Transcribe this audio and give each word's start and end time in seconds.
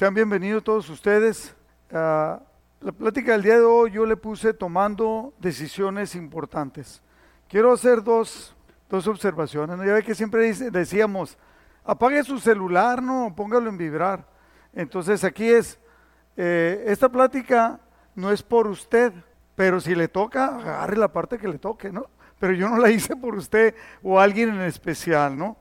Sean 0.00 0.14
bienvenidos 0.14 0.64
todos 0.64 0.88
ustedes. 0.88 1.54
a 1.92 2.40
la 2.80 2.90
plática 2.90 3.32
del 3.32 3.42
día 3.42 3.56
de 3.56 3.64
hoy 3.66 3.90
yo 3.90 4.06
le 4.06 4.16
puse 4.16 4.54
tomando 4.54 5.34
decisiones 5.38 6.14
importantes. 6.14 7.02
Quiero 7.50 7.70
hacer 7.70 8.02
dos, 8.02 8.56
dos 8.88 9.06
observaciones. 9.06 9.76
Ya 9.76 9.92
ve 9.92 10.02
que 10.02 10.14
siempre 10.14 10.54
decíamos, 10.54 11.36
apague 11.84 12.24
su 12.24 12.38
celular, 12.38 13.02
no, 13.02 13.34
póngalo 13.36 13.68
en 13.68 13.76
vibrar. 13.76 14.26
Entonces 14.72 15.22
aquí 15.22 15.50
es, 15.50 15.78
eh, 16.34 16.82
esta 16.86 17.10
plática 17.10 17.78
no 18.14 18.32
es 18.32 18.42
por 18.42 18.68
usted, 18.68 19.12
pero 19.54 19.82
si 19.82 19.94
le 19.94 20.08
toca, 20.08 20.46
agarre 20.46 20.96
la 20.96 21.12
parte 21.12 21.36
que 21.36 21.46
le 21.46 21.58
toque, 21.58 21.92
¿no? 21.92 22.06
Pero 22.38 22.54
yo 22.54 22.70
no 22.70 22.78
la 22.78 22.88
hice 22.88 23.16
por 23.16 23.34
usted 23.34 23.74
o 24.02 24.18
alguien 24.18 24.48
en 24.48 24.62
especial, 24.62 25.36
¿no? 25.36 25.58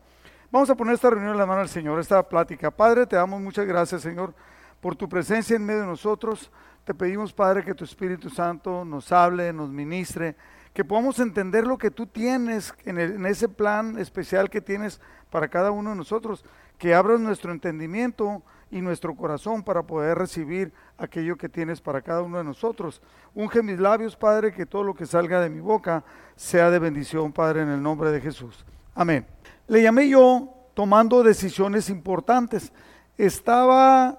Vamos 0.51 0.69
a 0.69 0.75
poner 0.75 0.95
esta 0.95 1.09
reunión 1.09 1.33
en 1.33 1.37
la 1.37 1.45
mano 1.45 1.61
al 1.61 1.69
Señor, 1.69 1.99
esta 1.99 2.27
plática. 2.27 2.71
Padre, 2.71 3.05
te 3.05 3.15
damos 3.15 3.39
muchas 3.39 3.67
gracias, 3.67 4.01
Señor, 4.01 4.33
por 4.81 4.95
tu 4.95 5.07
presencia 5.07 5.55
en 5.55 5.65
medio 5.65 5.81
de 5.81 5.87
nosotros. 5.87 6.51
Te 6.85 6.93
pedimos, 6.95 7.31
Padre, 7.33 7.63
que 7.63 7.75
tu 7.75 7.83
Espíritu 7.83 8.29
Santo 8.31 8.83
nos 8.83 9.11
hable, 9.11 9.53
nos 9.53 9.69
ministre, 9.69 10.35
que 10.73 10.83
podamos 10.83 11.19
entender 11.19 11.67
lo 11.67 11.77
que 11.77 11.91
tú 11.91 12.07
tienes 12.07 12.73
en, 12.85 12.97
el- 12.97 13.11
en 13.13 13.25
ese 13.27 13.47
plan 13.47 13.99
especial 13.99 14.49
que 14.49 14.59
tienes 14.61 14.99
para 15.29 15.47
cada 15.49 15.69
uno 15.69 15.91
de 15.91 15.95
nosotros, 15.97 16.43
que 16.79 16.95
abras 16.95 17.19
nuestro 17.19 17.51
entendimiento 17.51 18.41
y 18.71 18.81
nuestro 18.81 19.15
corazón 19.15 19.61
para 19.61 19.83
poder 19.83 20.17
recibir 20.17 20.73
aquello 20.97 21.37
que 21.37 21.49
tienes 21.49 21.79
para 21.79 22.01
cada 22.01 22.23
uno 22.23 22.39
de 22.39 22.43
nosotros. 22.43 23.03
Unge 23.35 23.61
mis 23.61 23.79
labios, 23.79 24.15
Padre, 24.15 24.51
que 24.51 24.65
todo 24.65 24.83
lo 24.83 24.95
que 24.95 25.05
salga 25.05 25.41
de 25.41 25.49
mi 25.49 25.59
boca 25.59 26.03
sea 26.35 26.71
de 26.71 26.79
bendición, 26.79 27.31
Padre, 27.33 27.61
en 27.61 27.69
el 27.69 27.83
nombre 27.83 28.09
de 28.11 28.21
Jesús. 28.21 28.65
Amén. 28.95 29.27
Le 29.69 29.83
llamé 29.83 30.09
yo 30.09 30.71
tomando 30.73 31.21
decisiones 31.21 31.91
importantes. 31.91 32.73
Estaba 33.19 34.17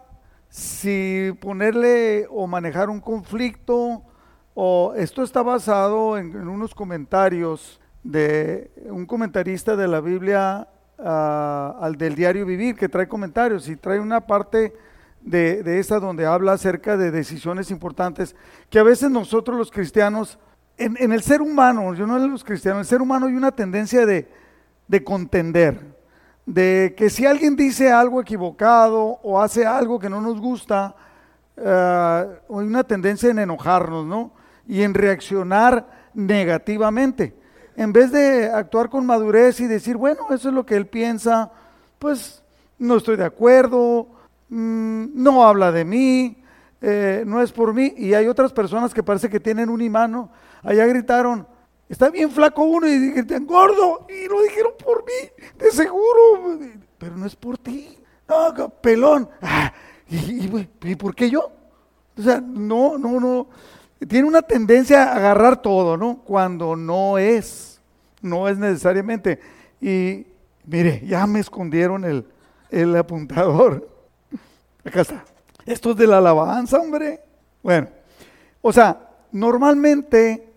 si 0.48 1.32
ponerle 1.40 2.28
o 2.30 2.46
manejar 2.46 2.88
un 2.88 3.00
conflicto, 3.00 4.04
o 4.54 4.95
esto 4.96 5.24
está 5.24 5.42
basado 5.42 6.16
en, 6.18 6.37
unos 6.48 6.73
comentarios 6.73 7.80
de 8.04 8.70
un 8.90 9.07
comentarista 9.07 9.74
de 9.74 9.88
la 9.88 10.01
Biblia 10.01 10.68
ah, 11.01 11.76
al 11.80 11.96
del 11.96 12.14
diario 12.14 12.46
Vivir, 12.46 12.76
que 12.76 12.88
trae 12.88 13.09
comentarios 13.09 13.68
y 13.68 13.74
trae 13.74 13.98
una 13.98 14.20
parte 14.20 14.73
de, 15.20 15.64
de 15.64 15.80
esa 15.80 15.98
donde 15.98 16.26
habla 16.26 16.52
acerca 16.52 16.96
de 16.96 17.10
decisiones 17.10 17.73
importantes 17.73 18.37
que 18.70 18.79
a 18.79 18.85
veces 18.85 19.10
nosotros 19.10 19.59
los 19.59 19.73
cristianos, 19.73 20.38
en, 20.79 20.96
en 21.01 21.10
el 21.10 21.23
ser 21.23 21.42
humano, 21.42 21.92
yo 21.95 22.07
no 22.07 22.16
en 22.18 22.30
los 22.30 22.45
cristianos, 22.45 22.76
en 22.76 22.80
el 22.82 22.87
ser 22.87 23.02
humano 23.02 23.26
hay 23.26 23.35
una 23.35 23.51
tendencia 23.51 24.07
de, 24.07 24.29
de 24.91 25.05
contender, 25.05 25.95
de 26.45 26.95
que 26.96 27.10
si 27.10 27.24
alguien 27.24 27.55
dice 27.55 27.93
algo 27.93 28.21
equivocado 28.21 29.21
o 29.23 29.41
hace 29.41 29.65
algo 29.65 30.01
que 30.01 30.10
no 30.10 30.21
nos 30.21 30.41
gusta, 30.41 30.97
eh, 31.57 32.27
hay 32.49 32.66
una 32.66 32.82
tendencia 32.82 33.30
en 33.30 33.38
enojarnos, 33.38 34.05
¿no? 34.05 34.32
Y 34.66 34.82
en 34.82 34.93
reaccionar 34.93 35.87
negativamente. 36.13 37.37
En 37.77 37.93
vez 37.93 38.10
de 38.10 38.51
actuar 38.51 38.91
con 38.91 39.07
madurez 39.07 39.60
y 39.60 39.69
decir, 39.69 39.97
bueno, 39.97 40.23
eso 40.30 40.49
es 40.49 40.55
lo 40.55 40.66
que 40.66 40.74
él 40.74 40.88
piensa, 40.88 41.52
pues 42.01 42.43
no 42.77 42.97
estoy 42.97 43.15
de 43.16 43.27
acuerdo, 43.27 44.09
mm, 44.49 45.04
no 45.15 45.47
habla 45.47 45.71
de 45.71 45.85
mí, 45.85 46.43
eh, 46.80 47.23
no 47.25 47.41
es 47.41 47.52
por 47.52 47.73
mí. 47.73 47.95
Y 47.97 48.15
hay 48.15 48.27
otras 48.27 48.52
personas 48.52 48.93
que 48.93 49.04
parece 49.04 49.30
que 49.30 49.38
tienen 49.38 49.69
un 49.69 49.82
imán, 49.82 50.10
¿no? 50.10 50.30
Allá 50.65 50.85
gritaron, 50.87 51.47
está 51.91 52.09
bien 52.10 52.30
flaco 52.30 52.63
uno 52.63 52.87
y 52.88 53.10
gritan, 53.10 53.45
gordo, 53.46 54.07
y 54.09 54.27
lo 54.29 54.41
dijeron 54.43 54.73
por 54.83 55.05
mí, 55.05 55.46
de 55.59 55.71
seguro, 55.71 56.59
pero 56.97 57.16
no 57.16 57.27
es 57.27 57.37
por 57.37 57.59
ti. 57.59 57.99
No, 58.29 58.69
pelón. 58.80 59.29
Ah, 59.43 59.73
¿y, 60.09 60.16
y- 60.47 60.69
y 60.85 60.95
por 60.95 61.15
qué 61.15 61.29
yo? 61.29 61.51
O 62.16 62.23
sea, 62.23 62.41
no, 62.41 62.97
no, 62.97 63.19
no. 63.21 63.49
Tiene 64.09 64.27
una 64.28 64.41
tendencia 64.43 65.05
a 65.12 65.16
agarrar 65.16 65.60
todo, 65.60 65.97
¿no? 65.97 66.19
Cuando 66.25 66.77
no 66.77 67.19
es, 67.19 67.81
no 68.22 68.48
es 68.48 68.56
necesariamente. 68.56 69.41
Y 69.81 70.26
mire, 70.64 71.03
ya 71.06 71.26
me 71.26 71.41
escondieron 71.41 72.04
el, 72.04 72.25
el 72.70 72.97
apuntador. 72.97 73.88
Acá 74.84 75.00
está. 75.03 75.25
Esto 75.66 75.91
es 75.91 75.97
de 75.97 76.06
la 76.06 76.19
alabanza, 76.19 76.78
hombre. 76.78 77.20
Bueno, 77.62 77.88
o 78.62 78.72
sea, 78.72 79.09
normalmente 79.32 80.50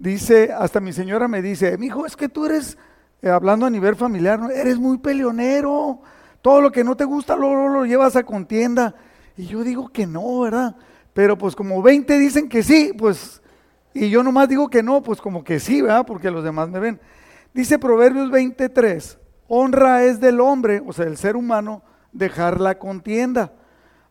dice, 0.00 0.50
hasta 0.52 0.80
mi 0.80 0.92
señora 0.92 1.28
me 1.28 1.42
dice, 1.42 1.78
mi 1.78 1.86
hijo, 1.86 2.06
es 2.06 2.16
que 2.16 2.28
tú 2.28 2.46
eres, 2.46 2.76
eh, 3.22 3.28
hablando 3.28 3.66
a 3.66 3.70
nivel 3.70 3.94
familiar, 3.94 4.40
eres 4.52 4.78
muy 4.78 4.98
peleonero. 4.98 6.00
Todo 6.42 6.62
lo 6.62 6.72
que 6.72 6.82
no 6.82 6.96
te 6.96 7.04
gusta 7.04 7.36
lo, 7.36 7.54
lo, 7.54 7.68
lo 7.68 7.84
llevas 7.84 8.16
a 8.16 8.24
contienda. 8.24 8.94
Y 9.36 9.46
yo 9.46 9.62
digo 9.62 9.90
que 9.90 10.06
no, 10.06 10.40
¿verdad? 10.40 10.74
Pero 11.12 11.36
pues 11.36 11.54
como 11.54 11.82
20 11.82 12.18
dicen 12.18 12.48
que 12.48 12.62
sí, 12.62 12.92
pues, 12.96 13.42
y 13.92 14.08
yo 14.08 14.22
nomás 14.22 14.48
digo 14.48 14.68
que 14.68 14.82
no, 14.82 15.02
pues 15.02 15.20
como 15.20 15.44
que 15.44 15.60
sí, 15.60 15.82
¿verdad? 15.82 16.06
Porque 16.06 16.30
los 16.30 16.42
demás 16.42 16.70
me 16.70 16.80
ven. 16.80 17.00
Dice 17.52 17.78
Proverbios 17.78 18.30
23, 18.30 19.18
honra 19.48 20.04
es 20.04 20.18
del 20.18 20.40
hombre, 20.40 20.82
o 20.84 20.92
sea, 20.92 21.04
del 21.04 21.18
ser 21.18 21.36
humano, 21.36 21.82
dejar 22.12 22.60
la 22.60 22.78
contienda. 22.78 23.52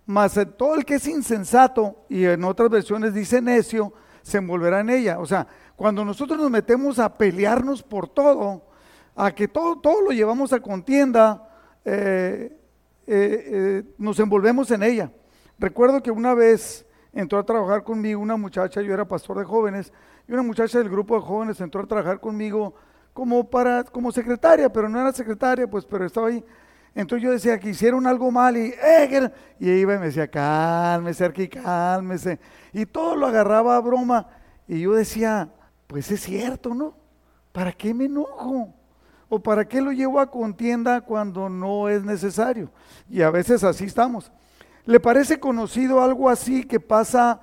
Mas 0.06 0.38
eh, 0.38 0.46
todo 0.46 0.76
el 0.76 0.86
que 0.86 0.96
es 0.96 1.08
insensato, 1.08 2.06
y 2.10 2.26
en 2.26 2.44
otras 2.44 2.70
versiones 2.70 3.14
dice 3.14 3.42
necio, 3.42 3.94
se 4.22 4.38
envolverá 4.38 4.82
en 4.82 4.90
ella. 4.90 5.20
O 5.20 5.26
sea, 5.26 5.48
cuando 5.80 6.04
nosotros 6.04 6.38
nos 6.38 6.52
metemos 6.52 7.00
a 7.00 7.18
pelearnos 7.18 7.82
por 7.82 8.10
todo, 8.10 8.64
a 9.16 9.32
que 9.32 9.48
todo, 9.48 9.78
todo 9.80 10.02
lo 10.02 10.12
llevamos 10.12 10.52
a 10.52 10.60
contienda, 10.60 11.48
eh, 11.86 12.52
eh, 13.08 13.44
eh, 13.48 13.84
nos 13.98 14.20
envolvemos 14.20 14.70
en 14.72 14.84
ella. 14.84 15.10
Recuerdo 15.58 16.04
que 16.04 16.12
una 16.12 16.34
vez 16.34 16.86
entró 17.14 17.40
a 17.40 17.46
trabajar 17.46 17.86
conmigo 17.86 18.20
una 18.20 18.36
muchacha, 18.36 18.82
yo 18.82 18.94
era 18.94 19.08
pastor 19.08 19.38
de 19.38 19.46
jóvenes, 19.46 19.94
y 20.28 20.34
una 20.34 20.44
muchacha 20.44 20.80
del 20.80 20.90
grupo 20.90 21.16
de 21.16 21.22
jóvenes 21.22 21.62
entró 21.62 21.82
a 21.82 21.88
trabajar 21.88 22.20
conmigo 22.20 22.74
como 23.14 23.50
para 23.50 23.86
como 23.86 24.12
secretaria, 24.12 24.68
pero 24.68 24.90
no 24.90 25.00
era 25.00 25.14
secretaria, 25.14 25.66
pues, 25.66 25.86
pero 25.86 26.06
estaba 26.06 26.28
ahí. 26.28 26.44
Entonces 26.94 27.24
yo 27.24 27.32
decía 27.32 27.58
que 27.58 27.70
hicieron 27.70 28.06
algo 28.06 28.32
mal 28.32 28.58
y, 28.58 28.74
"Eh, 28.84 29.08
que 29.10 29.16
era-". 29.16 29.32
y 29.58 29.70
iba 29.70 29.96
y 29.96 29.98
me 29.98 30.08
decía, 30.08 30.28
cálmese, 30.30 31.24
aquí, 31.24 31.48
cálmese. 31.48 32.38
Y 32.74 32.86
todo 32.86 33.16
lo 33.16 33.28
agarraba 33.28 33.78
a 33.78 33.80
broma. 33.80 34.28
Y 34.68 34.82
yo 34.82 34.92
decía, 34.92 35.54
pues 35.90 36.12
es 36.12 36.22
cierto, 36.22 36.76
¿no? 36.76 36.94
¿Para 37.52 37.72
qué 37.72 37.96
me 37.96 38.06
enojo? 38.06 38.72
¿O 39.28 39.40
para 39.40 39.68
qué 39.68 39.82
lo 39.82 39.92
llevo 39.92 40.20
a 40.20 40.30
contienda 40.30 41.02
cuando 41.02 41.50
no 41.50 41.90
es 41.90 42.04
necesario? 42.04 42.70
Y 43.10 43.24
a 43.24 43.32
veces 43.32 43.64
así 43.64 43.86
estamos. 43.86 44.32
¿Le 44.86 45.00
parece 45.00 45.40
conocido 45.40 46.04
algo 46.04 46.30
así 46.30 46.64
que 46.64 46.80
pasa 46.80 47.42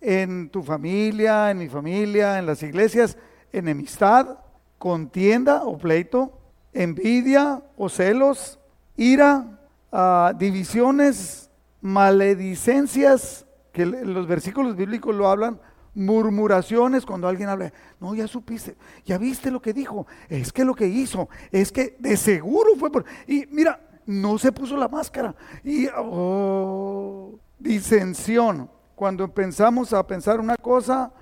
en 0.00 0.50
tu 0.50 0.64
familia, 0.64 1.52
en 1.52 1.58
mi 1.58 1.68
familia, 1.68 2.40
en 2.40 2.46
las 2.46 2.64
iglesias? 2.64 3.16
Enemistad, 3.52 4.38
contienda 4.76 5.62
o 5.62 5.78
pleito, 5.78 6.36
envidia 6.72 7.62
o 7.76 7.88
celos, 7.88 8.58
ira, 8.96 9.60
ah, 9.92 10.32
divisiones, 10.36 11.48
maledicencias, 11.80 13.46
que 13.70 13.86
los 13.86 14.26
versículos 14.26 14.74
bíblicos 14.74 15.14
lo 15.14 15.28
hablan, 15.28 15.60
murmuraciones 15.94 17.06
cuando 17.06 17.28
alguien 17.28 17.48
habla, 17.48 17.72
no, 18.00 18.14
ya 18.14 18.26
supiste, 18.26 18.76
ya 19.04 19.16
viste 19.18 19.50
lo 19.50 19.62
que 19.62 19.72
dijo, 19.72 20.06
es 20.28 20.52
que 20.52 20.64
lo 20.64 20.74
que 20.74 20.86
hizo, 20.86 21.28
es 21.52 21.70
que 21.70 21.96
de 21.98 22.16
seguro 22.16 22.70
fue 22.78 22.90
por... 22.90 23.04
Y 23.26 23.46
mira, 23.50 23.80
no 24.06 24.36
se 24.38 24.52
puso 24.52 24.76
la 24.76 24.88
máscara. 24.88 25.34
Y, 25.62 25.86
oh, 25.96 27.38
disensión, 27.58 28.68
cuando 28.94 29.28
pensamos 29.32 29.92
a 29.92 30.06
pensar 30.06 30.40
una 30.40 30.56
cosa 30.56 31.12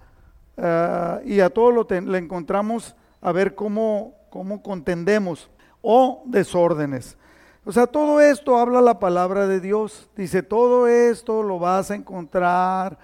ah, 0.56 1.20
y 1.24 1.40
a 1.40 1.50
todo 1.50 1.70
lo 1.70 1.86
ten- 1.86 2.10
le 2.10 2.18
encontramos 2.18 2.96
a 3.20 3.32
ver 3.32 3.54
cómo, 3.54 4.14
cómo 4.30 4.62
contendemos, 4.62 5.50
o 5.80 6.22
desórdenes. 6.26 7.16
O 7.64 7.70
sea, 7.70 7.86
todo 7.86 8.20
esto 8.20 8.56
habla 8.58 8.80
la 8.80 8.98
palabra 8.98 9.46
de 9.46 9.60
Dios. 9.60 10.10
Dice, 10.16 10.42
todo 10.42 10.88
esto 10.88 11.44
lo 11.44 11.60
vas 11.60 11.92
a 11.92 11.94
encontrar, 11.94 12.98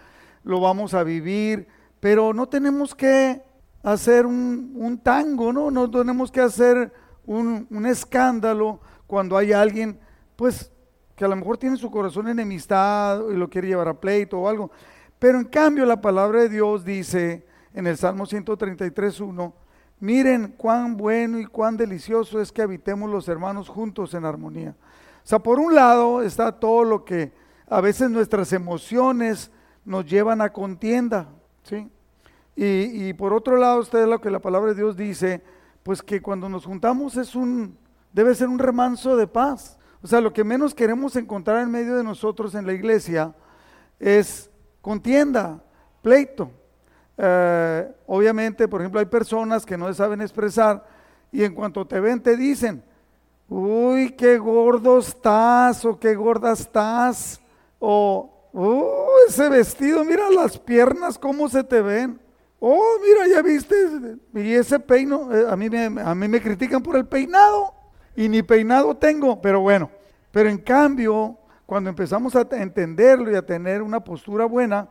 lo 0.49 0.61
vamos 0.61 0.95
a 0.95 1.05
vivir, 1.05 1.69
pero 2.01 2.33
no 2.33 2.49
tenemos 2.49 2.95
que 2.95 3.43
hacer 3.83 4.25
un, 4.25 4.99
tango, 5.03 5.53
¿no? 5.53 5.71
No 5.71 5.91
tenemos 5.91 6.33
que 6.33 6.41
hacer 6.41 6.91
un, 7.27 7.67
un 7.69 7.85
escándalo 7.85 8.81
cuando 9.07 9.37
hay 9.37 9.53
alguien, 9.53 10.01
pues, 10.37 10.73
que 11.15 11.27
a 11.27 11.29
lo 11.29 11.37
mejor 11.37 11.59
tiene 11.59 11.77
su 11.77 11.91
corazón 11.91 12.29
enemistad 12.29 13.29
y 13.29 13.37
lo 13.37 13.51
quiere 13.51 13.69
llevar 13.69 13.89
a 13.89 14.01
pleito 14.01 14.39
o 14.39 14.49
algo. 14.49 14.71
Pero 15.19 15.39
en 15.39 15.45
cambio 15.45 15.85
la 15.85 16.01
palabra 16.01 16.41
de 16.41 16.49
Dios 16.49 16.83
dice 16.83 17.45
en 17.75 17.87
el 17.87 17.99
Salmo 17.99 18.25
133.1, 18.25 19.53
miren 20.01 20.55
cuán 20.57 20.97
bueno 20.97 21.39
y 21.39 21.45
cuán 21.45 21.77
delicioso 21.77 22.41
es 22.41 22.51
que 22.53 22.63
habitemos 22.63 23.11
los 23.11 23.29
hermanos 23.29 23.69
juntos 23.69 24.15
en 24.15 24.25
armonía. 24.25 24.75
O 25.23 25.27
sea, 25.29 25.41
por 25.41 25.61
un 25.61 25.75
lado 25.75 26.23
está 26.23 26.53
todo 26.53 26.85
lo 26.85 27.05
que 27.05 27.33
a 27.69 27.83
veces 27.83 28.09
nuestras 28.09 28.51
emociones 28.55 29.51
nos 29.89 30.05
llevan 30.05 30.43
a 30.43 30.53
contienda, 30.53 31.29
¿sí? 31.63 31.89
Y, 32.55 33.09
y 33.09 33.13
por 33.15 33.33
otro 33.33 33.57
lado 33.57 33.81
está 33.81 34.05
lo 34.07 34.21
que 34.21 34.31
la 34.31 34.39
palabra 34.39 34.71
de 34.71 34.77
Dios 34.77 34.97
dice, 34.97 35.43
pues 35.83 36.03
que 36.03 36.21
cuando 36.21 36.49
nos 36.49 36.67
juntamos 36.67 37.17
es 37.17 37.35
un, 37.35 37.79
debe 38.13 38.35
ser 38.35 38.49
un 38.49 38.59
remanso 38.59 39.17
de 39.17 39.27
paz. 39.27 39.79
O 40.03 40.07
sea, 40.07 40.21
lo 40.21 40.33
que 40.33 40.45
menos 40.45 40.75
queremos 40.75 41.17
encontrar 41.17 41.63
en 41.63 41.71
medio 41.71 41.97
de 41.97 42.05
nosotros 42.05 42.55
en 42.55 42.67
la 42.67 42.73
iglesia 42.73 43.35
es 43.99 44.51
contienda, 44.83 45.63
pleito. 46.03 46.51
Eh, 47.17 47.91
obviamente, 48.07 48.69
por 48.69 48.83
ejemplo, 48.83 49.01
hay 49.01 49.07
personas 49.07 49.65
que 49.65 49.79
no 49.79 49.93
saben 49.95 50.21
expresar 50.21 50.87
y 51.33 51.45
en 51.45 51.55
cuanto 51.55 51.87
te 51.87 51.99
ven 51.99 52.23
te 52.23 52.37
dicen, 52.37 52.83
uy, 53.49 54.11
qué 54.11 54.37
gordo 54.37 54.99
estás 54.99 55.85
o 55.85 55.99
qué 55.99 56.15
gorda 56.15 56.53
estás 56.53 57.41
o, 57.79 58.51
oh, 58.53 59.08
ese 59.29 59.49
vestido, 59.49 60.05
mira 60.05 60.31
las 60.31 60.59
piernas, 60.59 61.19
cómo 61.19 61.49
se 61.49 61.63
te 61.65 61.81
ven. 61.81 62.21
Oh, 62.61 62.97
mira, 63.01 63.35
ya 63.35 63.43
viste, 63.43 63.77
y 64.35 64.53
ese 64.53 64.81
peino, 64.81 65.33
eh, 65.35 65.47
a, 65.49 65.55
mí 65.55 65.71
me, 65.71 66.03
a 66.03 66.15
mí 66.15 66.27
me 66.27 66.43
critican 66.43 66.83
por 66.83 66.97
el 66.97 67.07
peinado 67.07 67.73
y 68.17 68.29
ni 68.29 68.43
peinado 68.43 68.97
tengo, 68.97 69.41
pero 69.41 69.61
bueno, 69.61 69.91
pero 70.33 70.49
en 70.49 70.59
cambio, 70.59 71.39
cuando 71.67 71.91
empezamos 71.91 72.35
a 72.35 72.47
entenderlo 72.51 73.31
y 73.31 73.37
a 73.37 73.47
tener 73.47 73.81
una 73.81 74.03
postura 74.03 74.45
buena, 74.45 74.89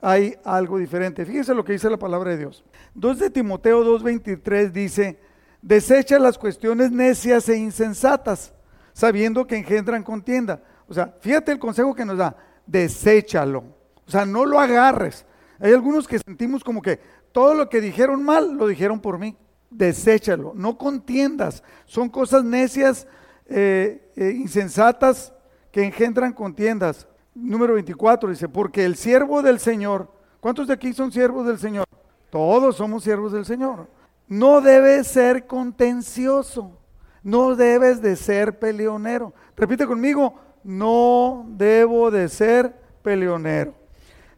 hay 0.00 0.36
algo 0.44 0.78
diferente. 0.78 1.24
Fíjese 1.24 1.54
lo 1.54 1.64
que 1.64 1.72
dice 1.72 1.88
la 1.88 1.98
palabra 1.98 2.32
de 2.32 2.38
Dios. 2.38 2.64
2 2.94 3.18
de 3.18 3.30
Timoteo 3.30 3.82
2.23 3.82 4.70
dice, 4.70 5.18
desecha 5.62 6.18
las 6.18 6.36
cuestiones 6.36 6.90
necias 6.90 7.48
e 7.48 7.56
insensatas, 7.56 8.52
sabiendo 8.92 9.46
que 9.46 9.56
engendran 9.56 10.02
contienda. 10.02 10.62
O 10.86 10.94
sea, 10.94 11.14
fíjate 11.20 11.52
el 11.52 11.58
consejo 11.58 11.94
que 11.94 12.04
nos 12.04 12.18
da, 12.18 12.36
deséchalo. 12.66 13.75
O 14.06 14.10
sea, 14.10 14.24
no 14.24 14.44
lo 14.44 14.60
agarres. 14.60 15.26
Hay 15.58 15.72
algunos 15.72 16.06
que 16.06 16.18
sentimos 16.18 16.62
como 16.62 16.82
que 16.82 17.00
todo 17.32 17.54
lo 17.54 17.68
que 17.68 17.80
dijeron 17.80 18.22
mal 18.22 18.54
lo 18.54 18.66
dijeron 18.66 19.00
por 19.00 19.18
mí. 19.18 19.36
Deséchalo, 19.70 20.52
no 20.54 20.78
contiendas. 20.78 21.62
Son 21.86 22.08
cosas 22.08 22.44
necias, 22.44 23.06
eh, 23.46 24.10
eh, 24.16 24.30
insensatas 24.30 25.32
que 25.70 25.84
engendran 25.84 26.32
contiendas 26.32 27.06
número 27.36 27.74
24 27.74 28.30
dice, 28.30 28.48
porque 28.48 28.84
el 28.84 28.96
siervo 28.96 29.42
del 29.42 29.60
Señor, 29.60 30.10
¿cuántos 30.40 30.66
de 30.66 30.74
aquí 30.74 30.92
son 30.92 31.12
siervos 31.12 31.46
del 31.46 31.58
Señor? 31.58 31.84
Todos 32.30 32.76
somos 32.76 33.04
siervos 33.04 33.32
del 33.32 33.44
Señor. 33.44 33.88
No 34.26 34.60
debe 34.60 35.04
ser 35.04 35.46
contencioso, 35.46 36.78
no 37.22 37.54
debes 37.54 38.00
de 38.00 38.16
ser 38.16 38.58
peleonero. 38.58 39.32
Repite 39.56 39.86
conmigo, 39.86 40.34
no 40.64 41.46
debo 41.50 42.10
de 42.10 42.28
ser 42.28 42.74
peleonero. 43.02 43.74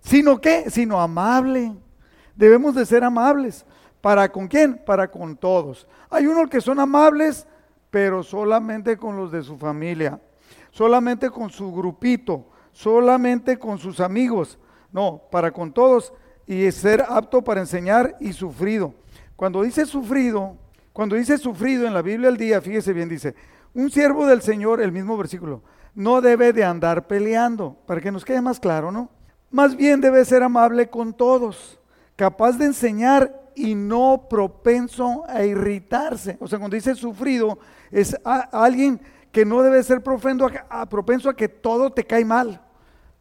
¿Sino 0.01 0.41
qué? 0.41 0.71
Sino 0.71 1.01
amable. 1.01 1.75
Debemos 2.35 2.75
de 2.75 2.87
ser 2.87 3.05
amables. 3.05 3.65
¿Para 4.01 4.31
con 4.31 4.49
quién? 4.49 4.81
Para 4.85 5.11
con 5.11 5.37
todos. 5.37 5.87
Hay 6.09 6.27
unos 6.27 6.49
que 6.49 6.61
son 6.61 6.79
amables, 6.79 7.47
pero 7.91 8.23
solamente 8.23 8.97
con 8.97 9.17
los 9.17 9.33
de 9.33 9.43
su 9.43 9.59
familia, 9.59 10.21
solamente 10.71 11.31
con 11.31 11.51
su 11.51 11.73
grupito 11.73 12.47
solamente 12.79 13.59
con 13.59 13.77
sus 13.77 13.99
amigos, 13.99 14.57
no, 14.93 15.23
para 15.33 15.51
con 15.51 15.73
todos 15.73 16.13
y 16.47 16.71
ser 16.71 17.05
apto 17.09 17.43
para 17.43 17.61
enseñar 17.61 18.17
y 18.21 18.33
sufrido. 18.33 18.95
Cuando 19.35 19.63
dice 19.63 19.85
sufrido, 19.85 20.57
cuando 20.93 21.17
dice 21.17 21.39
sufrido 21.39 21.89
en 21.89 21.95
la 21.95 22.03
Biblia 22.03 22.29
al 22.29 22.37
día, 22.37 22.61
fíjese 22.61 22.93
bien, 22.93 23.09
dice, 23.09 23.35
un 23.75 23.91
siervo 23.91 24.27
del 24.27 24.43
Señor, 24.43 24.81
el 24.81 24.93
mismo 24.93 25.17
versículo, 25.17 25.65
no 25.97 26.21
debe 26.21 26.53
de 26.53 26.63
andar 26.63 27.09
peleando, 27.09 27.77
para 27.85 28.01
que 28.01 28.13
nos 28.13 28.25
quede 28.25 28.41
más 28.41 28.61
claro, 28.61 28.93
¿no? 28.93 29.11
Más 29.51 29.77
bien 29.77 30.01
debe 30.01 30.25
ser 30.25 30.43
amable 30.43 30.89
con 30.89 31.15
todos, 31.15 31.79
capaz 32.17 32.53
de 32.59 32.67
enseñar 32.67 33.51
y 33.55 33.75
no 33.75 34.27
propenso 34.29 35.25
a 35.29 35.45
irritarse. 35.45 36.37
O 36.41 36.47
sea, 36.47 36.59
cuando 36.59 36.75
dice 36.75 36.95
sufrido, 36.95 37.59
es 37.91 38.17
alguien 38.25 39.01
que 39.33 39.45
no 39.45 39.63
debe 39.63 39.83
ser 39.83 40.03
propenso 40.03 40.47
a 41.29 41.37
que 41.37 41.49
todo 41.49 41.91
te 41.91 42.05
cae 42.05 42.25
mal. 42.25 42.63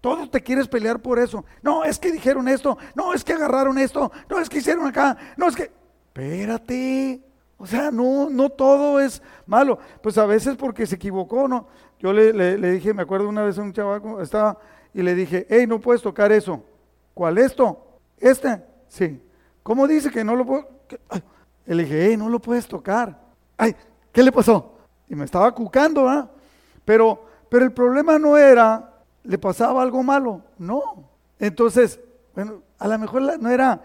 Todo 0.02 0.30
te 0.30 0.42
quieres 0.42 0.68
pelear 0.68 1.02
por 1.02 1.20
eso. 1.20 1.44
No, 1.62 1.84
es 1.84 1.98
que 1.98 2.12
dijeron 2.12 2.48
esto. 2.48 2.78
No, 2.96 3.14
es 3.14 3.24
que 3.24 3.34
agarraron 3.34 3.78
esto. 3.78 4.12
No, 4.30 4.40
es 4.40 4.48
que 4.48 4.60
hicieron 4.60 4.86
acá. 4.86 5.18
No, 5.36 5.48
es 5.48 5.56
que... 5.56 5.72
Espérate. 6.08 7.22
O 7.58 7.66
sea, 7.66 7.90
no, 7.92 8.30
no 8.30 8.50
todo 8.50 9.00
es 9.00 9.22
malo. 9.46 9.80
Pues 10.02 10.18
a 10.18 10.26
veces 10.26 10.56
porque 10.56 10.86
se 10.86 10.96
equivocó, 10.96 11.48
¿no? 11.48 11.68
Yo 12.00 12.14
le, 12.14 12.58
dije, 12.72 12.94
me 12.94 13.02
acuerdo 13.02 13.28
una 13.28 13.44
vez 13.44 13.58
a 13.58 13.64
un 13.64 13.74
chavaco, 13.74 14.22
estaba, 14.22 14.60
y 14.98 15.04
le 15.04 15.14
dije, 15.14 15.46
hey, 15.48 15.68
no 15.68 15.80
puedes 15.80 16.02
tocar 16.02 16.32
eso. 16.32 16.64
¿Cuál 17.14 17.38
esto? 17.38 18.00
¿Este? 18.18 18.64
Sí. 18.88 19.22
¿Cómo 19.62 19.88
dice 19.88 20.10
que 20.10 20.24
no 20.24 20.36
lo 20.36 20.44
puedo? 20.44 20.68
Le 21.68 21.84
dije, 21.84 22.08
hey, 22.08 22.18
no 22.18 22.30
lo 22.30 22.40
puedes 22.40 22.68
tocar. 22.68 23.16
Ay, 23.56 23.76
¿qué 24.12 24.24
le 24.24 24.32
pasó? 24.32 24.80
Y 25.08 25.14
me 25.14 25.26
estaba 25.26 25.54
cucando, 25.54 26.10
¿ah? 26.10 26.32
Pero, 26.84 27.24
pero 27.48 27.64
el 27.64 27.74
problema 27.74 28.18
no 28.18 28.38
era 28.38 28.92
le 29.22 29.38
pasaba 29.38 29.84
algo 29.84 30.02
malo. 30.02 30.42
No. 30.58 30.82
Entonces, 31.38 32.00
bueno, 32.34 32.64
a 32.80 32.88
lo 32.88 32.98
mejor 32.98 33.40
no 33.40 33.52
era, 33.52 33.80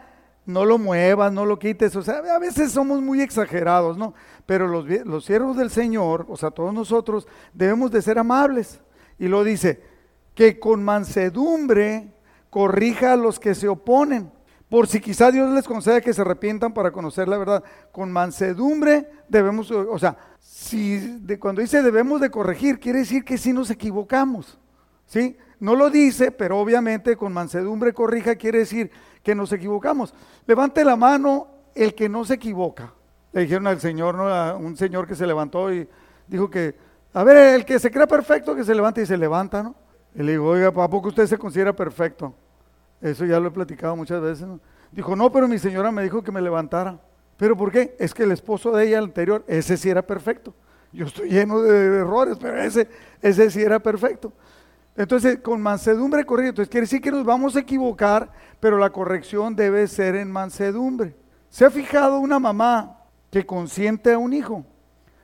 no 0.47 0.65
lo 0.65 0.79
muevas, 0.79 1.31
no 1.31 1.45
lo 1.45 1.59
quites. 1.59 1.95
O 1.95 2.01
sea, 2.01 2.21
a 2.21 2.39
veces 2.39 2.73
somos 2.73 3.03
muy 3.03 3.21
exagerados, 3.21 3.99
¿no? 3.99 4.15
Pero 4.47 4.67
los, 4.67 4.87
los 5.05 5.27
siervos 5.27 5.59
del 5.59 5.69
Señor, 5.69 6.25
o 6.31 6.39
sea, 6.39 6.53
todos 6.53 6.73
nosotros, 6.73 7.29
debemos 7.53 7.91
de 7.91 8.01
ser 8.01 8.19
amables. 8.19 8.81
Y 9.19 9.29
lo 9.29 9.45
dice, 9.45 9.92
que 10.35 10.59
con 10.59 10.83
mansedumbre 10.83 12.13
corrija 12.51 13.15
a 13.15 13.17
los 13.17 13.39
que 13.39 13.55
se 13.55 13.69
oponen, 13.69 14.31
por 14.69 14.87
si 14.87 15.01
quizá 15.01 15.31
Dios 15.31 15.51
les 15.53 15.67
conceda 15.67 16.01
que 16.01 16.15
se 16.15 16.23
arrepientan 16.23 16.73
para 16.73 16.93
conocer 16.93 17.29
la 17.29 17.37
verdad. 17.37 17.63
Con 17.93 18.11
mansedumbre 18.11 19.07
debemos, 19.29 19.71
o 19.71 19.99
sea, 19.99 20.17
si 20.41 20.97
de, 21.21 21.39
cuando 21.39 21.61
dice 21.61 21.83
debemos 21.83 22.21
de 22.21 22.31
corregir, 22.31 22.81
quiere 22.81 23.01
decir 23.01 23.25
que 23.25 23.37
si 23.37 23.53
nos 23.53 23.71
equivocamos. 23.71 24.59
¿sí? 25.07 25.37
No 25.61 25.77
lo 25.77 25.91
dice, 25.91 26.33
pero 26.33 26.59
obviamente 26.59 27.17
con 27.17 27.35
mansedumbre 27.35 27.93
corrija 27.93 28.37
quiere 28.37 28.61
decir 28.61 28.91
que 29.23 29.35
nos 29.35 29.53
equivocamos. 29.53 30.15
Levante 30.47 30.85
la 30.85 30.97
mano 30.97 31.49
el 31.75 31.95
que 31.95 32.09
no 32.09 32.25
se 32.25 32.35
equivoca. 32.35 32.95
Le 33.33 33.43
dijeron 33.43 33.67
al 33.67 33.81
Señor, 33.81 34.15
¿no? 34.15 34.29
a 34.29 34.57
un 34.57 34.77
señor 34.77 35.07
que 35.07 35.15
se 35.15 35.27
levantó 35.27 35.73
y 35.73 35.87
dijo 36.27 36.51
que, 36.51 36.75
a 37.13 37.25
ver, 37.25 37.37
el 37.55 37.65
que 37.65 37.79
se 37.79 37.91
crea 37.91 38.07
perfecto, 38.07 38.55
que 38.55 38.65
se 38.65 38.75
levante 38.75 39.03
y 39.03 39.07
se 39.07 39.17
levanta, 39.17 39.63
¿no? 39.63 39.75
Y 40.15 40.23
le 40.23 40.33
digo, 40.33 40.49
oiga, 40.49 40.69
¿a 40.69 40.89
poco 40.89 41.09
usted 41.09 41.27
se 41.27 41.39
considera 41.39 41.75
perfecto? 41.75 42.35
Eso 43.01 43.25
ya 43.25 43.41
lo 43.41 43.49
he 43.49 43.51
platicado 43.51 43.97
muchas 43.97 44.21
veces. 44.21 44.47
Dijo, 44.91 45.17
no, 45.17 45.33
pero 45.33 45.49
mi 45.49 45.59
señora 45.59 45.91
me 45.91 46.03
dijo 46.03 46.23
que 46.23 46.31
me 46.31 46.41
levantara. 46.41 47.01
¿Pero 47.37 47.57
por 47.57 47.73
qué? 47.73 47.97
Es 47.99 48.15
que 48.15 48.23
el 48.25 48.33
esposo 48.33 48.71
de 48.73 48.87
ella 48.87 48.99
anterior, 48.99 49.43
ese 49.49 49.77
sí 49.77 49.89
era 49.91 50.03
perfecto. 50.03 50.55
Yo 50.93 51.07
estoy 51.07 51.31
lleno 51.31 51.63
de 51.63 52.01
errores, 52.01 52.37
pero 52.41 52.61
ese, 52.61 52.89
ese 53.23 53.51
sí 53.51 53.63
era 53.63 53.81
perfecto. 53.81 54.33
Entonces, 54.95 55.39
con 55.39 55.61
mansedumbre 55.61 56.25
corrige. 56.25 56.51
Entonces, 56.51 56.71
quiere 56.71 56.85
decir 56.85 57.01
que 57.01 57.11
nos 57.11 57.25
vamos 57.25 57.57
a 57.57 57.61
equivocar, 57.61 58.31
pero 58.61 58.79
la 58.79 58.91
corrección 58.91 59.57
debe 59.57 59.89
ser 59.89 60.15
en 60.17 60.31
mansedumbre. 60.31 61.17
¿Se 61.49 61.65
ha 61.65 61.71
fijado 61.71 62.19
una 62.19 62.39
mamá 62.39 62.99
que 63.31 63.47
consiente 63.47 64.13
a 64.13 64.19
un 64.19 64.35
hijo? 64.35 64.65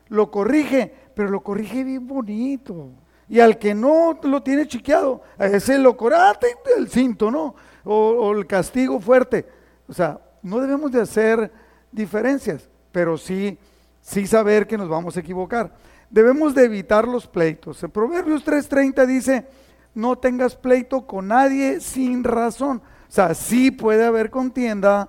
Lo 0.08 0.30
corrige, 0.30 0.94
pero 1.14 1.28
lo 1.28 1.42
corrige 1.42 1.84
bien 1.84 2.06
bonito. 2.06 2.90
Y 3.28 3.40
al 3.40 3.58
que 3.58 3.74
no 3.74 4.18
lo 4.22 4.42
tiene 4.42 4.66
chiqueado, 4.66 5.22
a 5.36 5.46
ese 5.46 5.78
lo 5.78 5.96
corate 5.96 6.56
el 6.76 6.88
cinto, 6.88 7.30
¿no? 7.30 7.54
O, 7.84 8.32
el 8.32 8.46
castigo 8.46 9.00
fuerte. 9.00 9.46
O 9.86 9.92
sea, 9.92 10.20
no 10.42 10.60
debemos 10.60 10.90
de 10.92 11.02
hacer 11.02 11.50
diferencias, 11.92 12.68
pero 12.92 13.18
sí, 13.18 13.58
sí 14.00 14.26
saber 14.26 14.66
que 14.66 14.78
nos 14.78 14.88
vamos 14.88 15.16
a 15.16 15.20
equivocar 15.20 15.72
debemos 16.10 16.54
de 16.54 16.64
evitar 16.64 17.06
los 17.06 17.26
pleitos. 17.26 17.82
En 17.82 17.90
Proverbios 17.90 18.44
3:30 18.44 19.06
dice, 19.06 19.46
no 19.94 20.16
tengas 20.16 20.56
pleito 20.56 21.06
con 21.06 21.28
nadie 21.28 21.80
sin 21.80 22.24
razón. 22.24 22.82
O 23.08 23.12
sea, 23.12 23.34
sí 23.34 23.70
puede 23.70 24.04
haber 24.04 24.30
contienda, 24.30 25.08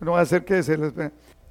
no 0.00 0.12
va 0.12 0.20
a 0.20 0.26
ser 0.26 0.44
que 0.44 0.62
se 0.62 0.76
les... 0.76 0.92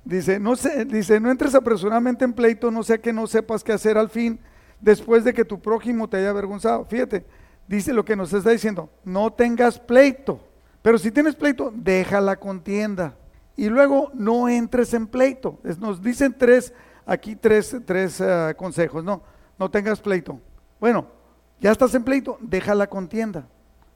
Dice, 0.04 0.40
no, 0.40 0.56
se, 0.56 0.86
dice, 0.86 1.20
no 1.20 1.30
entres 1.30 1.54
apresuradamente 1.54 2.24
en 2.24 2.32
pleito, 2.32 2.72
no 2.72 2.82
sea 2.82 2.98
que 2.98 3.12
no 3.12 3.28
sepas 3.28 3.62
qué 3.62 3.74
hacer 3.74 3.98
al 3.98 4.10
fin, 4.10 4.40
después 4.80 5.26
de 5.26 5.34
que 5.34 5.44
tu 5.44 5.60
prójimo 5.60 6.08
te 6.08 6.16
haya 6.16 6.30
avergonzado. 6.30 6.86
Fíjate, 6.86 7.26
dice 7.68 7.92
lo 7.92 8.06
que 8.06 8.16
nos 8.16 8.32
está 8.32 8.52
diciendo, 8.52 8.90
no 9.04 9.34
tengas 9.34 9.78
pleito, 9.78 10.40
pero 10.88 10.98
si 10.98 11.12
tienes 11.12 11.36
pleito, 11.36 11.70
deja 11.76 12.22
la 12.22 12.38
contienda. 12.38 13.18
Y 13.58 13.68
luego 13.68 14.10
no 14.14 14.48
entres 14.48 14.94
en 14.94 15.06
pleito. 15.06 15.60
nos 15.82 16.02
dicen 16.02 16.34
tres, 16.40 16.74
aquí 17.06 17.36
tres, 17.36 17.76
tres 17.86 18.22
uh, 18.22 18.56
consejos, 18.56 19.04
no, 19.04 19.22
no 19.60 19.70
tengas 19.70 20.00
pleito. 20.00 20.40
Bueno, 20.80 21.06
ya 21.60 21.74
estás 21.74 21.94
en 21.94 22.06
pleito, 22.06 22.38
deja 22.40 22.74
la 22.74 22.88
contienda. 22.88 23.50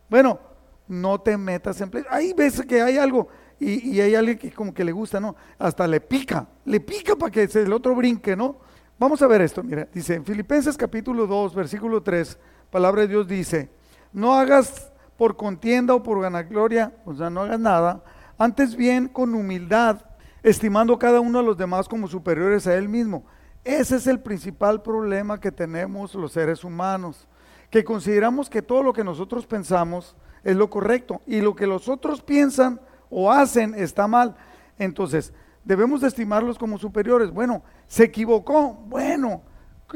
Bueno, 0.09 0.37
no 0.85 1.21
te 1.21 1.37
metas 1.37 1.79
en 1.79 1.89
pleito. 1.89 2.09
Ahí 2.11 2.33
ves 2.33 2.61
que 2.63 2.81
hay 2.81 2.97
algo 2.97 3.29
y, 3.57 3.91
y, 3.91 4.01
hay 4.01 4.13
alguien 4.13 4.37
que 4.37 4.51
como 4.51 4.73
que 4.73 4.83
le 4.83 4.91
gusta, 4.91 5.17
¿no? 5.21 5.33
Hasta 5.57 5.87
le 5.87 6.01
pica, 6.01 6.45
le 6.65 6.81
pica 6.81 7.15
para 7.15 7.31
que 7.31 7.43
el 7.43 7.71
otro 7.71 7.95
brinque, 7.95 8.35
¿no? 8.35 8.57
Vamos 8.99 9.21
a 9.21 9.27
ver 9.27 9.39
esto, 9.39 9.63
mira, 9.63 9.87
dice 9.93 10.15
en 10.15 10.25
Filipenses 10.25 10.75
capítulo 10.75 11.25
2, 11.25 11.55
versículo 11.55 12.03
3, 12.03 12.37
palabra 12.69 13.03
de 13.03 13.07
Dios 13.07 13.29
dice, 13.29 13.69
no 14.11 14.33
hagas 14.33 14.90
por 15.21 15.37
contienda 15.37 15.93
o 15.93 16.01
por 16.01 16.19
vanagloria, 16.19 16.95
o 17.05 17.13
sea, 17.13 17.29
no 17.29 17.41
hagas 17.41 17.59
nada, 17.59 18.03
antes 18.39 18.75
bien 18.75 19.07
con 19.07 19.35
humildad, 19.35 20.01
estimando 20.41 20.97
cada 20.97 21.19
uno 21.19 21.37
a 21.37 21.43
los 21.43 21.55
demás 21.55 21.87
como 21.87 22.07
superiores 22.07 22.65
a 22.65 22.73
él 22.73 22.89
mismo. 22.89 23.23
Ese 23.63 23.97
es 23.97 24.07
el 24.07 24.19
principal 24.19 24.81
problema 24.81 25.39
que 25.39 25.51
tenemos 25.51 26.15
los 26.15 26.31
seres 26.31 26.63
humanos, 26.63 27.27
que 27.69 27.83
consideramos 27.83 28.49
que 28.49 28.63
todo 28.63 28.81
lo 28.81 28.93
que 28.93 29.03
nosotros 29.03 29.45
pensamos 29.45 30.15
es 30.43 30.55
lo 30.55 30.71
correcto 30.71 31.21
y 31.27 31.39
lo 31.39 31.55
que 31.55 31.67
los 31.67 31.87
otros 31.87 32.23
piensan 32.23 32.81
o 33.11 33.31
hacen 33.31 33.75
está 33.75 34.07
mal. 34.07 34.35
Entonces, 34.79 35.35
debemos 35.63 36.01
de 36.01 36.07
estimarlos 36.07 36.57
como 36.57 36.79
superiores. 36.79 37.29
Bueno, 37.29 37.61
se 37.85 38.05
equivocó. 38.05 38.73
Bueno, 38.73 39.43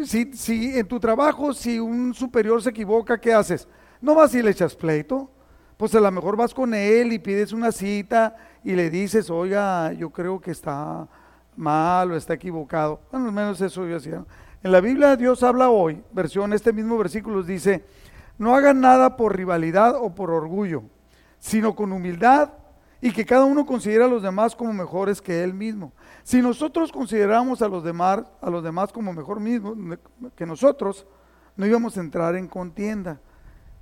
si, 0.03 0.33
si 0.33 0.77
en 0.77 0.87
tu 0.87 0.99
trabajo, 0.99 1.51
si 1.51 1.79
un 1.79 2.13
superior 2.13 2.61
se 2.61 2.69
equivoca, 2.69 3.19
¿qué 3.19 3.33
haces? 3.33 3.67
No 4.05 4.13
vas 4.13 4.35
y 4.35 4.43
le 4.43 4.51
echas 4.51 4.75
pleito. 4.75 5.31
Pues 5.77 5.95
a 5.95 5.99
lo 5.99 6.11
mejor 6.11 6.37
vas 6.37 6.53
con 6.53 6.75
él 6.75 7.11
y 7.11 7.17
pides 7.17 7.51
una 7.53 7.71
cita 7.71 8.35
y 8.63 8.75
le 8.75 8.91
dices, 8.91 9.31
oiga, 9.31 9.93
yo 9.93 10.11
creo 10.11 10.39
que 10.39 10.51
está 10.51 11.07
mal 11.55 12.11
o 12.11 12.15
está 12.15 12.35
equivocado. 12.35 12.99
Bueno, 13.11 13.25
al 13.25 13.31
menos 13.31 13.59
eso 13.61 13.83
yo 13.87 13.97
hacía. 13.97 14.23
En 14.61 14.71
la 14.71 14.79
Biblia 14.79 15.15
Dios 15.15 15.41
habla 15.41 15.71
hoy, 15.71 16.03
versión, 16.11 16.53
este 16.53 16.71
mismo 16.71 16.99
versículo 16.99 17.41
dice, 17.41 17.83
no 18.37 18.53
hagan 18.53 18.79
nada 18.79 19.17
por 19.17 19.35
rivalidad 19.35 19.95
o 19.95 20.13
por 20.13 20.29
orgullo, 20.29 20.83
sino 21.39 21.75
con 21.75 21.91
humildad 21.91 22.51
y 23.01 23.11
que 23.11 23.25
cada 23.25 23.45
uno 23.45 23.65
considere 23.65 24.03
a 24.03 24.07
los 24.07 24.21
demás 24.21 24.55
como 24.55 24.71
mejores 24.71 25.19
que 25.19 25.43
él 25.43 25.55
mismo. 25.55 25.93
Si 26.21 26.43
nosotros 26.43 26.91
consideramos 26.91 27.63
a 27.63 27.67
los 27.67 27.83
demás, 27.83 28.19
a 28.39 28.51
los 28.51 28.63
demás 28.63 28.93
como 28.93 29.13
mejor 29.13 29.39
mismo 29.39 29.97
que 30.35 30.45
nosotros, 30.45 31.07
no 31.57 31.65
íbamos 31.65 31.97
a 31.97 32.01
entrar 32.01 32.35
en 32.35 32.47
contienda. 32.47 33.19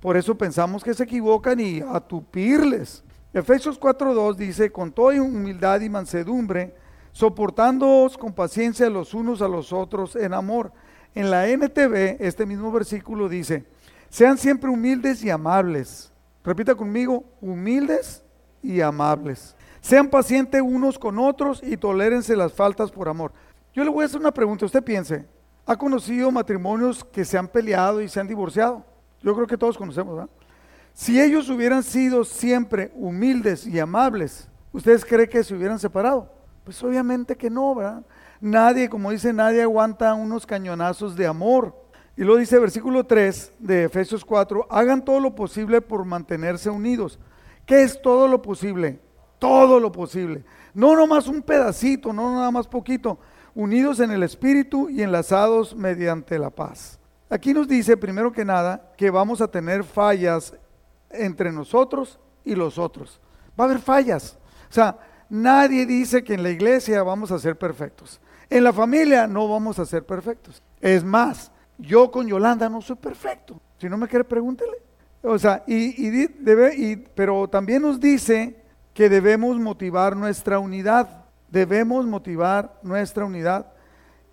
Por 0.04 0.18
eso 0.18 0.34
pensamos 0.34 0.84
que 0.84 0.92
se 0.92 1.04
equivocan 1.04 1.58
y 1.58 1.80
atupirles. 1.80 3.02
Efesios 3.32 3.80
4.2 3.80 4.34
dice, 4.34 4.70
con 4.70 4.92
toda 4.92 5.18
humildad 5.18 5.80
y 5.80 5.88
mansedumbre, 5.88 6.74
soportándoos 7.12 8.18
con 8.18 8.34
paciencia 8.34 8.90
los 8.90 9.14
unos 9.14 9.40
a 9.40 9.48
los 9.48 9.72
otros 9.72 10.14
en 10.14 10.34
amor. 10.34 10.72
En 11.14 11.30
la 11.30 11.48
NTV, 11.48 12.18
este 12.20 12.44
mismo 12.44 12.70
versículo 12.70 13.30
dice, 13.30 13.64
sean 14.10 14.36
siempre 14.36 14.68
humildes 14.68 15.24
y 15.24 15.30
amables. 15.30 16.12
Repita 16.44 16.74
conmigo, 16.74 17.24
humildes 17.40 18.22
y 18.62 18.82
amables. 18.82 19.56
Sean 19.80 20.10
pacientes 20.10 20.60
unos 20.60 20.98
con 20.98 21.18
otros 21.18 21.62
y 21.62 21.78
tolérense 21.78 22.36
las 22.36 22.52
faltas 22.52 22.92
por 22.92 23.08
amor. 23.08 23.32
Yo 23.72 23.82
le 23.82 23.88
voy 23.88 24.02
a 24.02 24.04
hacer 24.04 24.20
una 24.20 24.34
pregunta, 24.34 24.66
usted 24.66 24.84
piense, 24.84 25.24
¿ha 25.64 25.76
conocido 25.76 26.30
matrimonios 26.30 27.02
que 27.04 27.24
se 27.24 27.38
han 27.38 27.48
peleado 27.48 28.02
y 28.02 28.08
se 28.10 28.20
han 28.20 28.28
divorciado? 28.28 28.84
Yo 29.24 29.34
creo 29.34 29.46
que 29.46 29.56
todos 29.56 29.78
conocemos, 29.78 30.14
¿verdad? 30.14 30.30
Si 30.92 31.18
ellos 31.18 31.48
hubieran 31.48 31.82
sido 31.82 32.24
siempre 32.24 32.92
humildes 32.94 33.66
y 33.66 33.80
amables, 33.80 34.48
¿ustedes 34.70 35.02
creen 35.02 35.30
que 35.30 35.42
se 35.42 35.54
hubieran 35.54 35.78
separado? 35.78 36.30
Pues 36.62 36.82
obviamente 36.84 37.34
que 37.34 37.48
no, 37.48 37.74
¿verdad? 37.74 38.04
Nadie, 38.38 38.90
como 38.90 39.10
dice, 39.10 39.32
nadie 39.32 39.62
aguanta 39.62 40.12
unos 40.12 40.44
cañonazos 40.44 41.16
de 41.16 41.26
amor. 41.26 41.74
Y 42.18 42.22
lo 42.22 42.36
dice 42.36 42.58
versículo 42.58 43.04
3 43.06 43.54
de 43.58 43.84
Efesios 43.84 44.26
4, 44.26 44.66
hagan 44.70 45.02
todo 45.02 45.18
lo 45.20 45.34
posible 45.34 45.80
por 45.80 46.04
mantenerse 46.04 46.68
unidos. 46.68 47.18
¿Qué 47.64 47.82
es 47.82 48.00
todo 48.02 48.28
lo 48.28 48.42
posible? 48.42 49.00
Todo 49.38 49.80
lo 49.80 49.90
posible. 49.90 50.44
No 50.74 50.94
nomás 50.94 51.28
un 51.28 51.40
pedacito, 51.40 52.12
no 52.12 52.34
nada 52.34 52.50
más 52.50 52.68
poquito. 52.68 53.18
Unidos 53.54 54.00
en 54.00 54.10
el 54.10 54.22
Espíritu 54.22 54.90
y 54.90 55.02
enlazados 55.02 55.74
mediante 55.74 56.38
la 56.38 56.50
paz. 56.50 57.00
Aquí 57.34 57.52
nos 57.52 57.66
dice, 57.66 57.96
primero 57.96 58.30
que 58.30 58.44
nada, 58.44 58.92
que 58.96 59.10
vamos 59.10 59.40
a 59.40 59.48
tener 59.48 59.82
fallas 59.82 60.54
entre 61.10 61.50
nosotros 61.50 62.20
y 62.44 62.54
los 62.54 62.78
otros. 62.78 63.20
Va 63.58 63.64
a 63.64 63.66
haber 63.66 63.80
fallas. 63.80 64.38
O 64.70 64.72
sea, 64.72 64.96
nadie 65.28 65.84
dice 65.84 66.22
que 66.22 66.34
en 66.34 66.44
la 66.44 66.50
iglesia 66.50 67.02
vamos 67.02 67.32
a 67.32 67.40
ser 67.40 67.58
perfectos. 67.58 68.20
En 68.48 68.62
la 68.62 68.72
familia 68.72 69.26
no 69.26 69.48
vamos 69.48 69.80
a 69.80 69.84
ser 69.84 70.06
perfectos. 70.06 70.62
Es 70.80 71.02
más, 71.02 71.50
yo 71.76 72.08
con 72.08 72.28
Yolanda 72.28 72.68
no 72.68 72.80
soy 72.80 72.94
perfecto. 72.94 73.60
Si 73.78 73.88
no 73.88 73.98
me 73.98 74.06
quiere, 74.06 74.22
pregúntele. 74.22 74.76
O 75.20 75.36
sea, 75.36 75.64
y, 75.66 76.08
debe, 76.38 76.76
y, 76.76 76.94
pero 76.94 77.48
también 77.48 77.82
nos 77.82 77.98
dice 77.98 78.62
que 78.92 79.08
debemos 79.08 79.58
motivar 79.58 80.16
nuestra 80.16 80.60
unidad. 80.60 81.24
Debemos 81.50 82.06
motivar 82.06 82.78
nuestra 82.84 83.24
unidad 83.24 83.73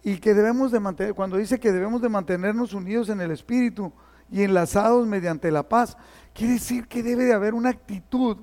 y 0.04 0.18
que 0.18 0.34
debemos 0.34 0.72
de 0.72 0.80
mantener, 0.80 1.14
cuando 1.14 1.38
dice 1.38 1.60
que 1.60 1.72
debemos 1.72 2.02
de 2.02 2.10
mantenernos 2.10 2.74
unidos 2.74 3.10
en 3.10 3.22
el 3.22 3.32
Espíritu 3.32 3.92
y 4.32 4.44
enlazados 4.44 5.06
mediante 5.06 5.52
la 5.52 5.68
paz, 5.68 5.98
quiere 6.34 6.54
decir 6.54 6.88
que 6.88 7.04
debe 7.04 7.26
de 7.26 7.34
haber 7.34 7.54
una 7.54 7.70
actitud. 7.70 8.38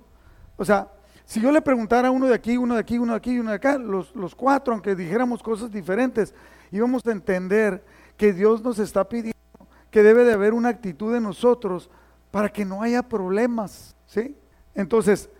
O 0.56 0.64
sea, 0.64 0.88
si 1.24 1.40
yo 1.40 1.50
le 1.50 1.60
preguntara 1.60 2.08
a 2.08 2.10
uno 2.10 2.26
de 2.26 2.34
aquí, 2.34 2.56
uno 2.56 2.74
de 2.74 2.80
aquí, 2.80 2.98
uno 2.98 3.12
de 3.12 3.18
aquí 3.18 3.32
y 3.32 3.40
uno 3.40 3.50
de 3.50 3.56
acá, 3.56 3.76
los, 3.78 4.14
los 4.14 4.34
cuatro, 4.34 4.72
aunque 4.72 4.94
dijéramos 4.94 5.42
cosas 5.42 5.70
diferentes, 5.70 6.34
íbamos 6.70 7.04
a 7.06 7.12
entender 7.12 7.84
que 8.16 8.32
Dios 8.32 8.62
nos 8.62 8.78
está 8.78 9.08
pidiendo 9.08 9.36
que 9.90 10.02
debe 10.02 10.24
de 10.24 10.32
haber 10.32 10.52
una 10.52 10.68
actitud 10.68 11.14
en 11.14 11.22
nosotros 11.22 11.90
para 12.30 12.50
que 12.50 12.64
no 12.64 12.82
haya 12.82 13.02
problemas, 13.02 13.96
¿sí? 14.06 14.36
Entonces, 14.74 15.30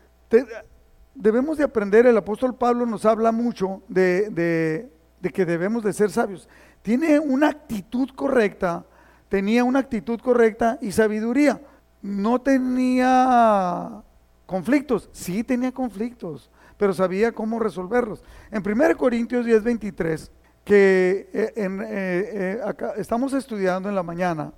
debemos 1.14 1.58
de 1.58 1.64
aprender, 1.64 2.06
el 2.06 2.16
apóstol 2.16 2.54
Pablo 2.54 2.86
nos 2.86 3.04
habla 3.04 3.30
mucho 3.30 3.82
de 3.88 4.30
de 4.30 4.90
que 5.20 5.44
debemos 5.44 5.82
de 5.82 5.92
ser 5.92 6.10
sabios. 6.10 6.48
Tiene 6.82 7.18
una 7.18 7.48
actitud 7.48 8.10
correcta, 8.14 8.84
tenía 9.28 9.64
una 9.64 9.80
actitud 9.80 10.20
correcta 10.20 10.78
y 10.80 10.92
sabiduría. 10.92 11.60
No 12.00 12.40
tenía 12.40 14.02
conflictos, 14.46 15.10
sí 15.12 15.44
tenía 15.44 15.72
conflictos, 15.72 16.50
pero 16.76 16.94
sabía 16.94 17.32
cómo 17.32 17.58
resolverlos. 17.58 18.22
En 18.50 18.62
1 18.66 18.96
Corintios 18.96 19.44
10, 19.44 19.62
23, 19.62 20.30
que 20.64 21.28
eh, 21.32 21.52
eh, 21.56 22.60
eh, 22.60 22.74
estamos 22.96 23.32
estudiando 23.32 23.88
en 23.88 23.94
la 23.94 24.02
mañana, 24.02 24.52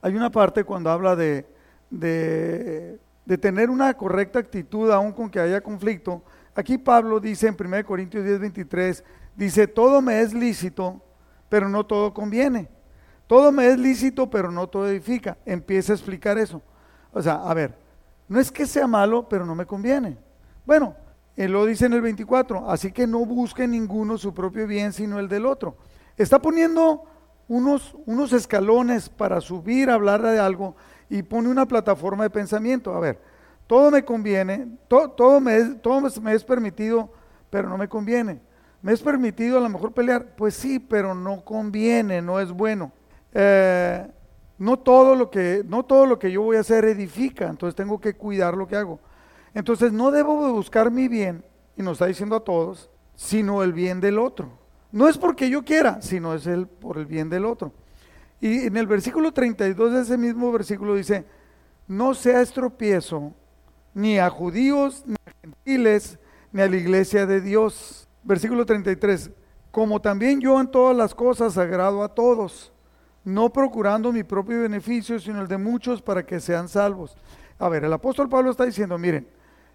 hay 0.00 0.16
una 0.16 0.30
parte 0.30 0.64
cuando 0.64 0.90
habla 0.90 1.14
de, 1.14 1.46
de, 1.90 2.98
de 3.24 3.38
tener 3.38 3.70
una 3.70 3.94
correcta 3.94 4.40
actitud 4.40 4.90
aun 4.90 5.12
con 5.12 5.30
que 5.30 5.38
haya 5.38 5.60
conflicto. 5.60 6.22
Aquí 6.54 6.76
Pablo 6.76 7.20
dice 7.20 7.46
en 7.46 7.56
1 7.58 7.84
Corintios 7.84 8.24
10, 8.24 8.40
23, 8.40 9.04
Dice, 9.36 9.66
todo 9.66 10.02
me 10.02 10.20
es 10.20 10.34
lícito, 10.34 11.00
pero 11.48 11.68
no 11.68 11.84
todo 11.84 12.12
conviene. 12.12 12.68
Todo 13.26 13.52
me 13.52 13.68
es 13.68 13.78
lícito, 13.78 14.28
pero 14.28 14.50
no 14.50 14.66
todo 14.66 14.88
edifica. 14.88 15.38
Empieza 15.46 15.92
a 15.92 15.96
explicar 15.96 16.38
eso. 16.38 16.60
O 17.12 17.22
sea, 17.22 17.34
a 17.34 17.54
ver, 17.54 17.74
no 18.28 18.40
es 18.40 18.50
que 18.50 18.66
sea 18.66 18.86
malo, 18.86 19.28
pero 19.28 19.46
no 19.46 19.54
me 19.54 19.66
conviene. 19.66 20.18
Bueno, 20.64 20.96
él 21.36 21.52
lo 21.52 21.64
dice 21.64 21.86
en 21.86 21.94
el 21.94 22.02
24, 22.02 22.70
así 22.70 22.92
que 22.92 23.06
no 23.06 23.24
busque 23.24 23.66
ninguno 23.66 24.18
su 24.18 24.34
propio 24.34 24.66
bien, 24.66 24.92
sino 24.92 25.18
el 25.18 25.28
del 25.28 25.46
otro. 25.46 25.76
Está 26.16 26.40
poniendo 26.40 27.04
unos, 27.48 27.96
unos 28.06 28.32
escalones 28.32 29.08
para 29.08 29.40
subir 29.40 29.90
a 29.90 29.94
hablar 29.94 30.22
de 30.22 30.38
algo 30.38 30.76
y 31.08 31.22
pone 31.22 31.48
una 31.48 31.66
plataforma 31.66 32.24
de 32.24 32.30
pensamiento. 32.30 32.94
A 32.94 33.00
ver, 33.00 33.18
todo 33.66 33.90
me 33.90 34.04
conviene, 34.04 34.68
todo, 34.88 35.40
me 35.40 35.62
todo 35.76 36.00
me 36.00 36.34
es 36.34 36.44
permitido, 36.44 37.10
pero 37.50 37.68
no 37.68 37.78
me 37.78 37.88
conviene. 37.88 38.40
¿Me 38.82 38.92
es 38.92 39.00
permitido 39.00 39.58
a 39.58 39.60
lo 39.60 39.68
mejor 39.68 39.92
pelear? 39.92 40.34
Pues 40.36 40.54
sí, 40.54 40.80
pero 40.80 41.14
no 41.14 41.44
conviene, 41.44 42.20
no 42.20 42.40
es 42.40 42.50
bueno. 42.50 42.92
Eh, 43.32 44.06
no, 44.58 44.76
todo 44.78 45.14
lo 45.14 45.30
que, 45.30 45.62
no 45.66 45.84
todo 45.84 46.04
lo 46.04 46.18
que 46.18 46.32
yo 46.32 46.42
voy 46.42 46.56
a 46.56 46.60
hacer 46.60 46.84
edifica, 46.84 47.48
entonces 47.48 47.76
tengo 47.76 48.00
que 48.00 48.14
cuidar 48.14 48.56
lo 48.56 48.66
que 48.66 48.76
hago. 48.76 48.98
Entonces 49.54 49.92
no 49.92 50.10
debo 50.10 50.46
de 50.46 50.52
buscar 50.52 50.90
mi 50.90 51.08
bien, 51.08 51.44
y 51.76 51.82
nos 51.82 51.92
está 51.94 52.06
diciendo 52.06 52.36
a 52.36 52.44
todos, 52.44 52.90
sino 53.14 53.62
el 53.62 53.72
bien 53.72 54.00
del 54.00 54.18
otro. 54.18 54.50
No 54.90 55.08
es 55.08 55.16
porque 55.16 55.48
yo 55.48 55.64
quiera, 55.64 56.02
sino 56.02 56.34
es 56.34 56.46
el, 56.46 56.66
por 56.66 56.98
el 56.98 57.06
bien 57.06 57.30
del 57.30 57.44
otro. 57.44 57.72
Y 58.40 58.66
en 58.66 58.76
el 58.76 58.86
versículo 58.86 59.32
32 59.32 59.92
de 59.92 60.02
ese 60.02 60.18
mismo 60.18 60.50
versículo 60.50 60.96
dice, 60.96 61.24
no 61.86 62.14
sea 62.14 62.42
estropiezo 62.42 63.32
ni 63.94 64.18
a 64.18 64.28
judíos, 64.28 65.04
ni 65.06 65.14
a 65.14 65.32
gentiles, 65.40 66.18
ni 66.50 66.62
a 66.62 66.68
la 66.68 66.76
iglesia 66.76 67.26
de 67.26 67.40
Dios. 67.40 68.01
Versículo 68.22 68.64
33, 68.64 69.30
como 69.70 70.00
también 70.00 70.40
yo 70.40 70.60
en 70.60 70.68
todas 70.68 70.96
las 70.96 71.14
cosas 71.14 71.56
agrado 71.56 72.02
a 72.02 72.08
todos, 72.08 72.72
no 73.24 73.52
procurando 73.52 74.12
mi 74.12 74.22
propio 74.22 74.62
beneficio, 74.62 75.18
sino 75.18 75.40
el 75.40 75.48
de 75.48 75.58
muchos 75.58 76.02
para 76.02 76.24
que 76.24 76.40
sean 76.40 76.68
salvos. 76.68 77.16
A 77.58 77.68
ver, 77.68 77.84
el 77.84 77.92
apóstol 77.92 78.28
Pablo 78.28 78.50
está 78.50 78.64
diciendo, 78.64 78.98
miren, 78.98 79.26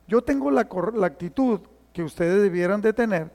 yo 0.07 0.21
tengo 0.21 0.51
la, 0.51 0.67
la 0.95 1.07
actitud 1.07 1.61
que 1.93 2.03
ustedes 2.03 2.41
debieran 2.41 2.81
de 2.81 2.93
tener, 2.93 3.31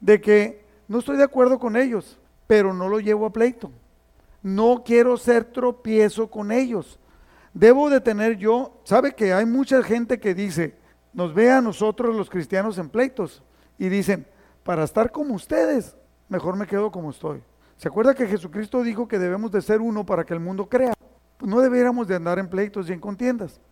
de 0.00 0.20
que 0.20 0.64
no 0.86 1.00
estoy 1.00 1.16
de 1.16 1.24
acuerdo 1.24 1.58
con 1.58 1.76
ellos, 1.76 2.18
pero 2.46 2.72
no 2.72 2.88
lo 2.88 3.00
llevo 3.00 3.26
a 3.26 3.32
pleito. 3.32 3.70
No 4.42 4.82
quiero 4.84 5.16
ser 5.16 5.44
tropiezo 5.44 6.30
con 6.30 6.52
ellos. 6.52 6.98
Debo 7.52 7.90
de 7.90 8.00
tener 8.00 8.36
yo, 8.36 8.80
sabe 8.84 9.14
que 9.14 9.32
hay 9.32 9.44
mucha 9.44 9.82
gente 9.82 10.20
que 10.20 10.34
dice, 10.34 10.76
nos 11.12 11.34
ve 11.34 11.50
a 11.50 11.60
nosotros 11.60 12.14
los 12.14 12.30
cristianos 12.30 12.78
en 12.78 12.88
pleitos 12.88 13.42
y 13.78 13.88
dicen, 13.88 14.26
para 14.68 14.84
estar 14.84 15.10
como 15.10 15.32
ustedes, 15.32 15.96
mejor 16.28 16.54
me 16.54 16.66
quedo 16.66 16.92
como 16.92 17.08
estoy. 17.08 17.42
¿Se 17.78 17.88
acuerda 17.88 18.14
que 18.14 18.26
Jesucristo 18.26 18.82
dijo 18.82 19.08
que 19.08 19.18
debemos 19.18 19.50
de 19.50 19.62
ser 19.62 19.80
uno 19.80 20.04
para 20.04 20.26
que 20.26 20.34
el 20.34 20.40
mundo 20.40 20.68
crea? 20.68 20.92
No 21.40 21.62
debiéramos 21.62 22.06
de 22.06 22.16
andar 22.16 22.38
en 22.38 22.50
pleitos 22.50 22.86
y 22.86 22.92
en 22.92 23.00
contiendas. 23.00 23.62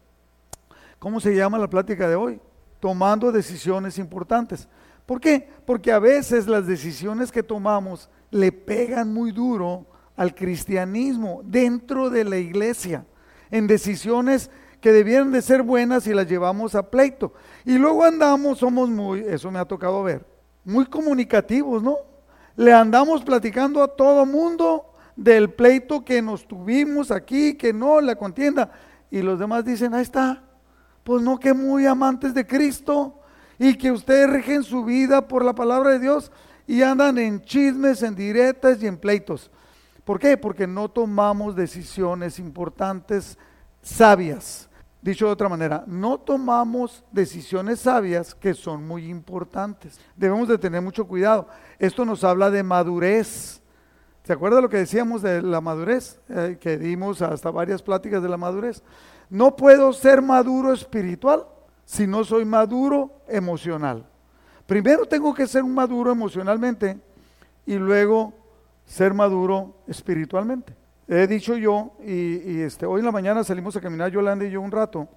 ¿Cómo 0.98 1.20
se 1.20 1.36
llama 1.36 1.58
la 1.58 1.68
plática 1.68 2.08
de 2.08 2.14
hoy? 2.14 2.40
Tomando 2.80 3.30
decisiones 3.30 3.98
importantes. 3.98 4.68
¿Por 5.04 5.20
qué? 5.20 5.50
Porque 5.66 5.92
a 5.92 5.98
veces 5.98 6.46
las 6.46 6.66
decisiones 6.66 7.30
que 7.30 7.42
tomamos 7.42 8.08
le 8.30 8.50
pegan 8.50 9.12
muy 9.12 9.32
duro 9.32 9.84
al 10.16 10.34
cristianismo 10.34 11.42
dentro 11.44 12.08
de 12.08 12.24
la 12.24 12.38
iglesia, 12.38 13.04
en 13.50 13.66
decisiones 13.66 14.50
que 14.80 14.92
debieran 14.92 15.30
de 15.30 15.42
ser 15.42 15.62
buenas 15.62 16.06
y 16.06 16.14
las 16.14 16.26
llevamos 16.26 16.74
a 16.74 16.88
pleito. 16.90 17.34
Y 17.66 17.76
luego 17.76 18.02
andamos, 18.02 18.60
somos 18.60 18.88
muy, 18.88 19.20
eso 19.20 19.50
me 19.50 19.58
ha 19.58 19.66
tocado 19.66 20.02
ver, 20.02 20.24
muy 20.66 20.84
comunicativos, 20.84 21.82
¿no? 21.82 21.96
Le 22.56 22.72
andamos 22.72 23.22
platicando 23.22 23.82
a 23.82 23.88
todo 23.88 24.26
mundo 24.26 24.92
del 25.14 25.50
pleito 25.50 26.04
que 26.04 26.20
nos 26.20 26.46
tuvimos 26.46 27.10
aquí, 27.10 27.54
que 27.54 27.72
no, 27.72 28.00
la 28.00 28.16
contienda. 28.16 28.72
Y 29.10 29.22
los 29.22 29.38
demás 29.38 29.64
dicen, 29.64 29.94
ahí 29.94 30.02
está, 30.02 30.42
pues 31.04 31.22
no 31.22 31.38
que 31.38 31.54
muy 31.54 31.86
amantes 31.86 32.34
de 32.34 32.46
Cristo 32.46 33.20
y 33.58 33.76
que 33.76 33.92
ustedes 33.92 34.28
rigen 34.28 34.64
su 34.64 34.84
vida 34.84 35.28
por 35.28 35.44
la 35.44 35.54
palabra 35.54 35.90
de 35.90 36.00
Dios 36.00 36.32
y 36.66 36.82
andan 36.82 37.16
en 37.18 37.40
chismes, 37.42 38.02
en 38.02 38.16
diretas 38.16 38.82
y 38.82 38.88
en 38.88 38.98
pleitos. 38.98 39.52
¿Por 40.04 40.18
qué? 40.18 40.36
Porque 40.36 40.66
no 40.66 40.88
tomamos 40.88 41.54
decisiones 41.54 42.40
importantes, 42.40 43.38
sabias. 43.82 44.68
Dicho 45.00 45.26
de 45.26 45.32
otra 45.32 45.48
manera, 45.48 45.84
no 45.86 46.18
tomamos 46.18 47.04
decisiones 47.12 47.80
sabias 47.80 48.34
que 48.34 48.54
son 48.54 48.86
muy 48.86 49.08
importantes. 49.08 50.00
Debemos 50.16 50.48
de 50.48 50.58
tener 50.58 50.82
mucho 50.82 51.06
cuidado. 51.06 51.48
Esto 51.78 52.04
nos 52.04 52.24
habla 52.24 52.50
de 52.50 52.62
madurez. 52.62 53.60
¿Se 54.24 54.32
acuerda 54.32 54.60
lo 54.60 54.68
que 54.68 54.78
decíamos 54.78 55.22
de 55.22 55.42
la 55.42 55.60
madurez? 55.60 56.18
Eh, 56.28 56.58
que 56.60 56.76
dimos 56.76 57.22
hasta 57.22 57.50
varias 57.50 57.82
pláticas 57.82 58.22
de 58.22 58.28
la 58.28 58.36
madurez. 58.36 58.82
No 59.30 59.54
puedo 59.54 59.92
ser 59.92 60.22
maduro 60.22 60.72
espiritual 60.72 61.46
si 61.84 62.06
no 62.06 62.24
soy 62.24 62.44
maduro 62.44 63.12
emocional. 63.28 64.04
Primero 64.66 65.06
tengo 65.06 65.32
que 65.32 65.46
ser 65.46 65.62
un 65.62 65.74
maduro 65.74 66.10
emocionalmente 66.10 66.98
y 67.64 67.76
luego 67.76 68.32
ser 68.84 69.14
maduro 69.14 69.76
espiritualmente. 69.86 70.74
He 71.08 71.26
dicho 71.26 71.56
yo, 71.56 71.92
y, 72.04 72.60
este, 72.62 72.84
hoy 72.86 73.00
en 73.00 73.06
la 73.06 73.12
mañana 73.12 73.44
salimos 73.44 73.76
a 73.76 73.80
caminar 73.80 74.10
Yolanda 74.10 74.44
y 74.44 74.50
yo 74.50 74.60
un 74.60 74.72
rato, 74.72 75.08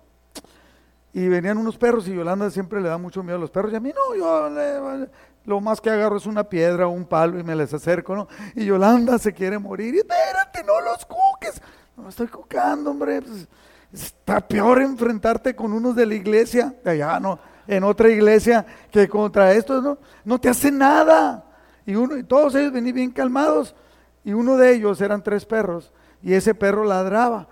y 1.14 1.28
venían 1.28 1.58
unos 1.58 1.78
perros 1.78 2.08
y 2.08 2.14
Yolanda 2.14 2.52
siempre 2.52 2.80
le 2.80 2.90
da 2.90 2.98
mucho 2.98 3.24
miedo 3.24 3.38
a 3.38 3.40
los 3.40 3.50
perros, 3.50 3.74
y 3.74 3.76
a 3.76 3.80
mí 3.80 3.92
no, 3.96 4.16
yo 4.16 5.08
lo 5.46 5.62
más 5.62 5.82
que 5.82 5.90
agarro 5.90 6.18
es 6.18 6.28
una 6.28 6.44
piedra 6.44 6.86
o 6.88 6.92
un 6.92 7.06
palo 7.06 7.40
y 7.40 7.44
me 7.44 7.56
les 7.56 7.74
acerco, 7.74 8.16
¿no? 8.16 8.28
Y 8.54 8.66
Yolanda 8.66 9.18
se 9.18 9.34
quiere 9.34 9.58
morir, 9.58 9.96
y 9.96 10.00
espérate, 10.00 10.64
no 10.64 10.80
los 10.82 11.06
cuques, 11.06 11.60
no 11.98 12.10
estoy 12.10 12.28
cucando, 12.28 12.92
hombre, 12.92 13.22
pues, 13.22 13.48
Está 13.92 14.40
peor 14.48 14.82
enfrentarte 14.82 15.56
con 15.56 15.74
unos 15.74 15.96
de 15.96 16.06
la 16.06 16.14
iglesia, 16.14 16.76
de 16.84 16.92
allá 16.92 17.20
no, 17.20 17.40
en 17.68 17.84
otra 17.84 18.10
iglesia, 18.10 18.66
que 18.92 19.08
contra 19.08 19.52
estos, 19.54 19.84
¿no? 19.84 19.98
No 20.24 20.40
te 20.40 20.50
hace 20.50 20.72
nada. 20.72 21.44
Y, 21.86 21.96
uno, 21.96 22.16
y 22.16 22.24
todos 22.24 22.54
ellos 22.54 22.72
venían 22.72 22.96
bien 22.96 23.12
calmados. 23.12 23.76
Y 24.24 24.34
uno 24.34 24.58
de 24.58 24.74
ellos 24.74 25.02
eran 25.02 25.24
tres 25.24 25.46
perros. 25.46 25.92
Y 26.22 26.34
ese 26.34 26.54
perro 26.54 26.84
ladraba. 26.84 27.48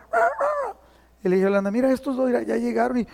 Y 1.24 1.30
le 1.30 1.38
dije 1.38 1.56
a 1.56 1.62
mira, 1.62 1.92
estos 1.92 2.16
dos 2.16 2.32
ya 2.32 2.58
llegaron. 2.58 3.00
Y, 3.00 3.08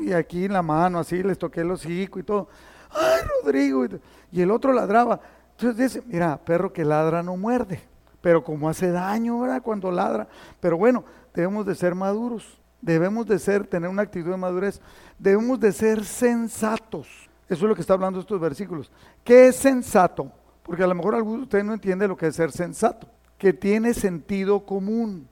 y 0.00 0.12
aquí 0.12 0.44
en 0.44 0.52
la 0.52 0.62
mano, 0.62 0.98
así, 0.98 1.22
les 1.22 1.38
toqué 1.38 1.62
el 1.62 1.70
hocico 1.70 2.18
y 2.18 2.22
todo. 2.22 2.48
¡Ay, 2.90 3.22
Rodrigo! 3.42 3.86
Y 4.30 4.40
el 4.40 4.50
otro 4.50 4.72
ladraba. 4.72 5.20
Entonces 5.52 5.76
dice, 5.76 6.06
mira, 6.06 6.36
perro 6.36 6.72
que 6.72 6.84
ladra 6.84 7.22
no 7.22 7.36
muerde. 7.36 7.80
Pero 8.20 8.42
como 8.42 8.68
hace 8.68 8.90
daño, 8.90 9.40
¿verdad? 9.40 9.62
Cuando 9.62 9.90
ladra. 9.90 10.28
Pero 10.60 10.76
bueno, 10.76 11.04
debemos 11.34 11.66
de 11.66 11.74
ser 11.74 11.94
maduros, 11.94 12.60
debemos 12.80 13.26
de 13.26 13.38
ser, 13.38 13.66
tener 13.66 13.88
una 13.88 14.02
actitud 14.02 14.30
de 14.30 14.36
madurez, 14.36 14.80
debemos 15.18 15.58
de 15.60 15.72
ser 15.72 16.04
sensatos. 16.04 17.08
Eso 17.48 17.64
es 17.64 17.68
lo 17.68 17.74
que 17.74 17.80
está 17.80 17.94
hablando 17.94 18.20
estos 18.20 18.40
versículos. 18.40 18.90
¿Qué 19.24 19.48
es 19.48 19.56
sensato? 19.56 20.30
Porque 20.68 20.84
a 20.84 20.86
lo 20.86 20.94
mejor 20.94 21.14
alguno 21.14 21.38
de 21.38 21.42
ustedes 21.44 21.64
no 21.64 21.72
entiende 21.72 22.06
lo 22.06 22.14
que 22.14 22.26
es 22.26 22.36
ser 22.36 22.52
sensato, 22.52 23.08
que 23.38 23.54
tiene 23.54 23.94
sentido 23.94 24.66
común. 24.66 25.26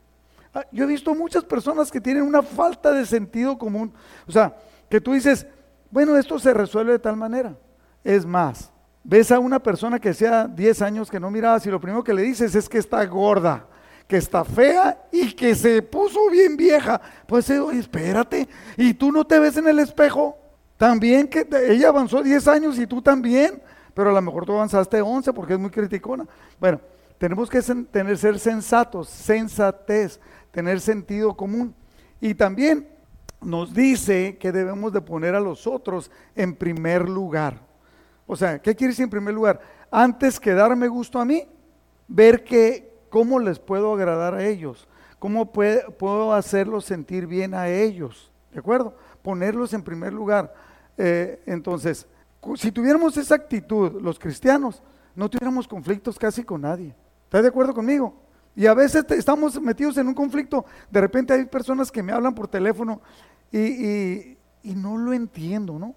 Ah, 0.54 0.64
yo 0.72 0.84
he 0.84 0.86
visto 0.86 1.14
muchas 1.14 1.44
personas 1.44 1.92
que 1.92 2.00
tienen 2.00 2.22
una 2.22 2.40
falta 2.42 2.90
de 2.90 3.04
sentido 3.04 3.58
común. 3.58 3.92
O 4.26 4.32
sea, 4.32 4.56
que 4.88 4.98
tú 4.98 5.12
dices, 5.12 5.46
bueno, 5.90 6.16
esto 6.16 6.38
se 6.38 6.54
resuelve 6.54 6.92
de 6.92 6.98
tal 6.98 7.16
manera. 7.16 7.54
Es 8.02 8.24
más, 8.24 8.72
ves 9.04 9.30
a 9.30 9.38
una 9.38 9.58
persona 9.58 10.00
que 10.00 10.14
sea 10.14 10.48
10 10.48 10.80
años 10.80 11.10
que 11.10 11.20
no 11.20 11.30
mirabas 11.30 11.66
y 11.66 11.70
lo 11.70 11.82
primero 11.82 12.02
que 12.02 12.14
le 12.14 12.22
dices 12.22 12.54
es 12.54 12.66
que 12.66 12.78
está 12.78 13.04
gorda 13.04 13.66
que 14.06 14.16
está 14.16 14.44
fea 14.44 15.04
y 15.10 15.32
que 15.32 15.54
se 15.54 15.82
puso 15.82 16.30
bien 16.30 16.56
vieja. 16.56 17.00
Pues 17.26 17.50
eh, 17.50 17.60
espérate, 17.72 18.48
¿y 18.76 18.94
tú 18.94 19.10
no 19.10 19.26
te 19.26 19.38
ves 19.38 19.56
en 19.56 19.66
el 19.66 19.80
espejo? 19.80 20.38
También 20.76 21.26
que 21.26 21.46
ella 21.68 21.88
avanzó 21.88 22.22
10 22.22 22.48
años 22.48 22.78
y 22.78 22.86
tú 22.86 23.02
también, 23.02 23.60
pero 23.96 24.10
a 24.10 24.12
lo 24.12 24.22
mejor 24.22 24.46
tú 24.46 24.52
avanzaste 24.52 25.00
11 25.00 25.32
porque 25.32 25.54
es 25.54 25.58
muy 25.58 25.70
criticona. 25.70 26.24
Bueno, 26.60 26.80
tenemos 27.18 27.50
que 27.50 27.60
tener, 27.90 28.16
ser 28.16 28.38
sensatos, 28.38 29.08
sensatez, 29.08 30.20
tener 30.52 30.80
sentido 30.80 31.36
común. 31.36 31.74
Y 32.20 32.34
también 32.34 32.86
nos 33.40 33.74
dice 33.74 34.36
que 34.38 34.52
debemos 34.52 34.92
de 34.92 35.00
poner 35.00 35.34
a 35.34 35.40
los 35.40 35.66
otros 35.66 36.12
en 36.36 36.54
primer 36.54 37.08
lugar. 37.08 37.58
O 38.26 38.36
sea, 38.36 38.60
¿qué 38.60 38.76
quiere 38.76 38.92
decir 38.92 39.04
en 39.04 39.10
primer 39.10 39.34
lugar? 39.34 39.60
Antes 39.90 40.38
que 40.38 40.52
darme 40.52 40.86
gusto 40.86 41.18
a 41.18 41.24
mí, 41.24 41.48
ver 42.06 42.44
que 42.44 42.94
¿Cómo 43.16 43.38
les 43.38 43.58
puedo 43.58 43.94
agradar 43.94 44.34
a 44.34 44.44
ellos? 44.44 44.86
¿Cómo 45.18 45.50
puedo 45.50 46.34
hacerlos 46.34 46.84
sentir 46.84 47.26
bien 47.26 47.54
a 47.54 47.68
ellos? 47.68 48.30
¿De 48.52 48.58
acuerdo? 48.58 48.94
Ponerlos 49.22 49.72
en 49.72 49.82
primer 49.82 50.12
lugar. 50.12 50.52
Eh, 50.98 51.42
entonces, 51.46 52.06
si 52.54 52.70
tuviéramos 52.70 53.16
esa 53.16 53.34
actitud, 53.34 54.00
los 54.00 54.18
cristianos, 54.18 54.82
no 55.14 55.28
tuviéramos 55.28 55.66
conflictos 55.66 56.18
casi 56.18 56.44
con 56.44 56.60
nadie. 56.60 56.94
¿Estás 57.24 57.42
de 57.42 57.48
acuerdo 57.48 57.74
conmigo? 57.74 58.14
Y 58.54 58.66
a 58.66 58.74
veces 58.74 59.04
estamos 59.10 59.60
metidos 59.60 59.96
en 59.98 60.08
un 60.08 60.14
conflicto. 60.14 60.64
De 60.90 61.00
repente 61.00 61.34
hay 61.34 61.44
personas 61.44 61.90
que 61.90 62.02
me 62.02 62.12
hablan 62.12 62.34
por 62.34 62.48
teléfono 62.48 63.00
y, 63.52 64.36
no 64.62 64.96
lo 64.96 65.12
entiendo, 65.12 65.78
¿no? 65.78 65.94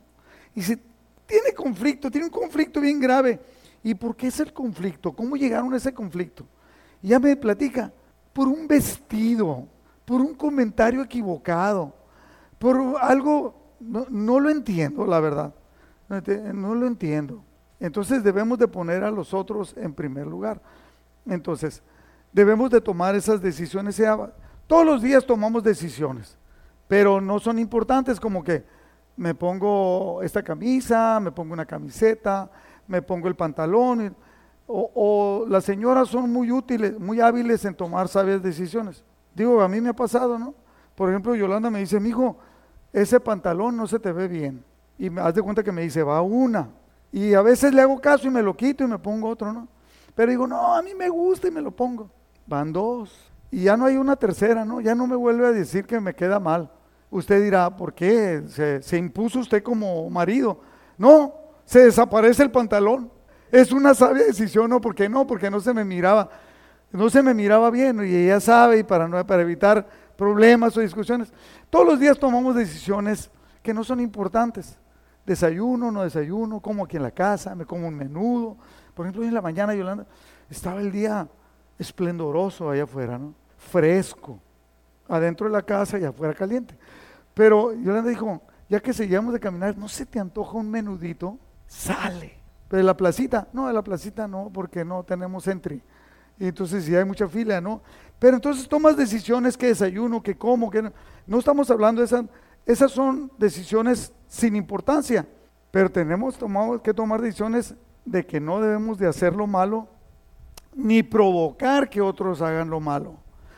Y 0.53 0.62
si 0.62 0.77
tiene 1.25 1.53
conflicto, 1.55 2.12
tiene 2.12 2.27
un 2.27 2.31
conflicto 2.31 2.81
bien 2.81 2.99
grave. 2.99 3.39
¿Y 3.83 3.93
por 3.93 4.15
qué 4.15 4.27
es 4.27 4.39
el 4.39 4.51
conflicto? 4.51 5.13
¿Cómo 5.13 5.38
llegaron 5.38 5.73
a 5.73 5.77
ese 5.77 5.93
conflicto? 5.93 6.45
Y 7.01 7.09
ya 7.09 7.19
me 7.19 7.35
platica, 7.35 7.93
por 8.33 8.47
un 8.47 8.67
vestido, 8.67 9.67
por 10.05 10.19
un 10.21 10.33
comentario 10.33 11.01
equivocado, 11.01 11.93
por 12.57 12.95
algo, 12.99 13.55
no, 13.79 14.39
lo 14.39 14.49
entiendo, 14.49 15.05
la 15.05 15.19
verdad. 15.19 15.53
No 16.10 16.76
lo 16.76 16.88
entiendo. 16.88 17.43
Entonces 17.80 18.24
debemos 18.24 18.58
de 18.58 18.67
poner 18.67 19.04
a 19.04 19.12
los 19.12 19.34
otros 19.34 19.76
en 19.78 19.93
primer 19.93 20.28
lugar. 20.28 20.62
Entonces, 21.26 21.82
debemos 22.34 22.69
de 22.69 22.82
tomar 22.82 23.15
esas 23.15 23.41
decisiones. 23.41 24.02
Todos 24.67 24.86
los 24.86 25.02
días 25.02 25.26
tomamos 25.26 25.63
decisiones, 25.63 26.38
pero 26.88 27.22
no 27.22 27.39
son 27.39 27.60
importantes 27.60 28.19
como 28.19 28.43
que 28.43 28.63
me 29.15 29.36
pongo 29.36 30.22
esta 30.24 30.43
camisa, 30.43 31.19
me 31.19 31.32
pongo 31.32 31.54
una 31.54 31.65
camiseta, 31.65 32.50
me 32.88 33.02
pongo 33.02 33.28
el 33.28 33.36
pantalón. 33.36 34.15
O, 34.67 35.45
las 35.48 35.63
señoras 35.63 36.10
son 36.10 36.32
muy 36.32 36.52
útiles, 36.52 37.00
muy 37.00 37.19
hábiles 37.19 37.65
en 37.65 37.74
tomar 37.74 38.08
sabias 38.08 38.41
decisiones. 38.43 39.04
Digo, 39.34 39.62
a 39.62 39.67
mí 39.67 39.82
me 39.82 39.89
ha 39.89 39.95
pasado, 39.95 40.38
¿no? 40.38 40.54
Por 40.95 41.10
ejemplo, 41.10 41.34
Yolanda 41.34 41.69
me 41.69 41.80
dice, 41.80 42.00
mijo, 42.00 42.38
ese 42.93 43.19
pantalón 43.19 43.76
no 43.78 43.88
se 43.88 44.00
te 44.00 44.12
ve 44.12 44.28
bien. 44.28 44.63
Y 44.99 45.09
me 45.09 45.21
haz 45.21 45.33
de 45.33 45.41
cuenta 45.41 45.63
que 45.63 45.71
me 45.71 45.81
dice, 45.81 46.03
va 46.03 46.21
una. 46.21 46.69
Y 47.12 47.33
a 47.33 47.41
veces 47.41 47.73
le 47.73 47.81
hago 47.81 47.99
caso 47.99 48.27
y 48.27 48.29
me 48.29 48.43
lo 48.43 48.55
quito 48.55 48.83
y 48.83 48.88
me 48.88 48.99
pongo 48.99 49.29
otro, 49.29 49.51
¿no? 49.51 49.67
Pero 50.13 50.29
digo, 50.29 50.45
no, 50.45 50.75
a 50.75 50.81
mí 50.81 50.93
me 50.93 51.07
gusta 51.07 51.47
y 51.47 51.51
me 51.51 51.62
lo 51.62 51.71
pongo. 51.71 52.12
Van 52.45 52.73
dos. 52.73 53.31
Y 53.49 53.63
ya 53.63 53.77
no 53.77 53.85
hay 53.85 53.95
una 53.95 54.17
tercera, 54.17 54.65
¿no? 54.65 54.81
Ya 54.81 54.93
no 54.93 55.07
me 55.07 55.15
vuelve 55.15 55.47
a 55.47 55.51
decir 55.51 55.85
que 55.85 55.99
me 56.01 56.13
queda 56.13 56.39
mal. 56.39 56.69
Usted 57.09 57.41
dirá, 57.41 57.75
¿por 57.75 57.93
qué? 57.93 58.43
¿Se, 58.81 58.97
impuso 58.97 59.39
usted 59.39 59.63
como 59.63 60.09
marido? 60.09 60.59
No, 60.97 61.33
se 61.65 61.85
desaparece 61.85 62.43
el 62.43 62.51
pantalón. 62.51 63.09
Es 63.51 63.71
una 63.71 63.95
sabia 63.95 64.25
decisión, 64.25 64.69
¿no? 64.69 64.81
¿Por 64.81 64.93
qué 64.93 65.09
no? 65.09 65.25
Porque 65.25 65.49
no 65.49 65.59
se 65.59 65.73
me 65.73 65.83
miraba, 65.83 66.29
no 66.91 67.09
se 67.09 67.23
me 67.23 67.33
miraba 67.33 67.71
bien 67.71 68.05
y 68.05 68.13
ella 68.13 68.39
sabe 68.39 68.79
y 68.79 68.83
para, 68.83 69.07
no, 69.07 69.25
para 69.25 69.41
evitar 69.41 69.88
problemas 70.15 70.75
o 70.77 70.81
discusiones. 70.81 71.33
Todos 71.69 71.88
los 71.88 71.99
días 71.99 72.19
tomamos 72.19 72.55
decisiones 72.55 73.31
que 73.63 73.73
no 73.73 73.83
son 73.83 74.01
importantes. 74.01 74.77
Desayuno, 75.30 75.92
no 75.92 76.02
desayuno, 76.02 76.60
como 76.60 76.86
aquí 76.86 76.98
en 76.98 77.04
la 77.04 77.12
casa, 77.12 77.54
me 77.54 77.63
como 77.63 77.88
un 77.88 77.96
menudo. 77.96 78.58
Por 78.96 79.06
ejemplo, 79.06 79.22
hoy 79.22 79.28
en 79.28 79.36
la 79.36 79.44
mañana, 79.44 79.76
Yolanda, 79.76 80.08
estaba 80.50 80.82
el 80.82 80.92
día 80.92 81.28
esplendoroso 81.78 82.68
allá 82.68 82.86
afuera, 82.86 83.20
¿no? 83.20 83.36
Fresco. 83.56 84.39
Adentro 85.08 85.46
de 85.46 85.54
la 85.54 85.62
casa 85.62 86.00
y 86.00 86.04
afuera 86.04 86.34
caliente. 86.34 86.76
Pero 87.36 87.74
Yolanda 87.74 88.10
dijo, 88.10 88.42
ya 88.70 88.80
que 88.80 88.92
seguíamos 88.92 89.32
de 89.32 89.39
caminar, 89.39 89.78
¿no 89.78 89.88
se 89.88 90.04
te 90.04 90.20
antoja 90.20 90.58
un 90.58 90.72
menudito? 90.72 91.38
Sale. 91.68 92.39
Pero 92.68 92.80
de 92.80 92.84
la 92.84 92.98
placita, 92.98 93.48
no, 93.54 93.68
de 93.68 93.74
la 93.74 93.84
placita 93.84 94.28
no, 94.28 94.50
porque 94.52 94.84
no 94.84 95.04
tenemos 95.04 95.46
entry. 95.48 95.84
Y 96.39 96.48
entonces 96.48 96.86
si 96.86 96.96
hay 96.96 97.06
mucha 97.06 97.28
fila, 97.28 97.62
¿no? 97.62 97.84
Pero 98.18 98.38
entonces 98.38 98.68
tomas 98.68 98.98
decisiones 98.98 99.56
que 99.56 99.68
desayuno, 99.68 100.24
que 100.24 100.36
como, 100.36 100.72
que 100.72 100.82
no. 100.82 100.92
No 101.28 101.38
estamos 101.38 101.70
hablando 101.70 102.02
de 102.02 102.08
esas, 102.08 102.26
esas 102.65 102.91
son 102.91 103.32
decisiones 103.38 104.13
sin 104.28 104.56
importancia, 104.56 105.28
pero 105.72 105.89
tenemos 105.89 106.38
que 106.84 106.93
tomar 106.93 107.22
decisiones 107.22 107.76
de 108.06 108.26
que 108.26 108.39
no 108.39 108.62
debemos 108.62 108.98
de 108.98 109.08
hacer 109.08 109.36
lo 109.36 109.48
malo 109.48 109.88
ni 110.76 111.04
provocar 111.04 111.89
que 111.89 112.02
otros 112.02 112.41
hagan 112.41 112.69
lo 112.69 112.80
malo. 112.80 113.15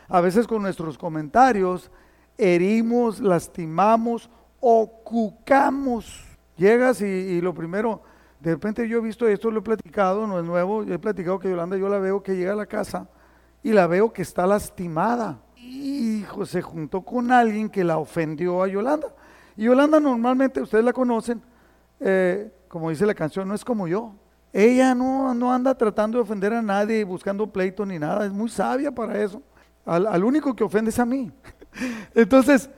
A 0.08 0.20
veces 0.20 0.46
con 0.46 0.62
nuestros 0.62 0.98
comentarios 0.98 1.90
herimos, 2.36 3.20
lastimamos 3.20 4.30
o 4.60 4.86
cucamos. 5.04 6.24
Llegas 6.56 7.00
y, 7.00 7.04
y 7.04 7.40
lo 7.40 7.54
primero, 7.54 8.02
de 8.40 8.50
repente 8.52 8.88
yo 8.88 8.98
he 8.98 9.00
visto 9.00 9.26
esto, 9.28 9.50
lo 9.50 9.60
he 9.60 9.62
platicado, 9.62 10.26
no 10.26 10.38
es 10.38 10.44
nuevo, 10.44 10.82
yo 10.82 10.94
he 10.94 10.98
platicado 10.98 11.38
que 11.38 11.48
Yolanda, 11.48 11.76
yo 11.76 11.88
la 11.88 11.98
veo 11.98 12.22
que 12.22 12.36
llega 12.36 12.52
a 12.52 12.56
la 12.56 12.66
casa 12.66 13.08
y 13.62 13.72
la 13.72 13.86
veo 13.86 14.12
que 14.12 14.22
está 14.22 14.46
lastimada. 14.46 15.40
Hijo, 15.72 16.44
se 16.44 16.60
juntó 16.60 17.00
con 17.02 17.32
alguien 17.32 17.68
que 17.68 17.82
la 17.82 17.98
ofendió 17.98 18.62
a 18.62 18.68
Yolanda. 18.68 19.08
Y 19.56 19.64
Yolanda 19.64 20.00
normalmente, 20.00 20.60
ustedes 20.60 20.84
la 20.84 20.92
conocen, 20.92 21.42
eh, 22.00 22.52
como 22.68 22.90
dice 22.90 23.06
la 23.06 23.14
canción, 23.14 23.48
no 23.48 23.54
es 23.54 23.64
como 23.64 23.88
yo. 23.88 24.14
Ella 24.52 24.94
no, 24.94 25.32
no 25.34 25.52
anda 25.52 25.74
tratando 25.74 26.18
de 26.18 26.22
ofender 26.22 26.52
a 26.52 26.60
nadie, 26.60 27.04
buscando 27.04 27.46
pleito 27.46 27.86
ni 27.86 27.98
nada, 27.98 28.26
es 28.26 28.32
muy 28.32 28.50
sabia 28.50 28.92
para 28.92 29.22
eso. 29.22 29.42
Al, 29.84 30.22
único 30.22 30.54
que 30.54 30.62
ofende 30.62 30.90
es 30.90 30.98
a 30.98 31.06
mí. 31.06 31.32
Entonces, 32.14 32.68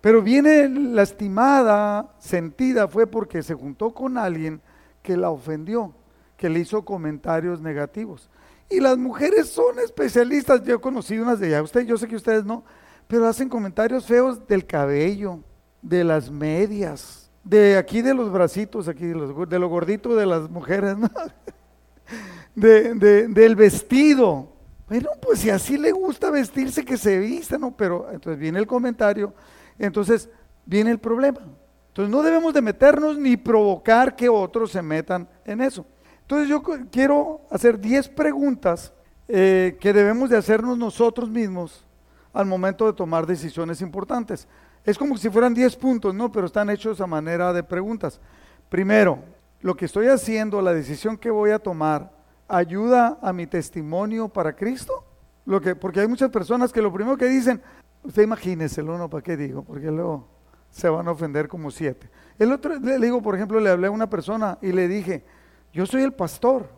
pero 0.00 0.20
viene 0.20 0.68
lastimada, 0.68 2.12
sentida, 2.18 2.88
fue 2.88 3.06
porque 3.06 3.42
se 3.42 3.54
juntó 3.54 3.94
con 3.94 4.18
alguien 4.18 4.60
que 5.02 5.16
la 5.16 5.30
ofendió, 5.30 5.94
que 6.36 6.48
le 6.48 6.58
hizo 6.58 6.84
comentarios 6.84 7.60
negativos. 7.60 8.28
Y 8.72 8.80
las 8.80 8.96
mujeres 8.96 9.50
son 9.50 9.78
especialistas, 9.80 10.64
yo 10.64 10.76
he 10.76 10.80
conocido 10.80 11.24
unas 11.24 11.38
de 11.38 11.48
ellas, 11.48 11.62
usted, 11.62 11.82
yo 11.82 11.98
sé 11.98 12.08
que 12.08 12.16
ustedes 12.16 12.42
no, 12.42 12.64
pero 13.06 13.28
hacen 13.28 13.50
comentarios 13.50 14.06
feos 14.06 14.46
del 14.46 14.64
cabello, 14.64 15.40
de 15.82 16.02
las 16.04 16.30
medias, 16.30 17.30
de 17.44 17.76
aquí 17.76 18.00
de 18.00 18.14
los 18.14 18.32
bracitos, 18.32 18.88
aquí 18.88 19.04
de, 19.04 19.14
los, 19.14 19.48
de 19.48 19.58
lo 19.58 19.68
gordito 19.68 20.16
de 20.16 20.24
las 20.24 20.48
mujeres, 20.48 20.96
¿no? 20.96 21.10
de, 22.54 22.94
de, 22.94 23.28
del 23.28 23.56
vestido. 23.56 24.48
Bueno, 24.88 25.10
pues 25.20 25.40
si 25.40 25.50
así 25.50 25.76
le 25.76 25.92
gusta 25.92 26.30
vestirse, 26.30 26.82
que 26.82 26.96
se 26.96 27.18
vista, 27.18 27.58
¿no? 27.58 27.76
Pero 27.76 28.08
entonces 28.10 28.40
viene 28.40 28.58
el 28.58 28.66
comentario, 28.66 29.34
entonces 29.78 30.30
viene 30.64 30.90
el 30.92 30.98
problema. 30.98 31.40
Entonces 31.88 32.10
no 32.10 32.22
debemos 32.22 32.54
de 32.54 32.62
meternos 32.62 33.18
ni 33.18 33.36
provocar 33.36 34.16
que 34.16 34.30
otros 34.30 34.70
se 34.70 34.80
metan 34.80 35.28
en 35.44 35.60
eso. 35.60 35.84
Entonces 36.22 36.48
yo 36.48 36.62
quiero 36.90 37.40
hacer 37.50 37.78
10 37.78 38.08
preguntas 38.10 38.92
eh, 39.28 39.76
que 39.80 39.92
debemos 39.92 40.30
de 40.30 40.36
hacernos 40.36 40.78
nosotros 40.78 41.28
mismos 41.28 41.84
al 42.32 42.46
momento 42.46 42.86
de 42.86 42.92
tomar 42.92 43.26
decisiones 43.26 43.80
importantes. 43.80 44.48
Es 44.84 44.98
como 44.98 45.16
si 45.16 45.30
fueran 45.30 45.54
10 45.54 45.76
puntos, 45.76 46.14
¿no? 46.14 46.32
Pero 46.32 46.46
están 46.46 46.70
hechos 46.70 47.00
a 47.00 47.06
manera 47.06 47.52
de 47.52 47.62
preguntas. 47.62 48.20
Primero, 48.68 49.18
lo 49.60 49.76
que 49.76 49.84
estoy 49.84 50.08
haciendo, 50.08 50.60
la 50.60 50.74
decisión 50.74 51.16
que 51.16 51.30
voy 51.30 51.50
a 51.50 51.58
tomar, 51.58 52.10
ayuda 52.48 53.18
a 53.22 53.32
mi 53.32 53.46
testimonio 53.46 54.28
para 54.28 54.54
Cristo? 54.54 55.04
Lo 55.44 55.60
que, 55.60 55.74
porque 55.74 56.00
hay 56.00 56.08
muchas 56.08 56.30
personas 56.30 56.72
que 56.72 56.82
lo 56.82 56.92
primero 56.92 57.16
que 57.16 57.26
dicen, 57.26 57.60
usted 58.02 58.22
imagínese, 58.22 58.82
¿no? 58.82 59.08
¿Para 59.08 59.22
qué 59.22 59.36
digo? 59.36 59.62
Porque 59.62 59.90
luego 59.90 60.28
se 60.70 60.88
van 60.88 61.06
a 61.06 61.12
ofender 61.12 61.48
como 61.48 61.70
siete. 61.70 62.08
El 62.38 62.52
otro, 62.52 62.78
le 62.78 62.98
digo, 62.98 63.22
por 63.22 63.34
ejemplo, 63.34 63.60
le 63.60 63.70
hablé 63.70 63.86
a 63.86 63.90
una 63.90 64.08
persona 64.08 64.58
y 64.62 64.72
le 64.72 64.88
dije, 64.88 65.24
yo 65.72 65.86
soy 65.86 66.02
el 66.02 66.12
pastor. 66.12 66.68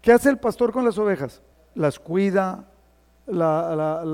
¿Qué 0.00 0.12
hace 0.12 0.28
el 0.28 0.38
pastor 0.38 0.72
con 0.72 0.84
las 0.84 0.98
ovejas? 0.98 1.40
Las 1.74 1.98
cuida, 1.98 2.66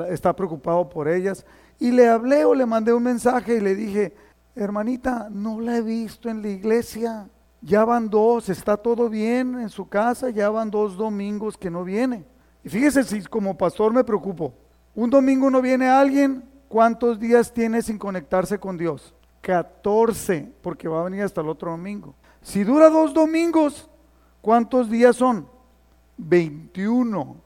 está 0.08 0.34
preocupado 0.34 0.88
por 0.88 1.08
ellas. 1.08 1.44
Y 1.78 1.90
le 1.90 2.08
hablé 2.08 2.44
o 2.44 2.54
le 2.54 2.66
mandé 2.66 2.92
un 2.92 3.02
mensaje 3.02 3.56
y 3.56 3.60
le 3.60 3.74
dije, 3.74 4.14
hermanita, 4.54 5.28
no 5.30 5.60
la 5.60 5.78
he 5.78 5.82
visto 5.82 6.28
en 6.28 6.42
la 6.42 6.48
iglesia. 6.48 7.28
Ya 7.62 7.84
van 7.84 8.08
dos, 8.08 8.48
está 8.48 8.76
todo 8.76 9.08
bien 9.08 9.58
en 9.58 9.68
su 9.68 9.88
casa, 9.88 10.30
ya 10.30 10.48
van 10.48 10.70
dos 10.70 10.96
domingos 10.96 11.58
que 11.58 11.70
no 11.70 11.84
viene. 11.84 12.24
Y 12.62 12.68
fíjese 12.68 13.04
si 13.04 13.22
como 13.24 13.56
pastor 13.56 13.92
me 13.92 14.04
preocupo. 14.04 14.54
Un 14.94 15.10
domingo 15.10 15.50
no 15.50 15.60
viene 15.60 15.88
alguien, 15.88 16.44
¿cuántos 16.68 17.18
días 17.18 17.52
tiene 17.52 17.82
sin 17.82 17.98
conectarse 17.98 18.58
con 18.58 18.78
Dios? 18.78 19.14
14, 19.40 20.52
porque 20.62 20.88
va 20.88 21.00
a 21.00 21.04
venir 21.04 21.22
hasta 21.22 21.40
el 21.40 21.48
otro 21.48 21.72
domingo. 21.72 22.14
Si 22.42 22.64
dura 22.64 22.88
dos 22.88 23.12
domingos, 23.12 23.89
¿Cuántos 24.40 24.90
días 24.90 25.16
son? 25.16 25.46
21. 26.16 27.36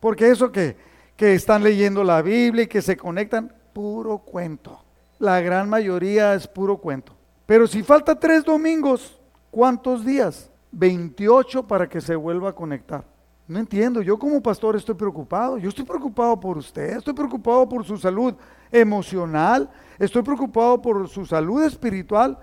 Porque 0.00 0.30
eso 0.30 0.50
que, 0.50 0.76
que 1.16 1.34
están 1.34 1.62
leyendo 1.62 2.04
la 2.04 2.22
Biblia 2.22 2.64
y 2.64 2.68
que 2.68 2.82
se 2.82 2.96
conectan, 2.96 3.52
puro 3.72 4.18
cuento. 4.18 4.82
La 5.18 5.40
gran 5.40 5.68
mayoría 5.68 6.34
es 6.34 6.46
puro 6.46 6.76
cuento. 6.76 7.14
Pero 7.46 7.66
si 7.66 7.82
falta 7.82 8.18
tres 8.18 8.44
domingos, 8.44 9.20
¿cuántos 9.50 10.04
días? 10.04 10.50
28 10.72 11.66
para 11.66 11.88
que 11.88 12.00
se 12.00 12.16
vuelva 12.16 12.50
a 12.50 12.54
conectar. 12.54 13.04
No 13.46 13.58
entiendo, 13.58 14.00
yo 14.00 14.18
como 14.18 14.42
pastor 14.42 14.76
estoy 14.76 14.94
preocupado, 14.94 15.58
yo 15.58 15.68
estoy 15.68 15.84
preocupado 15.84 16.38
por 16.38 16.56
usted, 16.56 16.96
estoy 16.96 17.12
preocupado 17.12 17.68
por 17.68 17.84
su 17.84 17.98
salud 17.98 18.34
emocional, 18.70 19.68
estoy 19.98 20.22
preocupado 20.22 20.80
por 20.80 21.08
su 21.08 21.26
salud 21.26 21.62
espiritual 21.62 22.38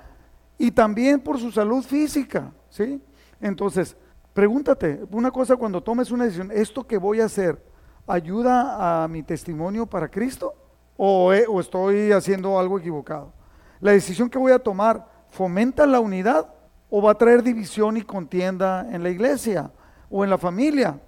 y 0.57 0.69
también 0.69 1.19
por 1.19 1.39
su 1.39 1.51
salud 1.51 1.83
física, 1.83 2.51
¿sí? 2.69 3.01
Entonces, 3.41 3.95
pregúntate 4.33 5.01
una 5.11 5.31
cosa 5.31 5.55
cuando 5.55 5.81
tomes 5.81 6.11
una 6.11 6.25
decisión, 6.25 6.51
¿esto 6.51 6.85
que 6.85 6.97
voy 6.97 7.21
a 7.21 7.25
hacer 7.25 7.61
ayuda 8.07 9.03
a 9.03 9.07
mi 9.07 9.23
testimonio 9.23 9.85
para 9.85 10.09
Cristo? 10.09 10.53
¿O, 10.97 11.31
estoy 11.31 12.11
haciendo 12.11 12.59
algo 12.59 12.77
equivocado? 12.77 13.31
¿La 13.79 13.93
decisión 13.93 14.29
que 14.29 14.37
voy 14.37 14.51
a 14.51 14.59
tomar 14.59 15.07
fomenta 15.29 15.85
la 15.85 16.01
unidad 16.01 16.53
o 16.89 17.01
va 17.01 17.11
a 17.11 17.17
traer 17.17 17.41
división 17.41 17.95
y 17.95 18.01
contienda 18.01 18.85
en 18.91 19.03
la 19.03 19.09
iglesia 19.09 19.71
o 20.09 20.23
en 20.23 20.29
la 20.29 20.37
familia? 20.37 20.99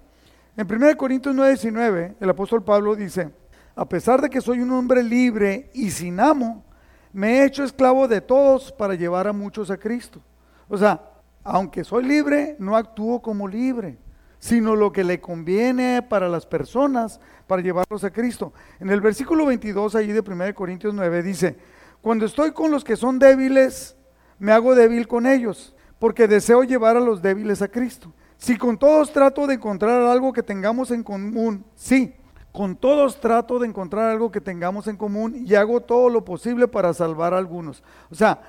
En 0.56 0.66
1 0.66 0.96
Corintios 0.96 1.34
9:19, 1.34 2.14
el 2.20 2.30
apóstol 2.30 2.62
Pablo 2.62 2.96
dice, 2.96 3.30
a 3.74 3.86
pesar 3.86 4.22
de 4.22 4.30
que 4.30 4.40
soy 4.40 4.60
un 4.60 4.70
hombre 4.70 5.02
libre 5.02 5.70
y 5.74 5.90
sin 5.90 6.20
amo, 6.20 6.64
me 7.12 7.40
he 7.40 7.44
hecho 7.44 7.64
esclavo 7.64 8.08
de 8.08 8.20
todos 8.22 8.72
para 8.72 8.94
llevar 8.94 9.26
a 9.26 9.32
muchos 9.32 9.70
a 9.70 9.76
Cristo. 9.76 10.20
O 10.68 10.78
sea, 10.78 11.00
aunque 11.44 11.84
soy 11.84 12.04
libre, 12.04 12.56
no 12.58 12.76
actúo 12.76 13.20
como 13.20 13.48
libre, 13.48 13.98
sino 14.38 14.76
lo 14.76 14.92
que 14.92 15.04
le 15.04 15.20
conviene 15.20 16.02
para 16.02 16.28
las 16.28 16.46
personas, 16.46 17.20
para 17.46 17.62
llevarlos 17.62 18.04
a 18.04 18.10
Cristo. 18.10 18.52
En 18.80 18.90
el 18.90 19.00
versículo 19.00 19.46
22 19.46 19.94
allí 19.94 20.12
de 20.12 20.20
1 20.20 20.54
Corintios 20.54 20.94
9 20.94 21.22
dice, 21.22 21.56
cuando 22.00 22.26
estoy 22.26 22.52
con 22.52 22.70
los 22.70 22.82
que 22.82 22.96
son 22.96 23.18
débiles, 23.18 23.96
me 24.38 24.52
hago 24.52 24.74
débil 24.74 25.06
con 25.06 25.26
ellos, 25.26 25.74
porque 25.98 26.26
deseo 26.26 26.64
llevar 26.64 26.96
a 26.96 27.00
los 27.00 27.22
débiles 27.22 27.62
a 27.62 27.68
Cristo. 27.68 28.12
Si 28.36 28.56
con 28.56 28.76
todos 28.76 29.12
trato 29.12 29.46
de 29.46 29.54
encontrar 29.54 30.02
algo 30.02 30.32
que 30.32 30.42
tengamos 30.42 30.90
en 30.90 31.04
común, 31.04 31.64
sí, 31.76 32.12
con 32.50 32.74
todos 32.76 33.20
trato 33.20 33.60
de 33.60 33.68
encontrar 33.68 34.10
algo 34.10 34.30
que 34.30 34.40
tengamos 34.40 34.88
en 34.88 34.96
común 34.96 35.44
y 35.46 35.54
hago 35.54 35.80
todo 35.80 36.10
lo 36.10 36.24
posible 36.24 36.66
para 36.66 36.92
salvar 36.92 37.32
a 37.32 37.38
algunos. 37.38 37.84
O 38.10 38.16
sea, 38.16 38.42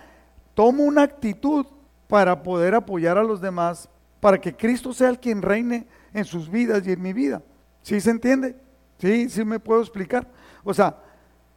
tomo 0.56 0.84
una 0.84 1.04
actitud 1.04 1.68
para 2.08 2.44
poder 2.44 2.76
apoyar 2.76 3.18
a 3.18 3.24
los 3.24 3.42
demás, 3.42 3.90
para 4.20 4.40
que 4.40 4.56
Cristo 4.56 4.94
sea 4.94 5.10
el 5.10 5.20
quien 5.20 5.42
reine 5.42 5.88
en 6.14 6.26
sus 6.26 6.50
vidas 6.50 6.86
y 6.86 6.92
en 6.92 7.02
mi 7.02 7.14
vida. 7.14 7.42
¿Sí 7.82 8.00
se 8.00 8.12
entiende? 8.12 8.56
Sí, 8.98 9.30
sí 9.30 9.44
me 9.44 9.60
puedo 9.60 9.82
explicar. 9.82 10.28
O 10.64 10.74
sea, 10.74 10.98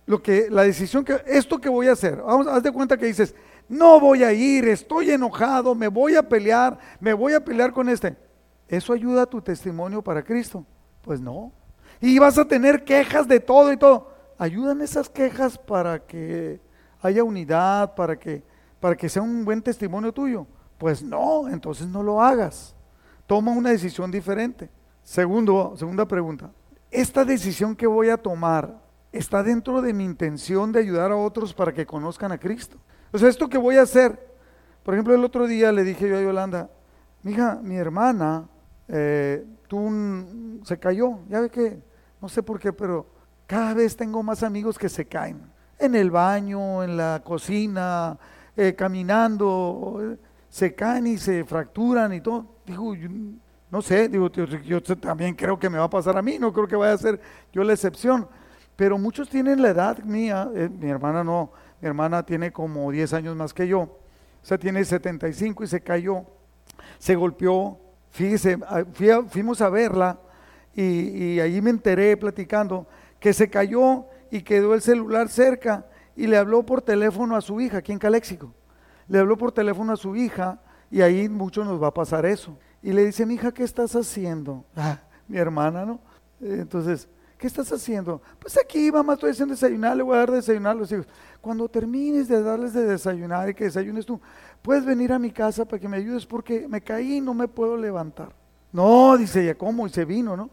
lo 0.06 0.22
que 0.22 0.48
la 0.50 0.62
decisión 0.62 1.04
que 1.04 1.20
esto 1.26 1.61
que 1.61 1.68
voy 1.68 1.88
a 1.88 1.92
hacer, 1.92 2.16
vamos, 2.16 2.46
haz 2.46 2.62
de 2.62 2.72
cuenta 2.72 2.96
que 2.96 3.06
dices, 3.06 3.35
no 3.68 4.00
voy 4.00 4.22
a 4.22 4.32
ir, 4.32 4.68
estoy 4.68 5.11
enojado, 5.11 5.74
me 5.74 5.88
voy 5.88 6.14
a 6.14 6.28
pelear, 6.28 6.78
me 7.00 7.12
voy 7.12 7.35
a 7.35 7.44
pelear 7.44 7.72
con 7.72 7.88
este. 7.88 8.16
¿Eso 8.68 8.92
ayuda 8.92 9.22
a 9.22 9.26
tu 9.26 9.40
testimonio 9.40 10.02
para 10.02 10.22
Cristo? 10.22 10.64
Pues 11.02 11.20
no. 11.20 11.52
Y 12.00 12.18
vas 12.18 12.38
a 12.38 12.46
tener 12.46 12.85
quejas 12.85 13.26
de 13.26 13.40
todo 13.40 13.72
y 13.72 13.76
todo. 13.76 14.12
Ayudan 14.38 14.80
esas 14.80 15.09
quejas 15.09 15.56
para 15.59 16.00
que 16.00 16.61
haya 17.00 17.24
unidad, 17.24 17.94
para 17.94 18.18
que 18.18 18.42
para 18.80 18.96
que 18.96 19.08
sea 19.08 19.22
un 19.22 19.44
buen 19.44 19.62
testimonio 19.62 20.12
tuyo? 20.12 20.46
Pues 20.78 21.02
no, 21.02 21.48
entonces 21.48 21.86
no 21.86 22.02
lo 22.02 22.22
hagas. 22.22 22.74
Toma 23.26 23.52
una 23.52 23.70
decisión 23.70 24.10
diferente. 24.10 24.70
Segundo, 25.02 25.74
segunda 25.76 26.06
pregunta. 26.06 26.50
¿Esta 26.90 27.24
decisión 27.24 27.74
que 27.74 27.86
voy 27.86 28.10
a 28.10 28.16
tomar 28.16 28.80
está 29.12 29.42
dentro 29.42 29.80
de 29.82 29.92
mi 29.92 30.04
intención 30.04 30.72
de 30.72 30.80
ayudar 30.80 31.10
a 31.10 31.16
otros 31.16 31.54
para 31.54 31.72
que 31.72 31.86
conozcan 31.86 32.32
a 32.32 32.38
Cristo? 32.38 32.76
O 33.12 33.18
sea, 33.18 33.28
esto 33.28 33.48
que 33.48 33.58
voy 33.58 33.76
a 33.76 33.82
hacer, 33.82 34.34
por 34.82 34.94
ejemplo, 34.94 35.14
el 35.14 35.24
otro 35.24 35.46
día 35.46 35.72
le 35.72 35.84
dije 35.84 36.08
yo 36.08 36.16
a 36.16 36.22
Yolanda, 36.22 36.70
mija, 37.22 37.58
mi 37.62 37.76
hermana 37.76 38.48
eh, 38.88 39.44
tú, 39.68 40.60
se 40.64 40.78
cayó, 40.78 41.20
ya 41.28 41.40
ve 41.40 41.50
que, 41.50 41.82
no 42.20 42.28
sé 42.28 42.42
por 42.42 42.58
qué, 42.58 42.72
pero 42.72 43.06
cada 43.46 43.74
vez 43.74 43.96
tengo 43.96 44.22
más 44.22 44.42
amigos 44.42 44.78
que 44.78 44.88
se 44.88 45.06
caen, 45.06 45.40
en 45.78 45.94
el 45.94 46.10
baño, 46.10 46.82
en 46.82 46.96
la 46.96 47.22
cocina, 47.24 48.18
eh, 48.57 48.75
caminando, 48.75 50.16
se 50.49 50.75
caen 50.75 51.07
y 51.07 51.19
se 51.19 51.45
fracturan 51.45 52.12
y 52.14 52.21
todo. 52.21 52.47
Digo, 52.64 52.95
no 53.71 53.83
sé, 53.83 54.09
digo, 54.09 54.31
yo, 54.31 54.81
también 54.83 55.35
creo 55.35 55.59
que 55.59 55.69
me 55.69 55.79
va 55.79 55.85
a 55.85 55.90
pasar 55.90 56.16
a 56.16 56.23
mí, 56.23 56.38
no 56.38 56.53
creo 56.53 56.66
que 56.66 56.77
vaya 56.77 56.92
a 56.92 56.99
ser 56.99 57.21
yo 57.53 57.64
la 57.64 57.73
excepción, 57.73 58.29
pero 58.77 58.97
muchos 58.97 59.29
tienen 59.29 59.61
la 59.61 59.69
edad 59.69 59.99
mía, 59.99 60.49
eh, 60.55 60.69
mi 60.69 60.88
hermana 60.88 61.25
no, 61.25 61.51
mi 61.81 61.88
hermana 61.88 62.25
tiene 62.25 62.53
como 62.53 62.90
10 62.90 63.12
años 63.12 63.37
más 63.37 63.53
que 63.53 63.66
yo, 63.66 63.81
o 63.81 63.99
sea, 64.42 64.57
tiene 64.57 64.85
75 64.85 65.64
y 65.64 65.66
se 65.66 65.81
cayó, 65.81 66.25
se 66.99 67.16
golpeó, 67.16 67.79
fíjese, 68.11 68.59
ah, 68.66 68.85
fuimos 69.29 69.61
a 69.61 69.69
verla 69.69 70.19
y, 70.75 71.35
y 71.35 71.40
ahí 71.40 71.61
me 71.61 71.71
enteré 71.71 72.16
platicando 72.16 72.87
que 73.19 73.33
se 73.33 73.51
cayó 73.51 74.05
y 74.31 74.42
quedó 74.42 74.75
el 74.75 74.81
celular 74.81 75.29
cerca 75.29 75.85
y 76.16 76.26
le 76.26 76.38
habló 76.38 76.64
por 76.64 76.83
teléfono 76.83 77.37
a 77.37 77.40
su 77.40 77.61
hija 77.61 77.79
aquí 77.79 77.92
en 77.92 77.98
Caléxico. 77.98 78.52
Le 79.07 79.18
habló 79.18 79.37
por 79.37 79.52
teléfono 79.52 79.92
a 79.92 79.96
su 79.96 80.16
hija 80.16 80.59
y 80.90 81.02
ahí 81.02 81.29
mucho 81.29 81.64
nos 81.64 81.81
va 81.81 81.88
a 81.88 81.94
pasar 81.94 82.24
eso. 82.24 82.57
Y 82.83 82.92
le 82.92 83.05
dice, 83.05 83.26
mi 83.26 83.35
hija, 83.35 83.52
¿qué 83.52 83.62
estás 83.62 83.94
haciendo? 83.94 84.64
Ah, 84.76 85.00
mi 85.29 85.38
hermana, 85.38 85.85
¿no? 85.85 86.00
Entonces, 86.40 87.09
¿qué 87.37 87.48
estás 87.48 87.72
haciendo? 87.72 88.22
Pues 88.38 88.57
aquí, 88.57 88.92
mamá, 88.92 89.14
estoy 89.14 89.31
haciendo 89.31 89.55
desayunar, 89.55 89.96
le 89.96 90.05
voy 90.05 90.14
a 90.14 90.20
dar 90.20 90.31
desayunar 90.31 90.72
a 90.72 90.79
los 90.79 90.92
hijos. 90.92 91.07
Cuando 91.40 91.68
termines 91.68 92.29
de 92.29 92.40
darles 92.42 92.72
de 92.72 92.85
desayunar 92.85 93.48
y 93.48 93.55
que 93.55 93.64
desayunes 93.64 94.07
tú, 94.07 94.20
puedes 94.62 94.85
venir 94.85 95.12
a 95.12 95.18
mi 95.18 95.33
casa 95.33 95.64
para 95.64 95.81
que 95.81 95.88
me 95.88 95.96
ayudes 95.96 96.24
porque 96.24 96.68
me 96.68 96.81
caí 96.81 97.16
y 97.16 97.20
no 97.20 97.35
me 97.35 97.48
puedo 97.48 97.76
levantar. 97.76 98.33
No, 98.72 99.16
dice 99.16 99.42
ella, 99.42 99.57
¿cómo? 99.57 99.87
Y 99.87 99.90
se 99.90 100.05
vino, 100.05 100.37
¿no? 100.37 100.48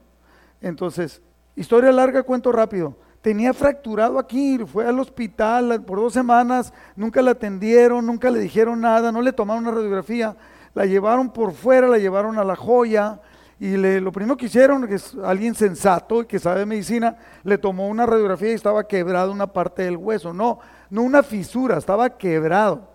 Entonces, 0.59 1.21
historia 1.55 1.91
larga, 1.91 2.23
cuento 2.23 2.51
rápido 2.51 2.95
tenía 3.23 3.53
fracturado 3.53 4.19
aquí, 4.19 4.59
fue 4.67 4.85
al 4.85 4.99
hospital 4.99 5.81
por 5.85 5.97
dos 5.97 6.11
semanas, 6.11 6.73
nunca 6.93 7.21
la 7.21 7.31
atendieron, 7.31 8.05
nunca 8.05 8.29
le 8.29 8.39
dijeron 8.39 8.81
nada, 8.81 9.13
no 9.13 9.21
le 9.21 9.31
tomaron 9.31 9.63
una 9.63 9.73
radiografía, 9.73 10.35
la 10.73 10.85
llevaron 10.85 11.31
por 11.31 11.53
fuera, 11.53 11.87
la 11.87 11.97
llevaron 11.97 12.37
a 12.37 12.43
la 12.43 12.57
joya 12.57 13.21
y 13.61 13.77
le, 13.77 14.01
lo 14.01 14.11
primero 14.11 14.35
que 14.35 14.47
hicieron, 14.47 14.85
que 14.85 14.95
es 14.95 15.15
alguien 15.23 15.55
sensato 15.55 16.23
y 16.23 16.25
que 16.25 16.37
sabe 16.37 16.65
medicina, 16.65 17.15
le 17.45 17.57
tomó 17.57 17.87
una 17.87 18.05
radiografía 18.05 18.51
y 18.51 18.55
estaba 18.55 18.85
quebrada 18.85 19.31
una 19.31 19.47
parte 19.47 19.83
del 19.83 19.95
hueso, 19.95 20.33
no, 20.33 20.59
no 20.89 21.01
una 21.01 21.23
fisura, 21.23 21.77
estaba 21.77 22.17
quebrado. 22.17 22.89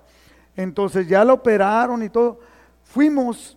Entonces 0.55 1.09
ya 1.09 1.25
la 1.25 1.33
operaron 1.33 2.03
y 2.03 2.11
todo. 2.11 2.41
Fuimos 2.85 3.57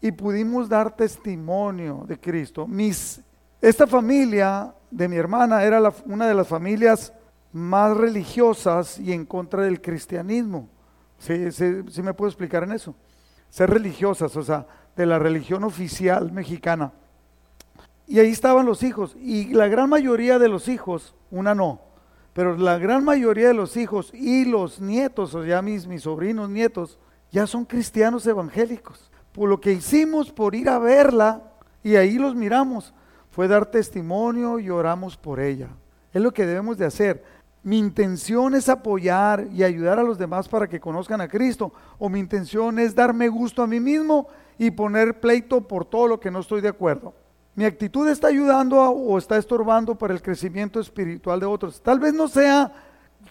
y 0.00 0.10
pudimos 0.10 0.68
dar 0.68 0.96
testimonio 0.96 2.02
de 2.08 2.18
Cristo. 2.18 2.66
Esta 3.62 3.86
familia 3.86 4.74
de 4.90 5.08
mi 5.08 5.16
hermana 5.16 5.62
era 5.62 5.80
una 6.06 6.26
de 6.26 6.34
las 6.34 6.48
familias 6.48 7.12
más 7.52 7.96
religiosas 7.96 8.98
y 8.98 9.12
en 9.12 9.24
contra 9.24 9.62
del 9.62 9.80
cristianismo. 9.80 10.68
¿Sí, 11.18 11.52
sí, 11.52 12.02
me 12.02 12.14
puedo 12.14 12.28
explicar 12.28 12.62
en 12.64 12.72
eso? 12.72 12.94
Ser 13.50 13.70
religiosas, 13.70 14.36
o 14.36 14.42
sea, 14.42 14.66
de 14.96 15.06
la 15.06 15.18
religión 15.18 15.64
oficial 15.64 16.32
mexicana. 16.32 16.92
Y 18.06 18.18
ahí 18.18 18.30
estaban 18.30 18.66
los 18.66 18.82
hijos. 18.82 19.16
Y 19.20 19.52
la 19.52 19.68
gran 19.68 19.88
mayoría 19.88 20.38
de 20.38 20.48
los 20.48 20.68
hijos, 20.68 21.14
una 21.30 21.54
no, 21.54 21.80
pero 22.32 22.56
la 22.56 22.78
gran 22.78 23.04
mayoría 23.04 23.48
de 23.48 23.54
los 23.54 23.76
hijos 23.76 24.12
y 24.14 24.44
los 24.44 24.80
nietos, 24.80 25.34
o 25.34 25.44
sea, 25.44 25.62
mis, 25.62 25.86
mis 25.86 26.02
sobrinos 26.02 26.48
nietos, 26.48 26.98
ya 27.30 27.46
son 27.46 27.64
cristianos 27.64 28.26
evangélicos. 28.26 29.10
Por 29.32 29.48
lo 29.48 29.60
que 29.60 29.72
hicimos 29.72 30.32
por 30.32 30.54
ir 30.54 30.68
a 30.68 30.78
verla, 30.78 31.42
y 31.82 31.96
ahí 31.96 32.18
los 32.18 32.34
miramos, 32.34 32.94
fue 33.30 33.48
dar 33.48 33.66
testimonio 33.66 34.58
y 34.58 34.70
oramos 34.70 35.16
por 35.16 35.40
ella. 35.40 35.68
Es 36.12 36.20
lo 36.20 36.32
que 36.32 36.46
debemos 36.46 36.76
de 36.76 36.86
hacer. 36.86 37.22
Mi 37.62 37.78
intención 37.78 38.54
es 38.54 38.68
apoyar 38.68 39.46
y 39.52 39.62
ayudar 39.62 39.98
a 39.98 40.02
los 40.02 40.18
demás 40.18 40.48
para 40.48 40.68
que 40.68 40.80
conozcan 40.80 41.20
a 41.20 41.28
Cristo. 41.28 41.72
O 41.98 42.08
mi 42.08 42.18
intención 42.18 42.78
es 42.78 42.94
darme 42.94 43.28
gusto 43.28 43.62
a 43.62 43.66
mí 43.66 43.78
mismo 43.78 44.28
y 44.58 44.70
poner 44.70 45.20
pleito 45.20 45.60
por 45.60 45.84
todo 45.84 46.08
lo 46.08 46.20
que 46.20 46.30
no 46.30 46.40
estoy 46.40 46.60
de 46.60 46.68
acuerdo. 46.68 47.14
Mi 47.54 47.64
actitud 47.64 48.08
está 48.08 48.28
ayudando 48.28 48.80
o 48.80 49.18
está 49.18 49.36
estorbando 49.36 49.94
para 49.94 50.14
el 50.14 50.22
crecimiento 50.22 50.80
espiritual 50.80 51.40
de 51.40 51.46
otros. 51.46 51.80
Tal 51.82 51.98
vez 51.98 52.14
no 52.14 52.28
sea 52.28 52.72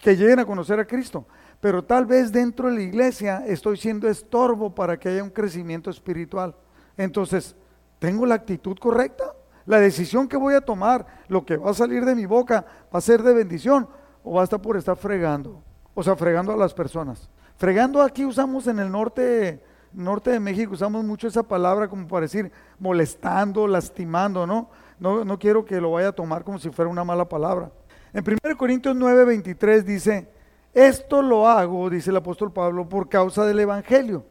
que 0.00 0.16
lleguen 0.16 0.38
a 0.38 0.44
conocer 0.44 0.78
a 0.78 0.86
Cristo, 0.86 1.26
pero 1.60 1.82
tal 1.82 2.06
vez 2.06 2.30
dentro 2.30 2.68
de 2.68 2.74
la 2.76 2.82
iglesia 2.82 3.44
estoy 3.46 3.76
siendo 3.76 4.08
estorbo 4.08 4.74
para 4.74 4.98
que 4.98 5.08
haya 5.08 5.24
un 5.24 5.30
crecimiento 5.30 5.90
espiritual. 5.90 6.54
Entonces, 6.96 7.56
¿tengo 7.98 8.24
la 8.26 8.36
actitud 8.36 8.76
correcta? 8.78 9.34
La 9.66 9.78
decisión 9.78 10.28
que 10.28 10.36
voy 10.36 10.54
a 10.54 10.60
tomar, 10.60 11.06
lo 11.28 11.44
que 11.44 11.56
va 11.56 11.70
a 11.70 11.74
salir 11.74 12.04
de 12.04 12.14
mi 12.14 12.26
boca, 12.26 12.64
va 12.92 12.98
a 12.98 13.02
ser 13.02 13.22
de 13.22 13.34
bendición 13.34 13.88
o 14.22 14.34
va 14.34 14.42
a 14.42 14.44
estar 14.44 14.60
por 14.60 14.76
estar 14.76 14.96
fregando. 14.96 15.62
O 15.94 16.02
sea, 16.02 16.16
fregando 16.16 16.52
a 16.52 16.56
las 16.56 16.74
personas. 16.74 17.28
Fregando 17.56 18.02
aquí 18.02 18.24
usamos 18.24 18.66
en 18.66 18.78
el 18.78 18.90
norte, 18.90 19.62
norte 19.92 20.30
de 20.30 20.40
México, 20.40 20.72
usamos 20.72 21.04
mucho 21.04 21.28
esa 21.28 21.42
palabra 21.42 21.88
como 21.88 22.08
para 22.08 22.22
decir 22.22 22.50
molestando, 22.78 23.66
lastimando, 23.66 24.46
¿no? 24.46 24.70
No, 24.98 25.24
no 25.24 25.38
quiero 25.38 25.64
que 25.64 25.80
lo 25.80 25.92
vaya 25.92 26.08
a 26.08 26.12
tomar 26.12 26.44
como 26.44 26.58
si 26.58 26.70
fuera 26.70 26.90
una 26.90 27.04
mala 27.04 27.28
palabra. 27.28 27.70
En 28.12 28.24
1 28.26 28.56
Corintios 28.56 28.96
9, 28.96 29.24
23 29.24 29.84
dice, 29.84 30.28
esto 30.72 31.22
lo 31.22 31.48
hago, 31.48 31.90
dice 31.90 32.10
el 32.10 32.16
apóstol 32.16 32.52
Pablo, 32.52 32.88
por 32.88 33.08
causa 33.08 33.44
del 33.44 33.60
Evangelio, 33.60 34.24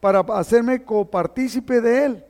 para 0.00 0.20
hacerme 0.20 0.84
copartícipe 0.84 1.80
de 1.80 2.04
él. 2.04 2.24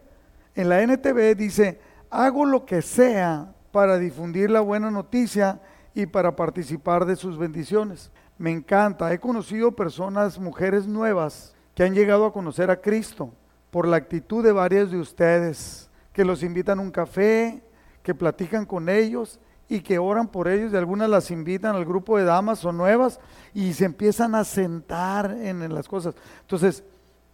En 0.55 0.69
la 0.69 0.83
NTV 0.83 1.35
dice, 1.37 1.81
hago 2.13 2.45
lo 2.45 2.67
que 2.67 2.83
sea 2.83 3.55
para 3.73 3.99
difundir 3.99 4.51
la 4.51 4.61
buena 4.61 4.91
noticia 4.91 5.61
y 5.95 6.05
para 6.05 6.37
participar 6.37 7.07
de 7.07 7.17
sus 7.17 7.39
bendiciones. 7.39 8.13
Me 8.37 8.51
encanta, 8.51 9.13
he 9.13 9.19
conocido 9.19 9.73
personas, 9.73 10.39
mujeres 10.39 10.87
nuevas, 10.87 11.55
que 11.75 11.85
han 11.85 11.95
llegado 11.95 12.27
a 12.27 12.33
conocer 12.33 12.71
a 12.71 12.83
Cristo 12.83 13.33
por 13.71 13.89
la 13.89 13.97
actitud 13.97 14.45
de 14.45 14.53
varias 14.53 14.91
de 14.91 14.99
ustedes, 14.99 15.91
que 16.13 16.27
los 16.27 16.43
invitan 16.43 16.79
a 16.79 16.83
un 16.83 16.91
café, 16.91 17.63
que 18.03 18.15
platican 18.15 18.67
con 18.67 18.91
ellos 18.91 19.41
y 19.67 19.81
que 19.81 19.99
oran 19.99 20.29
por 20.29 20.49
ellos 20.49 20.71
y 20.71 20.77
algunas 20.77 21.09
las 21.09 21.31
invitan 21.31 21.75
al 21.75 21.87
grupo 21.87 22.19
de 22.19 22.25
damas 22.25 22.63
o 22.67 22.73
nuevas 22.73 23.21
y 23.55 23.73
se 23.73 23.87
empiezan 23.87 24.35
a 24.35 24.45
sentar 24.45 25.35
en, 25.41 25.73
las 25.73 25.89
cosas. 25.89 26.15
Entonces, 26.43 26.85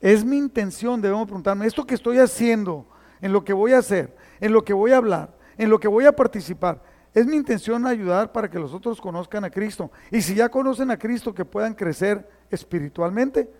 es 0.00 0.24
mi 0.24 0.36
intención, 0.36 1.00
debemos 1.00 1.26
preguntarme, 1.26 1.66
¿esto 1.66 1.84
que 1.84 1.96
estoy 1.96 2.18
haciendo, 2.18 2.86
en 3.20 3.32
lo 3.32 3.42
que 3.42 3.52
voy 3.52 3.72
a 3.72 3.78
hacer, 3.78 4.14
en 4.40 4.52
lo 4.52 4.64
que 4.64 4.72
voy 4.72 4.92
a 4.92 4.98
hablar, 4.98 5.34
en 5.56 5.70
lo 5.70 5.78
que 5.78 5.88
voy 5.88 6.06
a 6.06 6.12
participar. 6.12 6.80
Es 7.14 7.26
mi 7.26 7.36
intención 7.36 7.86
ayudar 7.86 8.32
para 8.32 8.48
que 8.48 8.58
los 8.58 8.72
otros 8.72 9.00
conozcan 9.00 9.44
a 9.44 9.50
Cristo. 9.50 9.90
Y 10.10 10.20
si 10.22 10.34
ya 10.34 10.48
conocen 10.48 10.90
a 10.90 10.98
Cristo, 10.98 11.34
que 11.34 11.44
puedan 11.44 11.74
crecer 11.74 12.28
espiritualmente 12.50 13.50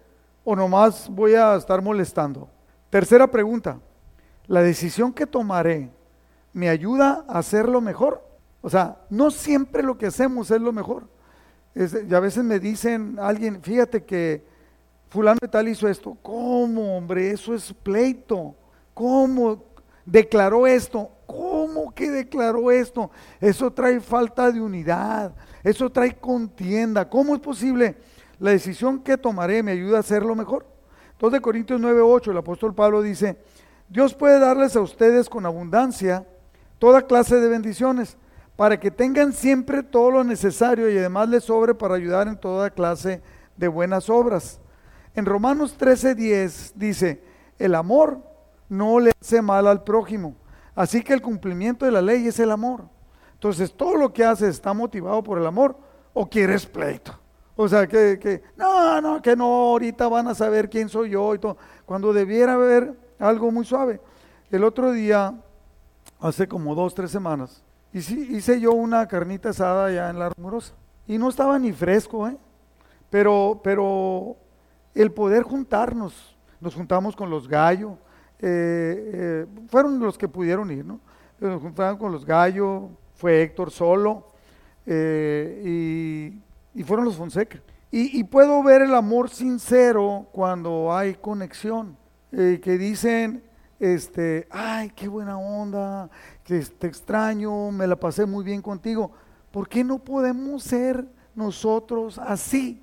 o 0.45 0.55
nomás 0.57 1.09
voy 1.09 1.35
a 1.35 1.57
estar 1.57 1.83
molestando. 1.83 2.49
Tercera 2.91 3.27
pregunta, 3.31 3.81
¿la 4.47 4.63
decisión 4.63 5.13
que 5.13 5.27
tomaré 5.27 5.91
me 6.53 6.69
ayuda 6.69 7.25
a 7.29 7.39
hacerlo 7.39 7.81
mejor? 7.81 8.27
O 8.61 8.71
sea, 8.71 8.99
no 9.11 9.31
siempre 9.31 9.83
lo 9.83 9.99
que 9.99 10.07
hacemos 10.07 10.51
es 10.51 10.61
lo 10.61 10.73
mejor. 10.73 11.09
y 11.75 12.15
a 12.15 12.21
veces 12.21 12.45
me 12.45 12.59
dicen 12.59 13.19
alguien, 13.21 13.63
fíjate 13.63 14.05
que 14.05 14.45
fulano 15.09 15.39
de 15.41 15.49
tal 15.49 15.69
hizo 15.69 15.89
esto. 15.89 16.17
¿Cómo, 16.23 16.97
hombre? 16.97 17.31
Eso 17.31 17.55
es 17.55 17.73
pleito. 17.73 18.55
¿Cómo 18.95 19.65
declaró 20.11 20.67
esto? 20.67 21.11
¿Cómo 21.27 21.95
que 21.95 22.11
declaró 22.11 22.71
esto? 22.71 23.11
Eso 23.41 23.71
trae 23.71 24.01
falta 24.01 24.51
de 24.51 24.61
unidad, 24.61 25.35
eso 25.63 25.91
trae 25.91 26.17
contienda. 26.17 27.09
¿Cómo 27.09 27.35
es 27.35 27.41
posible? 27.41 27.97
La 28.39 28.53
decisión 28.53 29.01
que 29.01 29.19
tomaré 29.19 29.63
me 29.63 29.73
ayuda 29.73 29.99
a 29.99 30.01
hacerlo 30.01 30.35
mejor. 30.35 30.67
Entonces 31.13 31.39
de 31.39 31.43
Corintios 31.43 31.81
9:8 31.81 32.31
el 32.31 32.39
apóstol 32.39 32.75
Pablo 32.75 33.03
dice, 33.03 33.37
Dios 33.89 34.15
puede 34.15 34.39
darles 34.39 34.77
a 34.77 34.81
ustedes 34.81 35.29
con 35.29 35.45
abundancia 35.45 36.27
toda 36.79 37.03
clase 37.03 37.37
de 37.37 37.49
bendiciones 37.49 38.17
para 38.57 38.81
que 38.81 38.91
tengan 38.91 39.33
siempre 39.33 39.83
todo 39.83 40.11
lo 40.11 40.25
necesario 40.25 40.91
y 40.91 40.97
además 40.97 41.29
les 41.29 41.45
sobre 41.45 41.75
para 41.75 41.97
ayudar 41.97 42.29
en 42.29 42.39
toda 42.39 42.71
clase 42.71 43.21
de 43.57 43.69
buenas 43.69 44.09
obras. 44.09 44.61
En 45.15 45.27
Romanos 45.27 45.77
13:10 45.79 46.73
dice, 46.77 47.23
el 47.59 47.75
amor 47.75 48.28
no 48.69 49.01
le 49.01 49.13
hace 49.21 49.43
mal 49.43 49.67
al 49.67 49.83
prójimo. 49.83 50.35
Así 50.75 51.03
que 51.03 51.13
el 51.13 51.23
cumplimiento 51.23 51.85
de 51.85 51.93
la 51.93 52.03
ley 52.03 52.27
es 52.27 52.39
el 52.39 52.51
amor. 52.51 52.85
Entonces, 53.35 53.73
todo 53.73 53.97
lo 53.97 54.13
que 54.13 54.25
haces 54.25 54.51
está 54.51 54.73
motivado 54.73 55.23
por 55.23 55.39
el 55.39 55.47
amor 55.47 55.77
o 56.13 56.29
quieres 56.29 56.67
pleito 56.67 57.19
O 57.57 57.69
sea, 57.69 57.87
que, 57.87 58.19
que, 58.21 58.43
no, 58.57 59.01
no, 59.01 59.23
que 59.23 59.37
no, 59.37 59.45
ahorita 59.45 60.09
van 60.09 60.29
a 60.29 60.35
saber 60.35 60.69
quién 60.69 60.89
soy 60.89 61.11
yo 61.11 61.35
y 61.35 61.39
todo. 61.39 61.57
Cuando 61.85 62.13
debiera 62.13 62.55
haber 62.55 62.97
algo 63.19 63.51
muy 63.51 63.65
suave. 63.65 64.01
El 64.51 64.65
otro 64.65 64.93
día, 64.93 65.35
hace 66.21 66.49
como 66.49 66.75
dos, 66.75 66.95
tres 66.95 67.11
semanas, 67.11 67.63
hice, 67.93 68.15
hice 68.15 68.61
yo 68.61 68.73
una 68.73 69.07
carnita 69.07 69.51
asada 69.51 69.87
allá 69.87 70.11
en 70.11 70.19
La 70.19 70.31
Rumorosa. 70.31 70.75
Y 71.07 71.19
no 71.19 71.29
estaba 71.29 71.59
ni 71.59 71.73
fresco, 71.73 72.29
¿eh? 72.29 72.37
Pero, 73.11 73.61
pero 73.65 74.37
el 74.95 75.13
poder 75.13 75.43
juntarnos, 75.43 76.37
nos 76.61 76.75
juntamos 76.75 77.17
con 77.17 77.31
los 77.31 77.49
gallos, 77.49 77.93
eh, 78.41 79.11
eh, 79.13 79.47
fueron 79.69 79.99
los 79.99 80.17
que 80.17 80.29
pudieron 80.29 80.71
ir, 80.71 80.85
¿no? 80.85 81.01
Nos 81.41 81.61
juntamos 81.63 81.99
con 81.99 82.13
los 82.13 82.25
gallos, 82.25 82.85
fue 83.15 83.43
Héctor 83.43 83.71
solo, 83.71 84.29
y 84.87 86.33
y 86.79 86.85
fueron 86.85 87.07
los 87.07 87.17
Fonseca. 87.17 87.61
Y, 87.91 88.23
puedo 88.23 88.63
ver 88.63 88.83
el 88.83 88.95
amor 88.95 89.31
sincero 89.31 90.29
cuando 90.31 90.95
hay 90.95 91.15
conexión, 91.15 91.97
eh, 92.31 92.61
que 92.63 92.79
dicen, 92.79 93.43
este, 93.81 94.47
ay, 94.51 94.93
qué 94.95 95.09
buena 95.09 95.39
onda, 95.39 96.09
que 96.45 96.61
te 96.61 96.87
extraño, 96.87 97.73
me 97.73 97.87
la 97.89 97.97
pasé 97.97 98.27
muy 98.27 98.45
bien 98.45 98.63
contigo. 98.63 99.11
¿Por 99.51 99.69
qué 99.69 99.83
no 99.83 99.99
podemos 99.99 100.63
ser 100.63 101.05
nosotros 101.35 102.19
así? 102.19 102.81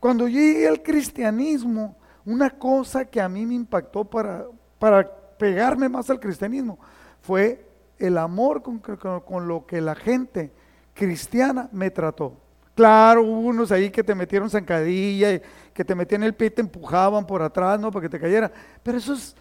Cuando 0.00 0.26
llegué 0.26 0.66
al 0.66 0.82
cristianismo, 0.82 1.96
una 2.24 2.50
cosa 2.50 3.04
que 3.04 3.20
a 3.20 3.28
mí 3.28 3.46
me 3.46 3.54
impactó 3.54 4.04
para, 4.04 4.46
para 4.80 5.08
pegarme 5.38 5.88
más 5.88 6.10
al 6.10 6.18
cristianismo 6.18 6.80
fue 7.20 7.64
el 7.98 8.18
amor 8.18 8.62
con, 8.62 8.80
con 8.80 9.46
lo 9.46 9.66
que 9.66 9.80
la 9.80 9.94
gente 9.94 10.50
cristiana 10.94 11.68
me 11.70 11.90
trató. 11.90 12.36
Claro, 12.74 13.22
hubo 13.22 13.40
unos 13.40 13.70
ahí 13.70 13.90
que 13.90 14.02
te 14.02 14.14
metieron 14.14 14.48
zancadilla, 14.48 15.34
y 15.34 15.42
que 15.74 15.84
te 15.84 15.94
metían 15.94 16.22
el 16.22 16.34
pie 16.34 16.48
y 16.48 16.50
te 16.50 16.62
empujaban 16.62 17.26
por 17.26 17.42
atrás, 17.42 17.78
¿no? 17.78 17.90
Para 17.90 18.02
que 18.02 18.08
te 18.08 18.18
cayera. 18.18 18.50
Pero 18.82 18.98
eso 18.98 19.12
es, 19.12 19.36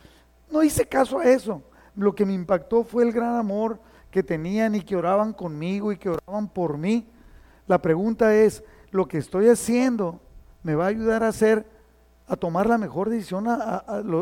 no 0.51 0.61
hice 0.61 0.85
caso 0.85 1.19
a 1.19 1.25
eso. 1.25 1.63
Lo 1.95 2.13
que 2.13 2.25
me 2.25 2.33
impactó 2.33 2.83
fue 2.83 3.03
el 3.03 3.13
gran 3.13 3.37
amor 3.37 3.79
que 4.11 4.23
tenían 4.23 4.75
y 4.75 4.81
que 4.81 4.95
oraban 4.95 5.31
conmigo 5.31 5.91
y 5.91 5.97
que 5.97 6.09
oraban 6.09 6.49
por 6.49 6.77
mí. 6.77 7.07
La 7.65 7.81
pregunta 7.81 8.35
es, 8.35 8.63
¿lo 8.91 9.07
que 9.07 9.19
estoy 9.19 9.47
haciendo 9.47 10.19
me 10.63 10.75
va 10.75 10.85
a 10.85 10.89
ayudar 10.89 11.23
a 11.23 11.29
hacer, 11.29 11.65
a 12.29 12.35
tomar 12.35 12.67
la 12.67 12.77
mejor 12.77 13.09
decisión? 13.09 13.47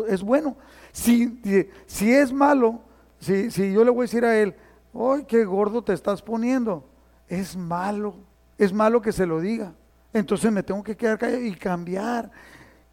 es 0.08 0.24
bueno. 0.24 0.56
Si, 0.92 1.40
si 1.86 2.12
es 2.12 2.34
malo, 2.34 2.80
si, 3.20 3.52
si 3.52 3.72
yo 3.72 3.84
le 3.84 3.92
voy 3.92 4.02
a 4.02 4.04
decir 4.04 4.26
a 4.26 4.36
él, 4.36 4.56
¡ay, 4.94 5.26
qué 5.28 5.46
gordo 5.46 5.84
te 5.84 5.94
estás 5.94 6.22
poniendo! 6.22 6.84
Es 7.28 7.56
malo 7.56 8.16
es 8.58 8.74
malo 8.74 9.02
que 9.02 9.12
se 9.12 9.26
lo 9.26 9.40
diga. 9.40 9.74
Entonces 10.14 10.52
me 10.52 10.64
tengo 10.64 10.84
que 10.84 10.96
quedar 10.96 11.18
callado 11.18 11.44
y 11.44 11.54
cambiar. 11.56 12.32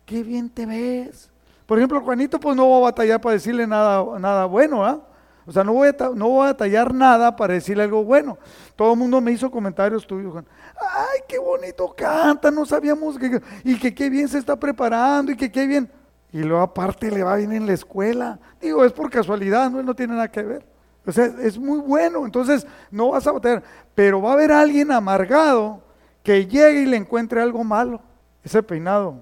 Qué 0.05 0.23
bien 0.23 0.51
te 0.51 0.67
ves. 0.67 1.31
Por 1.67 1.79
ejemplo, 1.79 2.01
Juanito, 2.03 2.39
pues 2.39 2.55
no 2.55 2.67
voy 2.67 2.83
a 2.83 2.85
batallar 2.85 3.21
para 3.21 3.35
decirle 3.35 3.67
nada, 3.67 4.19
nada 4.19 4.45
bueno, 4.45 4.85
¿ah? 4.85 5.01
O 5.47 5.53
sea, 5.53 5.63
no 5.63 5.73
voy, 5.75 5.89
a, 5.89 6.11
no 6.15 6.29
voy 6.29 6.45
a 6.45 6.53
batallar 6.53 6.95
nada 6.95 7.37
para 7.37 7.55
decirle 7.55 7.83
algo 7.83 8.03
bueno. 8.05 8.39
Todo 8.77 8.93
el 8.93 8.99
mundo 8.99 9.21
me 9.21 9.33
hizo 9.33 9.51
comentarios 9.51 10.07
tuyos. 10.07 10.43
Ay, 10.81 11.21
qué 11.29 11.39
bonito 11.39 11.95
canta, 11.95 12.51
no 12.51 12.65
sabíamos 12.65 13.19
que, 13.19 13.41
y 13.63 13.79
que 13.79 13.95
qué 13.95 14.09
bien 14.09 14.29
se 14.29 14.39
está 14.39 14.57
preparando 14.57 15.33
y 15.33 15.37
que 15.37 15.53
qué 15.53 15.67
bien. 15.67 15.91
Y 16.33 16.39
luego 16.39 16.63
aparte 16.63 17.11
le 17.11 17.23
va 17.23 17.37
bien 17.37 17.53
en 17.53 17.67
la 17.67 17.75
escuela. 17.75 18.39
Digo, 18.61 18.85
es 18.85 18.93
por 18.93 19.11
casualidad, 19.11 19.71
no, 19.71 19.83
no 19.83 19.95
tiene 19.95 20.15
nada 20.15 20.31
que 20.31 20.43
ver. 20.43 20.67
O 21.07 21.13
sea, 21.13 21.27
es 21.27 21.59
muy 21.59 21.79
bueno, 21.79 22.25
entonces 22.25 22.67
no 22.91 23.11
vas 23.11 23.27
a 23.27 23.33
batallar. 23.33 23.63
Pero 23.95 24.23
va 24.23 24.31
a 24.31 24.33
haber 24.33 24.51
alguien 24.51 24.91
amargado 24.91 25.83
que 26.23 26.47
llegue 26.47 26.83
y 26.83 26.87
le 26.87 26.97
encuentre 26.97 27.41
algo 27.41 27.63
malo. 27.63 28.01
Ese 28.43 28.63
peinado 28.63 29.21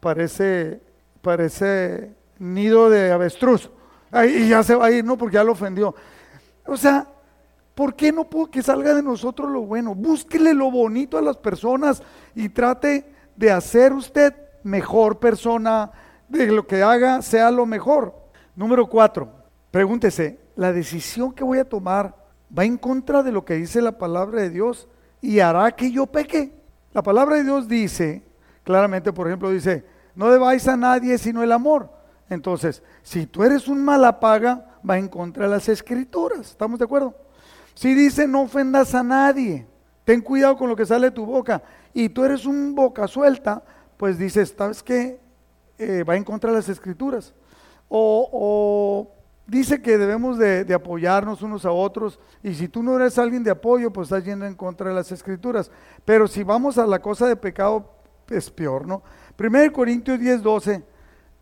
parece, 0.00 0.80
parece 1.22 2.14
nido 2.38 2.90
de 2.90 3.10
avestruz. 3.10 3.70
Y 4.24 4.48
ya 4.48 4.62
se 4.62 4.74
va 4.74 4.86
a 4.86 4.90
ir, 4.90 5.04
¿no? 5.04 5.18
Porque 5.18 5.34
ya 5.34 5.44
lo 5.44 5.52
ofendió. 5.52 5.94
O 6.66 6.76
sea, 6.76 7.06
¿por 7.74 7.94
qué 7.94 8.12
no 8.12 8.24
puedo 8.24 8.50
que 8.50 8.62
salga 8.62 8.94
de 8.94 9.02
nosotros 9.02 9.50
lo 9.50 9.62
bueno? 9.62 9.94
Búsquele 9.94 10.54
lo 10.54 10.70
bonito 10.70 11.18
a 11.18 11.22
las 11.22 11.36
personas 11.36 12.02
y 12.34 12.48
trate 12.48 13.12
de 13.36 13.50
hacer 13.50 13.92
usted 13.92 14.34
mejor 14.62 15.18
persona, 15.18 15.90
de 16.28 16.46
lo 16.46 16.66
que 16.66 16.82
haga 16.82 17.22
sea 17.22 17.50
lo 17.50 17.66
mejor. 17.66 18.14
Número 18.54 18.88
cuatro, 18.88 19.30
pregúntese, 19.70 20.40
¿la 20.56 20.72
decisión 20.72 21.32
que 21.32 21.44
voy 21.44 21.58
a 21.58 21.68
tomar 21.68 22.14
va 22.56 22.64
en 22.64 22.76
contra 22.76 23.22
de 23.22 23.32
lo 23.32 23.44
que 23.44 23.54
dice 23.54 23.82
la 23.82 23.98
palabra 23.98 24.42
de 24.42 24.50
Dios 24.50 24.88
y 25.20 25.40
hará 25.40 25.70
que 25.72 25.90
yo 25.90 26.06
peque. 26.06 26.52
La 26.92 27.02
palabra 27.02 27.36
de 27.36 27.44
Dios 27.44 27.68
dice, 27.68 28.22
claramente, 28.64 29.12
por 29.12 29.26
ejemplo, 29.26 29.50
dice, 29.50 29.84
no 30.14 30.30
debáis 30.30 30.66
a 30.68 30.76
nadie 30.76 31.18
sino 31.18 31.42
el 31.42 31.52
amor. 31.52 31.90
Entonces, 32.28 32.82
si 33.02 33.26
tú 33.26 33.44
eres 33.44 33.68
un 33.68 33.86
paga, 34.20 34.78
va 34.88 34.98
en 34.98 35.08
contra 35.08 35.44
de 35.44 35.50
las 35.50 35.68
escrituras. 35.68 36.40
¿Estamos 36.40 36.78
de 36.78 36.84
acuerdo? 36.84 37.14
Si 37.74 37.94
dice, 37.94 38.26
no 38.26 38.42
ofendas 38.42 38.94
a 38.94 39.02
nadie, 39.02 39.66
ten 40.04 40.20
cuidado 40.20 40.56
con 40.56 40.68
lo 40.68 40.76
que 40.76 40.86
sale 40.86 41.08
de 41.08 41.12
tu 41.12 41.26
boca, 41.26 41.62
y 41.92 42.08
tú 42.08 42.24
eres 42.24 42.46
un 42.46 42.74
boca 42.74 43.06
suelta, 43.06 43.62
pues 43.96 44.18
dices, 44.18 44.54
¿sabes 44.56 44.82
qué? 44.82 45.20
Eh, 45.78 46.04
va 46.04 46.16
en 46.16 46.24
contra 46.24 46.50
de 46.50 46.56
las 46.56 46.68
escrituras. 46.68 47.34
O, 47.88 48.28
o 48.32 49.16
dice 49.46 49.80
que 49.80 49.96
debemos 49.96 50.38
de, 50.38 50.72
apoyarnos 50.74 51.42
unos 51.42 51.64
a 51.64 51.70
otros 51.70 52.18
y 52.42 52.54
si 52.54 52.68
tú 52.68 52.82
no 52.82 52.96
eres 52.96 53.18
alguien 53.18 53.42
de 53.42 53.50
apoyo, 53.50 53.92
pues 53.92 54.06
estás 54.06 54.24
yendo 54.24 54.46
en 54.46 54.54
contra 54.54 54.88
de 54.88 54.94
las 54.94 55.12
escrituras. 55.12 55.70
Pero 56.04 56.26
si 56.26 56.42
vamos 56.42 56.78
a 56.78 56.86
la 56.86 57.00
cosa 57.00 57.26
de 57.26 57.36
pecado, 57.36 57.92
es 58.28 58.50
peor, 58.50 58.86
¿no? 58.86 59.02
1 59.38 59.72
Corintios 59.72 60.18
10, 60.18 60.42
12 60.42 60.82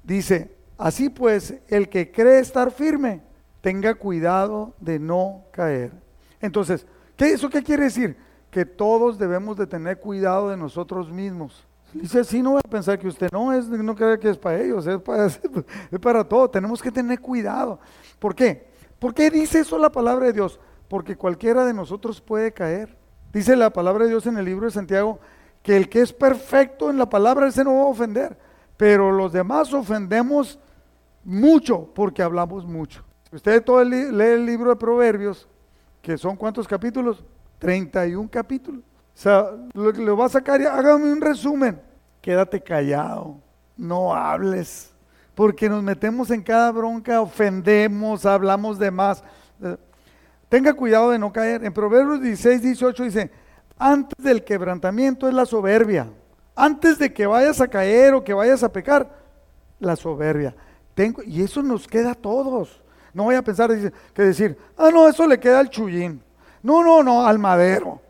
dice, 0.03 0.54
así 0.79 1.09
pues, 1.09 1.55
el 1.69 1.89
que 1.89 2.11
cree 2.11 2.39
estar 2.39 2.71
firme, 2.71 3.23
tenga 3.61 3.95
cuidado 3.95 4.75
de 4.81 4.99
no 4.99 5.45
caer. 5.51 5.93
Entonces, 6.41 6.87
¿qué, 7.17 7.33
¿eso 7.33 7.49
qué 7.49 7.63
quiere 7.63 7.85
decir? 7.85 8.17
Que 8.51 8.65
todos 8.65 9.19
debemos 9.19 9.57
de 9.57 9.67
tener 9.67 9.99
cuidado 9.99 10.51
de 10.51 10.57
nosotros 10.57 11.11
mismos. 11.11 11.67
Dice 11.93 12.21
así, 12.21 12.43
no 12.43 12.53
voy 12.53 12.61
a 12.65 12.69
pensar 12.69 12.99
que 12.99 13.07
usted 13.07 13.31
no 13.33 13.53
es, 13.53 13.69
no 13.69 13.95
cree 13.95 14.19
que 14.19 14.29
es 14.29 14.37
para 14.37 14.61
ellos, 14.61 14.87
es 14.87 15.01
para, 15.01 15.27
es 15.91 16.01
para 16.01 16.25
todo. 16.25 16.51
Tenemos 16.51 16.83
que 16.83 16.91
tener 16.91 17.21
cuidado. 17.21 17.79
¿Por 18.19 18.35
qué? 18.35 18.69
¿Por 18.99 19.15
qué 19.15 19.31
dice 19.31 19.61
eso 19.61 19.79
la 19.79 19.91
palabra 19.91 20.27
de 20.27 20.33
Dios? 20.33 20.59
Porque 20.89 21.17
cualquiera 21.17 21.65
de 21.65 21.73
nosotros 21.73 22.21
puede 22.21 22.53
caer. 22.53 22.97
Dice 23.33 23.57
la 23.57 23.71
palabra 23.71 24.05
de 24.05 24.11
Dios 24.11 24.27
en 24.27 24.37
el 24.39 24.45
libro 24.45 24.67
de 24.67 24.73
Santiago 24.73 25.21
que 25.63 25.77
el 25.77 25.89
que 25.89 26.03
es 26.03 26.13
perfecto 26.13 26.91
en 26.91 26.99
la 26.99 27.09
palabra, 27.09 27.49
ese 27.49 27.65
no 27.65 27.75
va 27.75 27.83
a 27.83 27.87
ofender. 27.87 28.37
Pero 28.77 29.13
los 29.13 29.33
demás 29.33 29.73
ofendemos 29.73 30.59
mucho 31.25 31.89
porque 31.95 32.23
hablamos 32.23 32.67
mucho. 32.67 33.05
Usted 33.33 33.63
todo 33.63 33.83
lee 33.83 34.07
el 34.25 34.47
libro 34.47 34.71
de 34.71 34.77
Proverbios, 34.77 35.49
que 36.01 36.17
son 36.17 36.37
cuántos 36.37 36.69
capítulos? 36.69 37.25
31 37.59 38.29
capítulos. 38.31 38.83
O 38.83 39.19
sea, 39.19 39.47
lo, 39.73 40.17
va 40.17 40.27
a 40.27 40.29
sacar 40.29 40.61
hágame 40.63 41.13
un 41.13 41.21
resumen. 41.21 41.81
Quédate 42.21 42.61
callado, 42.61 43.37
no 43.77 44.15
hables, 44.15 44.93
porque 45.35 45.69
nos 45.69 45.83
metemos 45.83 46.31
en 46.31 46.43
cada 46.43 46.71
bronca, 46.73 47.21
ofendemos, 47.21 48.25
hablamos 48.25 48.79
de 48.79 48.91
más. 48.91 49.23
Eh, 49.63 49.77
tenga 50.49 50.73
cuidado 50.73 51.11
de 51.11 51.19
no 51.19 51.33
caer. 51.33 51.65
En 51.65 51.73
Proverbios 51.73 52.21
16, 52.23 52.63
18 52.63 53.03
dice, 53.05 53.31
antes 53.77 54.25
del 54.25 54.45
quebrantamiento 54.45 55.29
es 55.29 55.35
la 55.35 55.45
soberbia. 55.45 56.09
Antes 56.55 56.99
de 56.99 57.13
que 57.13 57.27
vayas 57.27 57.61
a 57.61 57.69
caer 57.69 58.15
o 58.15 58.23
que 58.23 58.35
vayas 58.35 58.63
a 58.63 58.73
pecar, 58.73 59.09
la 59.81 59.97
soberbia. 59.97 60.55
Tengo, 60.95 61.23
y 61.23 61.43
eso 61.43 61.63
nos 61.63 61.87
queda 61.87 62.13
a 62.13 62.15
todos. 62.15 62.83
No 63.13 63.25
voy 63.25 63.35
a 63.35 63.43
pensar 63.43 63.71
que 64.13 64.23
decir, 64.23 64.57
ah, 64.77 64.91
no, 64.93 65.09
eso 65.09 65.27
le 65.27 65.39
queda 65.39 65.61
al 65.61 65.71
chullín. 65.71 66.23
No, 66.63 66.83
no, 66.83 67.03
no, 67.03 67.27
al 67.27 67.39
madero. 67.39 68.01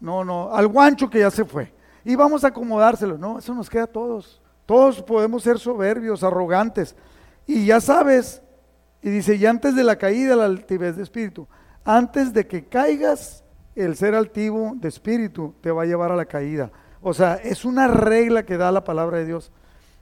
No, 0.00 0.24
no, 0.24 0.54
al 0.54 0.68
guancho 0.68 1.08
que 1.08 1.20
ya 1.20 1.30
se 1.30 1.44
fue. 1.44 1.72
Y 2.04 2.14
vamos 2.14 2.44
a 2.44 2.48
acomodárselo. 2.48 3.18
No, 3.18 3.38
eso 3.38 3.54
nos 3.54 3.68
queda 3.68 3.84
a 3.84 3.88
todos. 3.88 4.40
Todos 4.64 5.02
podemos 5.02 5.42
ser 5.42 5.58
soberbios, 5.58 6.22
arrogantes. 6.22 6.94
Y 7.46 7.66
ya 7.66 7.80
sabes, 7.80 8.42
y 9.02 9.10
dice, 9.10 9.36
y 9.36 9.46
antes 9.46 9.74
de 9.74 9.84
la 9.84 9.96
caída, 9.96 10.36
la 10.36 10.44
altivez 10.44 10.96
de 10.96 11.02
espíritu. 11.02 11.46
Antes 11.84 12.32
de 12.32 12.46
que 12.46 12.64
caigas, 12.64 13.44
el 13.74 13.96
ser 13.96 14.14
altivo 14.14 14.72
de 14.76 14.88
espíritu 14.88 15.54
te 15.60 15.70
va 15.70 15.82
a 15.82 15.86
llevar 15.86 16.10
a 16.10 16.16
la 16.16 16.24
caída. 16.24 16.70
O 17.00 17.14
sea, 17.14 17.34
es 17.34 17.64
una 17.64 17.88
regla 17.88 18.44
que 18.44 18.56
da 18.56 18.72
la 18.72 18.84
palabra 18.84 19.18
de 19.18 19.26
Dios. 19.26 19.52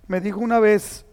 Me 0.07 0.21
dijo 0.21 0.41
una 0.41 0.59
vez 0.61 1.07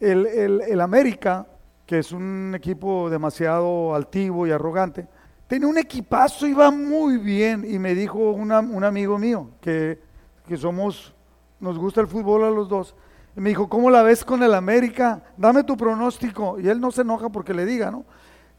el, 0.00 0.26
el 0.26 0.80
América, 0.80 1.46
que 1.86 1.98
es 1.98 2.12
un 2.12 2.54
equipo 2.54 3.10
demasiado 3.10 3.94
altivo 3.94 4.46
y 4.46 4.50
arrogante, 4.50 5.08
Tenía 5.52 5.68
un 5.68 5.76
equipazo, 5.76 6.46
iba 6.46 6.70
muy 6.70 7.18
bien. 7.18 7.62
Y 7.68 7.78
me 7.78 7.94
dijo 7.94 8.18
un 8.30 8.84
amigo 8.84 9.18
mío, 9.18 9.50
que, 9.60 10.00
que 10.48 10.56
somos, 10.56 11.14
nos 11.60 11.76
gusta 11.76 12.00
el 12.00 12.06
fútbol 12.06 12.44
a 12.44 12.50
los 12.50 12.70
dos. 12.70 12.94
Y 13.36 13.40
me 13.42 13.50
dijo, 13.50 13.68
¿cómo 13.68 13.90
la 13.90 14.02
ves 14.02 14.24
con 14.24 14.42
el 14.42 14.54
América? 14.54 15.22
Dame 15.36 15.62
tu 15.62 15.76
pronóstico. 15.76 16.58
Y 16.58 16.70
él 16.70 16.80
no 16.80 16.90
se 16.90 17.02
enoja 17.02 17.28
porque 17.28 17.52
le 17.52 17.66
diga, 17.66 17.90
¿no? 17.90 18.06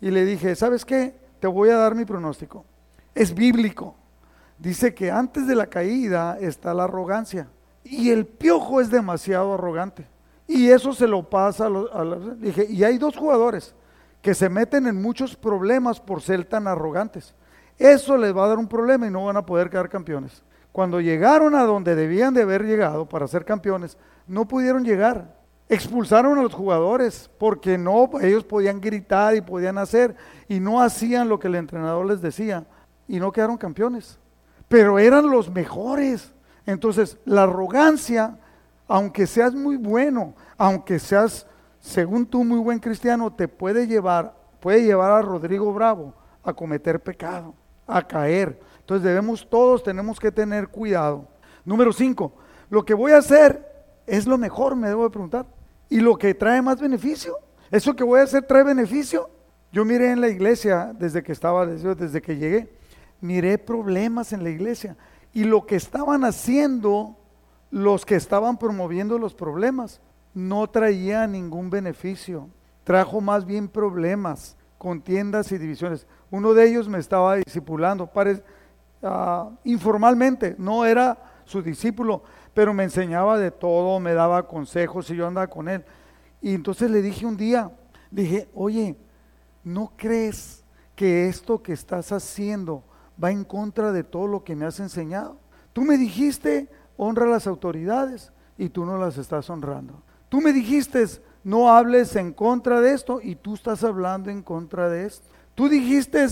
Y 0.01 0.11
le 0.11 0.23
dije, 0.23 0.55
¿sabes 0.55 0.85
qué? 0.85 1.15
Te 1.39 1.47
voy 1.47 1.69
a 1.69 1.77
dar 1.77 1.95
mi 1.95 2.05
pronóstico. 2.05 2.63
Es 3.15 3.33
bíblico. 3.33 3.95
Dice 4.57 4.93
que 4.93 5.11
antes 5.11 5.47
de 5.47 5.55
la 5.55 5.67
caída 5.67 6.37
está 6.39 6.73
la 6.73 6.85
arrogancia. 6.85 7.47
Y 7.83 8.11
el 8.11 8.25
piojo 8.25 8.81
es 8.81 8.89
demasiado 8.89 9.53
arrogante. 9.53 10.07
Y 10.47 10.69
eso 10.69 10.93
se 10.93 11.07
lo 11.07 11.29
pasa 11.29 11.65
a 11.67 11.69
los... 11.69 12.39
dije, 12.39 12.65
y 12.69 12.83
hay 12.83 12.97
dos 12.97 13.15
jugadores 13.15 13.75
que 14.21 14.33
se 14.33 14.49
meten 14.49 14.87
en 14.87 15.01
muchos 15.01 15.35
problemas 15.35 15.99
por 15.99 16.21
ser 16.21 16.45
tan 16.45 16.67
arrogantes. 16.67 17.35
Eso 17.77 18.17
les 18.17 18.35
va 18.35 18.45
a 18.45 18.47
dar 18.49 18.57
un 18.57 18.67
problema 18.67 19.07
y 19.07 19.11
no 19.11 19.25
van 19.25 19.37
a 19.37 19.45
poder 19.45 19.69
quedar 19.69 19.89
campeones. 19.89 20.43
Cuando 20.71 21.01
llegaron 21.01 21.55
a 21.55 21.63
donde 21.63 21.95
debían 21.95 22.33
de 22.33 22.43
haber 22.43 22.63
llegado 22.63 23.07
para 23.07 23.27
ser 23.27 23.45
campeones, 23.45 23.97
no 24.25 24.47
pudieron 24.47 24.83
llegar. 24.83 25.35
Expulsaron 25.69 26.37
a 26.37 26.43
los 26.43 26.53
jugadores 26.53 27.29
porque 27.37 27.77
no, 27.77 28.09
ellos 28.21 28.43
podían 28.43 28.79
gritar 28.79 29.35
y 29.35 29.41
podían 29.41 29.77
hacer 29.77 30.15
y 30.47 30.59
no 30.59 30.81
hacían 30.81 31.29
lo 31.29 31.39
que 31.39 31.47
el 31.47 31.55
entrenador 31.55 32.05
les 32.05 32.21
decía 32.21 32.65
y 33.07 33.19
no 33.19 33.31
quedaron 33.31 33.57
campeones. 33.57 34.19
Pero 34.73 34.97
eran 34.97 35.29
los 35.29 35.51
mejores. 35.51 36.33
Entonces, 36.65 37.19
la 37.25 37.43
arrogancia, 37.43 38.39
aunque 38.87 39.27
seas 39.27 39.53
muy 39.53 39.77
bueno, 39.77 40.33
aunque 40.57 40.97
seas, 40.97 41.45
según 41.79 42.25
tú, 42.25 42.43
muy 42.43 42.57
buen 42.57 42.79
cristiano, 42.79 43.31
te 43.31 43.47
puede 43.47 43.85
llevar, 43.85 44.33
puede 44.59 44.83
llevar 44.83 45.11
a 45.11 45.21
Rodrigo 45.21 45.71
Bravo 45.75 46.15
a 46.43 46.53
cometer 46.53 46.99
pecado, 46.99 47.53
a 47.85 48.01
caer. 48.01 48.59
Entonces 48.79 49.03
debemos 49.03 49.47
todos, 49.47 49.83
tenemos 49.83 50.19
que 50.19 50.31
tener 50.31 50.67
cuidado. 50.69 51.27
Número 51.63 51.93
cinco, 51.93 52.33
lo 52.71 52.83
que 52.83 52.95
voy 52.95 53.11
a 53.11 53.19
hacer 53.19 53.63
es 54.07 54.25
lo 54.25 54.39
mejor, 54.39 54.75
me 54.75 54.87
debo 54.87 55.03
de 55.03 55.11
preguntar. 55.11 55.45
¿Y 55.87 55.99
lo 55.99 56.17
que 56.17 56.33
trae 56.33 56.63
más 56.63 56.81
beneficio? 56.81 57.37
¿Eso 57.69 57.95
que 57.95 58.03
voy 58.03 58.21
a 58.21 58.23
hacer 58.23 58.41
trae 58.47 58.63
beneficio? 58.63 59.29
Yo 59.71 59.85
miré 59.85 60.09
en 60.09 60.19
la 60.19 60.29
iglesia 60.29 60.95
desde 60.97 61.21
que 61.21 61.31
estaba, 61.31 61.63
desde 61.63 62.23
que 62.23 62.37
llegué, 62.37 62.73
miré 63.23 63.57
problemas 63.57 64.33
en 64.33 64.43
la 64.43 64.49
iglesia 64.49 64.97
y 65.31 65.45
lo 65.45 65.65
que 65.65 65.77
estaban 65.77 66.25
haciendo 66.25 67.15
los 67.71 68.05
que 68.05 68.15
estaban 68.15 68.57
promoviendo 68.57 69.17
los 69.17 69.33
problemas 69.33 70.01
no 70.33 70.67
traía 70.67 71.25
ningún 71.25 71.69
beneficio, 71.69 72.49
trajo 72.83 73.21
más 73.21 73.45
bien 73.45 73.69
problemas, 73.69 74.57
contiendas 74.77 75.53
y 75.53 75.57
divisiones. 75.57 76.05
Uno 76.31 76.53
de 76.53 76.67
ellos 76.67 76.89
me 76.89 76.99
estaba 76.99 77.37
discipulando, 77.37 78.11
uh, 78.11 79.51
informalmente, 79.63 80.55
no 80.59 80.85
era 80.85 81.17
su 81.45 81.61
discípulo, 81.61 82.23
pero 82.53 82.73
me 82.73 82.83
enseñaba 82.83 83.37
de 83.37 83.51
todo, 83.51 84.01
me 84.01 84.13
daba 84.13 84.47
consejos 84.47 85.09
y 85.09 85.15
yo 85.15 85.27
andaba 85.27 85.47
con 85.47 85.69
él. 85.69 85.85
Y 86.41 86.53
entonces 86.53 86.91
le 86.91 87.01
dije 87.01 87.25
un 87.25 87.37
día, 87.37 87.71
dije, 88.11 88.49
oye, 88.53 88.97
¿no 89.63 89.93
crees 89.95 90.65
que 90.93 91.29
esto 91.29 91.63
que 91.63 91.71
estás 91.71 92.11
haciendo 92.11 92.83
va 93.23 93.31
en 93.31 93.43
contra 93.43 93.91
de 93.91 94.03
todo 94.03 94.27
lo 94.27 94.43
que 94.43 94.55
me 94.55 94.65
has 94.65 94.79
enseñado? 94.79 95.37
Tú 95.71 95.81
me 95.81 95.97
dijiste, 95.97 96.69
honra 96.97 97.25
las 97.25 97.47
autoridades 97.47 98.31
y 98.57 98.69
tú 98.69 98.85
no 98.85 98.97
las 98.97 99.17
estás 99.17 99.49
honrando. 99.49 100.01
Tú 100.29 100.41
me 100.41 100.51
dijiste, 100.53 101.05
no 101.43 101.69
hables 101.69 102.15
en 102.15 102.33
contra 102.33 102.81
de 102.81 102.93
esto 102.93 103.19
y 103.21 103.35
tú 103.35 103.55
estás 103.55 103.83
hablando 103.83 104.29
en 104.29 104.41
contra 104.41 104.89
de 104.89 105.05
esto. 105.05 105.27
Tú 105.55 105.69
dijiste, 105.69 106.25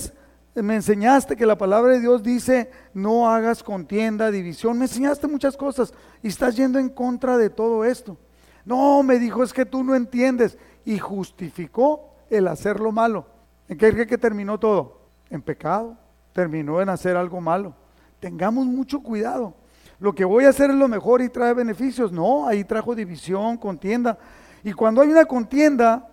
me 0.55 0.75
enseñaste 0.75 1.35
que 1.35 1.45
la 1.45 1.57
palabra 1.57 1.93
de 1.93 2.01
Dios 2.01 2.23
dice, 2.23 2.71
no 2.93 3.29
hagas 3.29 3.63
contienda, 3.63 4.31
división. 4.31 4.77
Me 4.77 4.85
enseñaste 4.85 5.27
muchas 5.27 5.55
cosas 5.55 5.93
y 6.21 6.27
estás 6.27 6.55
yendo 6.55 6.79
en 6.79 6.89
contra 6.89 7.37
de 7.37 7.49
todo 7.49 7.85
esto. 7.85 8.17
No, 8.65 9.01
me 9.03 9.19
dijo, 9.19 9.43
es 9.43 9.53
que 9.53 9.65
tú 9.65 9.83
no 9.83 9.95
entiendes. 9.95 10.57
Y 10.83 10.97
justificó 10.97 12.15
el 12.29 12.47
hacer 12.47 12.79
lo 12.79 12.91
malo. 12.91 13.25
¿En 13.67 13.77
qué 13.77 14.07
que 14.07 14.17
terminó 14.17 14.59
todo? 14.59 15.01
En 15.29 15.41
pecado. 15.41 15.97
Terminó 16.33 16.81
en 16.81 16.89
hacer 16.89 17.17
algo 17.17 17.41
malo. 17.41 17.73
Tengamos 18.19 18.65
mucho 18.65 19.01
cuidado. 19.01 19.53
Lo 19.99 20.13
que 20.13 20.25
voy 20.25 20.45
a 20.45 20.49
hacer 20.49 20.69
es 20.71 20.75
lo 20.75 20.87
mejor 20.87 21.21
y 21.21 21.29
trae 21.29 21.53
beneficios. 21.53 22.11
No, 22.11 22.47
ahí 22.47 22.63
trajo 22.63 22.95
división, 22.95 23.57
contienda. 23.57 24.17
Y 24.63 24.73
cuando 24.73 25.01
hay 25.01 25.09
una 25.09 25.25
contienda, 25.25 26.07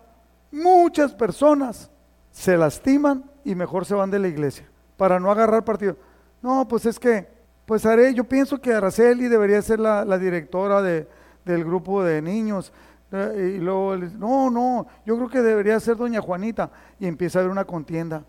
muchas 0.50 1.14
personas 1.14 1.90
se 2.30 2.56
lastiman 2.56 3.24
y 3.44 3.54
mejor 3.54 3.86
se 3.86 3.94
van 3.94 4.10
de 4.10 4.18
la 4.18 4.28
iglesia 4.28 4.66
para 4.96 5.18
no 5.18 5.30
agarrar 5.30 5.64
partido. 5.64 5.96
No, 6.42 6.68
pues 6.68 6.84
es 6.86 6.98
que, 6.98 7.26
pues 7.64 7.86
haré, 7.86 8.12
yo 8.12 8.24
pienso 8.24 8.60
que 8.60 8.72
Araceli 8.72 9.28
debería 9.28 9.62
ser 9.62 9.80
la, 9.80 10.18
directora 10.18 10.82
de, 10.82 11.08
del 11.44 11.64
grupo 11.64 12.02
de 12.02 12.20
niños. 12.20 12.72
Eh, 13.10 13.54
y 13.56 13.58
luego, 13.58 13.96
no, 13.96 14.50
no, 14.50 14.86
yo 15.06 15.16
creo 15.16 15.28
que 15.28 15.40
debería 15.40 15.80
ser 15.80 15.96
doña 15.96 16.20
Juanita. 16.20 16.70
Y 17.00 17.06
empieza 17.06 17.38
a 17.38 17.40
haber 17.40 17.52
una 17.52 17.64
contienda. 17.64 18.24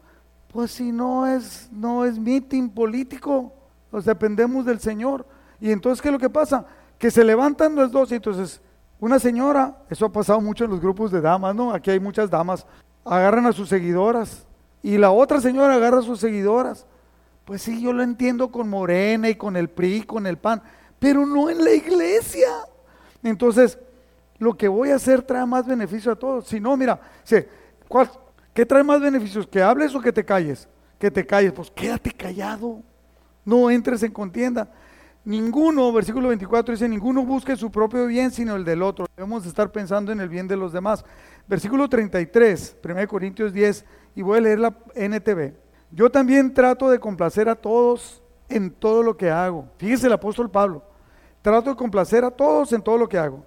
Pues 0.52 0.72
si 0.72 0.92
no 0.92 1.28
es, 1.28 1.70
no 1.72 2.06
es 2.06 2.18
meeting 2.18 2.70
político, 2.70 3.54
pues 3.92 4.06
dependemos 4.06 4.66
del 4.66 4.80
Señor. 4.80 5.26
Y 5.60 5.72
entonces, 5.72 6.02
¿qué 6.02 6.10
es 6.10 6.14
lo 6.14 6.20
que 6.20 6.30
pasa? 6.30 6.66
Que 6.98 7.12
se 7.12 7.24
levantan 7.24 7.76
los 7.76 7.92
dos 7.92 8.12
y 8.12 8.16
entonces 8.16 8.62
una 9.00 9.18
señora, 9.18 9.78
eso 9.90 10.06
ha 10.06 10.12
pasado 10.12 10.42
mucho 10.42 10.66
en 10.66 10.72
los 10.72 10.82
grupos 10.82 11.12
de 11.12 11.22
damas, 11.22 11.56
¿no? 11.56 11.74
Aquí 11.74 11.90
hay 11.90 12.00
muchas 12.00 12.30
damas, 12.30 12.66
agarran 13.06 13.46
a 13.46 13.54
sus 13.54 13.70
seguidoras 13.70 14.46
y 14.84 14.98
la 14.98 15.12
otra 15.12 15.40
señora 15.40 15.76
agarra 15.76 16.00
a 16.00 16.04
sus 16.04 16.20
seguidoras. 16.20 16.86
Pues 17.46 17.62
sí, 17.62 17.82
yo 17.82 17.94
lo 17.94 18.04
entiendo 18.04 18.52
con 18.52 18.70
Morena 18.70 19.30
y 19.30 19.36
con 19.36 19.56
el 19.56 19.70
PRI, 19.70 20.04
con 20.04 20.28
el 20.28 20.38
PAN, 20.38 20.62
pero 21.00 21.26
no 21.26 21.50
en 21.50 21.64
la 21.64 21.72
iglesia. 21.72 22.50
Entonces, 23.24 23.80
lo 24.38 24.56
que 24.56 24.68
voy 24.68 24.92
a 24.92 24.96
hacer 24.96 25.22
trae 25.22 25.46
más 25.46 25.66
beneficio 25.66 26.12
a 26.12 26.16
todos. 26.16 26.48
Si 26.48 26.60
no, 26.60 26.76
mira, 26.76 27.00
¿qué 28.60 28.66
trae 28.66 28.84
más 28.84 29.00
beneficios? 29.00 29.48
¿Que 29.48 29.62
hables 29.62 29.96
o 29.96 30.02
que 30.02 30.12
te 30.12 30.26
calles? 30.26 30.68
Que 31.00 31.10
te 31.10 31.26
calles, 31.26 31.54
pues 31.54 31.72
quédate 31.72 32.12
callado. 32.12 32.82
No 33.46 33.72
entres 33.72 34.04
en 34.04 34.12
contienda. 34.12 34.70
Ninguno, 35.24 35.94
versículo 35.94 36.28
24 36.28 36.74
dice, 36.74 36.90
ninguno 36.90 37.24
busque 37.24 37.56
su 37.56 37.72
propio 37.72 38.06
bien 38.06 38.32
sino 38.32 38.58
el 38.58 38.66
del 38.66 38.82
otro. 38.82 39.06
Debemos 39.16 39.46
estar 39.46 39.72
pensando 39.72 40.12
en 40.12 40.20
el 40.20 40.28
bien 40.28 40.46
de 40.46 40.58
los 40.58 40.74
demás. 40.74 41.06
Versículo 41.48 41.88
33, 41.88 42.76
1 42.84 43.08
Corintios 43.08 43.54
10, 43.54 43.86
y 44.16 44.24
voy 44.24 44.40
a 44.40 44.42
leer 44.42 44.60
la 44.60 44.76
NTV. 44.94 45.54
Yo 45.92 46.12
también 46.12 46.54
trato 46.54 46.90
de 46.90 47.00
complacer 47.00 47.48
a 47.48 47.56
todos 47.56 48.22
en 48.50 48.72
todo 48.72 49.04
lo 49.04 49.16
que 49.16 49.32
hago. 49.32 49.70
Fíjese 49.78 50.08
el 50.08 50.14
apóstol 50.14 50.52
Pablo. 50.52 50.84
Trato 51.42 51.70
de 51.70 51.78
complacer 51.78 52.26
a 52.26 52.32
todos 52.32 52.74
en 52.74 52.82
todo 52.82 52.98
lo 52.98 53.08
que 53.08 53.18
hago. 53.18 53.46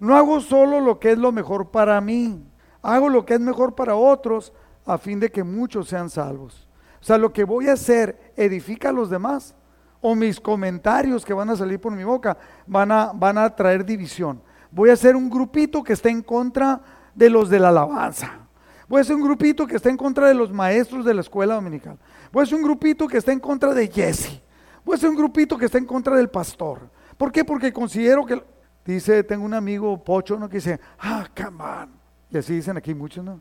No 0.00 0.16
hago 0.16 0.40
solo 0.40 0.80
lo 0.80 0.98
que 0.98 1.12
es 1.12 1.18
lo 1.18 1.30
mejor 1.30 1.70
para 1.70 2.00
mí. 2.00 2.44
Hago 2.88 3.10
lo 3.10 3.26
que 3.26 3.34
es 3.34 3.40
mejor 3.40 3.74
para 3.74 3.94
otros 3.96 4.50
a 4.86 4.96
fin 4.96 5.20
de 5.20 5.30
que 5.30 5.44
muchos 5.44 5.88
sean 5.88 6.08
salvos. 6.08 6.66
O 7.02 7.04
sea, 7.04 7.18
lo 7.18 7.34
que 7.34 7.44
voy 7.44 7.68
a 7.68 7.74
hacer 7.74 8.32
edifica 8.34 8.88
a 8.88 8.92
los 8.92 9.10
demás 9.10 9.54
o 10.00 10.14
mis 10.14 10.40
comentarios 10.40 11.22
que 11.22 11.34
van 11.34 11.50
a 11.50 11.56
salir 11.56 11.78
por 11.78 11.92
mi 11.92 12.02
boca 12.02 12.38
van 12.66 12.90
a, 12.90 13.12
van 13.12 13.36
a 13.36 13.54
traer 13.54 13.84
división. 13.84 14.40
Voy 14.70 14.88
a 14.88 14.94
hacer 14.94 15.16
un 15.16 15.28
grupito 15.28 15.82
que 15.82 15.92
esté 15.92 16.08
en 16.08 16.22
contra 16.22 16.80
de 17.14 17.28
los 17.28 17.50
de 17.50 17.60
la 17.60 17.68
alabanza. 17.68 18.48
Voy 18.88 19.00
a 19.00 19.02
hacer 19.02 19.16
un 19.16 19.22
grupito 19.22 19.66
que 19.66 19.76
esté 19.76 19.90
en 19.90 19.98
contra 19.98 20.26
de 20.26 20.32
los 20.32 20.50
maestros 20.50 21.04
de 21.04 21.12
la 21.12 21.20
escuela 21.20 21.56
dominical. 21.56 21.98
Voy 22.32 22.40
a 22.40 22.44
hacer 22.44 22.56
un 22.56 22.64
grupito 22.64 23.06
que 23.06 23.18
esté 23.18 23.32
en 23.32 23.40
contra 23.40 23.74
de 23.74 23.86
Jesse. 23.88 24.40
Voy 24.82 24.94
a 24.94 24.96
hacer 24.96 25.10
un 25.10 25.16
grupito 25.16 25.58
que 25.58 25.66
esté 25.66 25.76
en 25.76 25.84
contra 25.84 26.16
del 26.16 26.30
pastor. 26.30 26.88
¿Por 27.18 27.30
qué? 27.32 27.44
Porque 27.44 27.70
considero 27.70 28.24
que, 28.24 28.42
dice, 28.82 29.22
tengo 29.24 29.44
un 29.44 29.52
amigo 29.52 30.02
pocho, 30.02 30.38
¿no? 30.38 30.48
Que 30.48 30.56
dice, 30.56 30.80
ah, 31.00 31.28
come 31.36 31.62
on. 31.62 31.97
Y 32.30 32.38
así 32.38 32.54
dicen 32.54 32.76
aquí 32.76 32.94
muchos, 32.94 33.24
¿no? 33.24 33.40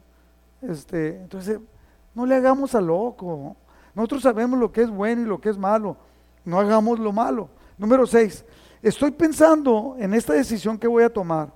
Este, 0.62 1.18
entonces, 1.18 1.60
no 2.16 2.26
le 2.26 2.36
hagamos 2.36 2.74
a 2.76 2.82
loco. 2.82 3.56
Nosotros 3.94 4.24
sabemos 4.24 4.60
lo 4.60 4.72
que 4.72 4.82
es 4.82 4.90
bueno 4.90 5.22
y 5.22 5.26
lo 5.26 5.40
que 5.40 5.50
es 5.50 5.58
malo 5.58 5.98
no 6.48 6.60
hagamos 6.60 6.98
lo 6.98 7.12
malo. 7.12 7.50
Número 7.78 8.08
seis, 8.08 8.44
estoy 8.82 9.12
pensando 9.12 9.96
en 10.00 10.14
esta 10.14 10.34
decisión 10.34 10.78
que 10.78 10.88
voy 10.88 11.04
a 11.04 11.10
tomar. 11.14 11.52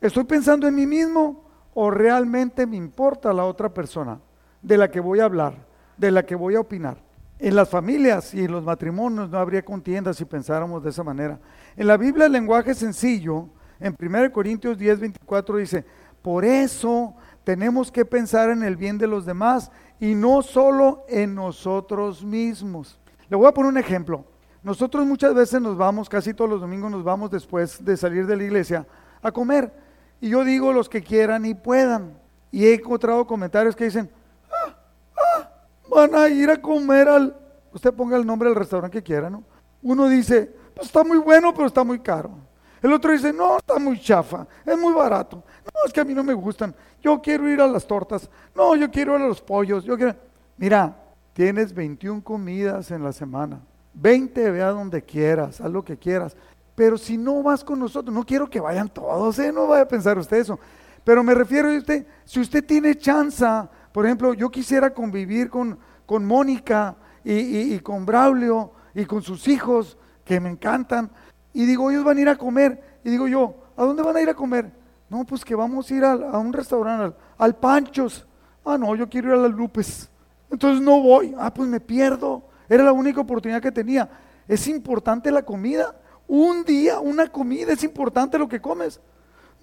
¿Estoy 0.00 0.24
pensando 0.24 0.68
en 0.68 0.74
mí 0.74 0.86
mismo 0.86 1.42
o 1.74 1.90
realmente 1.90 2.66
me 2.66 2.76
importa 2.76 3.32
la 3.32 3.44
otra 3.44 3.72
persona 3.72 4.20
de 4.60 4.76
la 4.76 4.90
que 4.90 5.00
voy 5.00 5.20
a 5.20 5.24
hablar, 5.24 5.54
de 5.96 6.10
la 6.10 6.24
que 6.24 6.34
voy 6.34 6.54
a 6.54 6.60
opinar? 6.60 6.98
En 7.38 7.56
las 7.56 7.68
familias 7.68 8.34
y 8.34 8.44
en 8.44 8.52
los 8.52 8.62
matrimonios 8.62 9.30
no 9.30 9.38
habría 9.38 9.64
contiendas 9.64 10.18
si 10.18 10.26
pensáramos 10.26 10.84
de 10.84 10.90
esa 10.90 11.02
manera. 11.02 11.40
En 11.74 11.86
la 11.86 11.96
Biblia 11.96 12.26
el 12.26 12.32
lenguaje 12.32 12.74
sencillo, 12.74 13.48
en 13.80 13.96
1 13.98 14.32
Corintios 14.32 14.76
10, 14.76 15.00
24 15.00 15.56
dice, 15.56 15.84
por 16.26 16.44
eso 16.44 17.14
tenemos 17.44 17.92
que 17.92 18.04
pensar 18.04 18.50
en 18.50 18.64
el 18.64 18.74
bien 18.74 18.98
de 18.98 19.06
los 19.06 19.24
demás 19.24 19.70
y 20.00 20.16
no 20.16 20.42
solo 20.42 21.04
en 21.08 21.36
nosotros 21.36 22.24
mismos. 22.24 22.98
Le 23.28 23.36
voy 23.36 23.46
a 23.46 23.54
poner 23.54 23.70
un 23.70 23.78
ejemplo. 23.78 24.24
Nosotros 24.60 25.06
muchas 25.06 25.32
veces 25.36 25.60
nos 25.60 25.76
vamos, 25.76 26.08
casi 26.08 26.34
todos 26.34 26.50
los 26.50 26.60
domingos 26.60 26.90
nos 26.90 27.04
vamos 27.04 27.30
después 27.30 27.84
de 27.84 27.96
salir 27.96 28.26
de 28.26 28.34
la 28.34 28.42
iglesia 28.42 28.84
a 29.22 29.30
comer. 29.30 29.72
Y 30.20 30.30
yo 30.30 30.42
digo 30.42 30.72
los 30.72 30.88
que 30.88 31.00
quieran 31.00 31.44
y 31.44 31.54
puedan. 31.54 32.18
Y 32.50 32.64
he 32.64 32.74
encontrado 32.74 33.24
comentarios 33.24 33.76
que 33.76 33.84
dicen, 33.84 34.10
ah, 34.50 34.76
ah, 35.16 35.50
van 35.88 36.12
a 36.16 36.28
ir 36.28 36.50
a 36.50 36.60
comer 36.60 37.08
al... 37.08 37.36
Usted 37.72 37.94
ponga 37.94 38.16
el 38.16 38.26
nombre 38.26 38.48
del 38.48 38.58
restaurante 38.58 38.98
que 38.98 39.04
quiera, 39.04 39.30
¿no? 39.30 39.44
Uno 39.80 40.08
dice, 40.08 40.52
pues 40.74 40.88
está 40.88 41.04
muy 41.04 41.18
bueno, 41.18 41.54
pero 41.54 41.68
está 41.68 41.84
muy 41.84 42.00
caro. 42.00 42.45
El 42.86 42.92
otro 42.92 43.12
dice, 43.12 43.32
no, 43.32 43.58
está 43.58 43.78
muy 43.78 44.00
chafa, 44.00 44.46
es 44.64 44.78
muy 44.78 44.92
barato. 44.92 45.42
No, 45.64 45.80
es 45.86 45.92
que 45.92 46.00
a 46.00 46.04
mí 46.04 46.14
no 46.14 46.24
me 46.24 46.34
gustan. 46.34 46.74
Yo 47.02 47.20
quiero 47.20 47.48
ir 47.48 47.60
a 47.60 47.66
las 47.66 47.86
tortas. 47.86 48.30
No, 48.54 48.74
yo 48.76 48.90
quiero 48.90 49.16
ir 49.16 49.22
a 49.22 49.28
los 49.28 49.40
pollos. 49.40 49.84
Yo 49.84 49.96
quiero... 49.96 50.14
Mira, 50.56 50.96
Tienes 51.36 51.74
21 51.74 52.24
comidas 52.24 52.90
en 52.90 53.04
la 53.04 53.12
semana. 53.12 53.60
20, 53.92 54.52
ve 54.52 54.62
a 54.62 54.70
donde 54.70 55.02
quieras, 55.02 55.60
haz 55.60 55.70
lo 55.70 55.84
que 55.84 55.98
quieras. 55.98 56.34
Pero 56.74 56.96
si 56.96 57.18
no 57.18 57.42
vas 57.42 57.62
con 57.62 57.78
nosotros, 57.78 58.14
no 58.14 58.24
quiero 58.24 58.48
que 58.48 58.58
vayan 58.58 58.88
todos, 58.88 59.38
¿eh? 59.38 59.52
no 59.52 59.66
vaya 59.66 59.82
a 59.82 59.88
pensar 59.88 60.16
usted 60.16 60.38
eso. 60.38 60.58
Pero 61.04 61.22
me 61.22 61.34
refiero 61.34 61.68
a 61.68 61.76
usted, 61.76 62.06
si 62.24 62.40
usted 62.40 62.64
tiene 62.64 62.94
chance, 62.94 63.44
por 63.92 64.06
ejemplo, 64.06 64.32
yo 64.32 64.50
quisiera 64.50 64.94
convivir 64.94 65.50
con, 65.50 65.78
con 66.06 66.24
Mónica 66.24 66.96
y, 67.22 67.78
con 67.80 68.06
Braulio 68.06 68.72
y 68.94 69.04
con 69.04 69.20
sus 69.20 69.46
hijos, 69.46 69.98
que 70.24 70.40
me 70.40 70.48
encantan, 70.48 71.10
y 71.56 71.64
digo, 71.64 71.90
ellos 71.90 72.04
van 72.04 72.18
a 72.18 72.20
ir 72.20 72.28
a 72.28 72.36
comer, 72.36 72.98
y 73.02 73.08
digo 73.08 73.26
yo, 73.26 73.54
¿a 73.78 73.82
dónde 73.82 74.02
van 74.02 74.14
a 74.14 74.20
ir 74.20 74.28
a 74.28 74.34
comer? 74.34 74.70
No, 75.08 75.24
pues 75.24 75.42
que 75.42 75.54
vamos 75.54 75.90
a 75.90 75.94
ir 75.94 76.04
a, 76.04 76.14
un 76.38 76.52
restaurante, 76.52 77.04
al, 77.04 77.16
al, 77.38 77.56
Panchos. 77.56 78.26
Ah, 78.62 78.76
no, 78.76 78.94
yo 78.94 79.08
quiero 79.08 79.28
ir 79.28 79.34
a 79.38 79.42
las 79.48 79.52
Lupes. 79.52 80.10
Entonces 80.50 80.82
no 80.82 81.00
voy. 81.00 81.34
Ah, 81.38 81.54
pues 81.54 81.66
me 81.66 81.80
pierdo. 81.80 82.42
Era 82.68 82.84
la 82.84 82.92
única 82.92 83.22
oportunidad 83.22 83.62
que 83.62 83.72
tenía. 83.72 84.06
Es 84.46 84.68
importante 84.68 85.30
la 85.30 85.42
comida. 85.42 85.96
Un 86.28 86.62
día, 86.62 87.00
una 87.00 87.26
comida, 87.28 87.72
es 87.72 87.82
importante 87.84 88.38
lo 88.38 88.48
que 88.48 88.60
comes. 88.60 89.00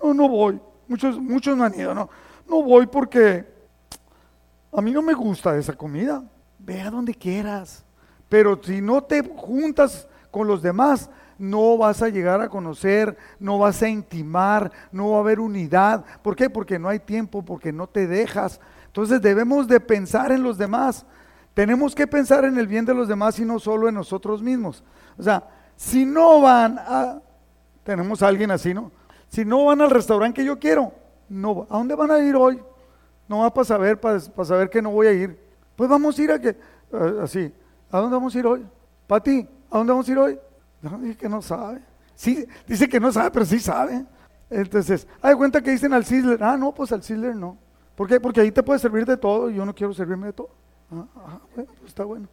No, 0.01 0.15
no 0.15 0.27
voy. 0.27 0.59
Muchos, 0.87 1.19
muchos 1.19 1.55
no 1.55 1.63
han 1.63 1.79
ido, 1.79 1.93
no. 1.93 2.09
No 2.49 2.63
voy 2.63 2.87
porque 2.87 3.45
a 4.75 4.81
mí 4.81 4.91
no 4.91 5.03
me 5.03 5.13
gusta 5.13 5.55
esa 5.57 5.73
comida. 5.73 6.23
Ve 6.57 6.81
a 6.81 6.89
donde 6.89 7.13
quieras. 7.13 7.85
Pero 8.29 8.59
si 8.63 8.81
no 8.81 9.03
te 9.03 9.21
juntas 9.21 10.07
con 10.31 10.47
los 10.47 10.63
demás, 10.63 11.11
no 11.37 11.77
vas 11.77 12.01
a 12.01 12.09
llegar 12.09 12.41
a 12.41 12.49
conocer, 12.49 13.17
no 13.39 13.59
vas 13.59 13.81
a 13.81 13.89
intimar, 13.89 14.71
no 14.91 15.11
va 15.11 15.17
a 15.17 15.21
haber 15.21 15.39
unidad. 15.39 16.05
¿Por 16.21 16.35
qué? 16.35 16.49
Porque 16.49 16.79
no 16.79 16.89
hay 16.89 16.99
tiempo, 16.99 17.43
porque 17.43 17.71
no 17.71 17.87
te 17.87 18.07
dejas. 18.07 18.59
Entonces 18.87 19.21
debemos 19.21 19.67
de 19.67 19.79
pensar 19.79 20.31
en 20.31 20.43
los 20.43 20.57
demás. 20.57 21.05
Tenemos 21.53 21.93
que 21.93 22.07
pensar 22.07 22.45
en 22.45 22.57
el 22.57 22.67
bien 22.67 22.85
de 22.85 22.93
los 22.93 23.07
demás 23.07 23.39
y 23.39 23.45
no 23.45 23.59
solo 23.59 23.87
en 23.87 23.95
nosotros 23.95 24.41
mismos. 24.41 24.83
O 25.17 25.23
sea, 25.23 25.43
si 25.75 26.05
no 26.05 26.41
van 26.41 26.77
a... 26.79 27.19
Tenemos 27.83 28.23
a 28.23 28.27
alguien 28.27 28.49
así, 28.51 28.73
¿no? 28.73 28.91
Si 29.27 29.43
no 29.43 29.65
van 29.65 29.81
al 29.81 29.89
restaurante 29.89 30.41
que 30.41 30.45
yo 30.45 30.59
quiero, 30.59 30.93
no, 31.27 31.65
¿a 31.69 31.77
dónde 31.77 31.95
van 31.95 32.11
a 32.11 32.19
ir 32.19 32.35
hoy? 32.35 32.61
No 33.27 33.39
va 33.39 33.53
para 33.53 33.65
saber, 33.65 33.99
para, 33.99 34.19
saber 34.19 34.69
que 34.69 34.81
no 34.81 34.91
voy 34.91 35.07
a 35.07 35.11
ir. 35.11 35.39
Pues 35.75 35.89
vamos 35.89 36.17
a 36.17 36.21
ir 36.21 36.31
a 36.31 36.39
que, 36.39 36.55
así, 37.21 37.51
¿a 37.89 37.99
dónde 37.99 38.15
vamos 38.15 38.35
a 38.35 38.39
ir 38.39 38.45
hoy? 38.45 38.65
Pati, 39.07 39.47
¿a 39.71 39.77
dónde 39.77 39.91
vamos 39.91 40.07
a 40.07 40.11
ir 40.11 40.17
hoy? 40.17 40.39
No, 40.83 40.99
dice 40.99 41.17
que 41.17 41.29
no 41.29 41.41
sabe. 41.41 41.81
Sí, 42.13 42.45
dice 42.67 42.87
que 42.87 42.99
no 42.99 43.11
sabe, 43.11 43.31
pero 43.31 43.45
sí 43.45 43.59
sabe. 43.59 44.05
Entonces, 44.49 45.07
hay 45.21 45.33
cuenta 45.33 45.61
que 45.61 45.71
dicen 45.71 45.93
al 45.93 46.05
Sizzler, 46.05 46.43
ah, 46.43 46.57
no, 46.57 46.73
pues 46.73 46.91
al 46.91 47.01
Sizzler 47.01 47.35
no. 47.35 47.57
¿Por 47.95 48.07
qué? 48.07 48.19
Porque 48.19 48.41
ahí 48.41 48.51
te 48.51 48.61
puedes 48.61 48.81
servir 48.81 49.05
de 49.05 49.17
todo 49.17 49.49
y 49.49 49.55
yo 49.55 49.65
no 49.65 49.73
quiero 49.73 49.93
servirme 49.93 50.27
de 50.27 50.33
todo. 50.33 50.49
Ah, 50.91 51.05
ah 51.15 51.39
pues 51.55 51.67
está 51.87 52.03
bueno. 52.03 52.27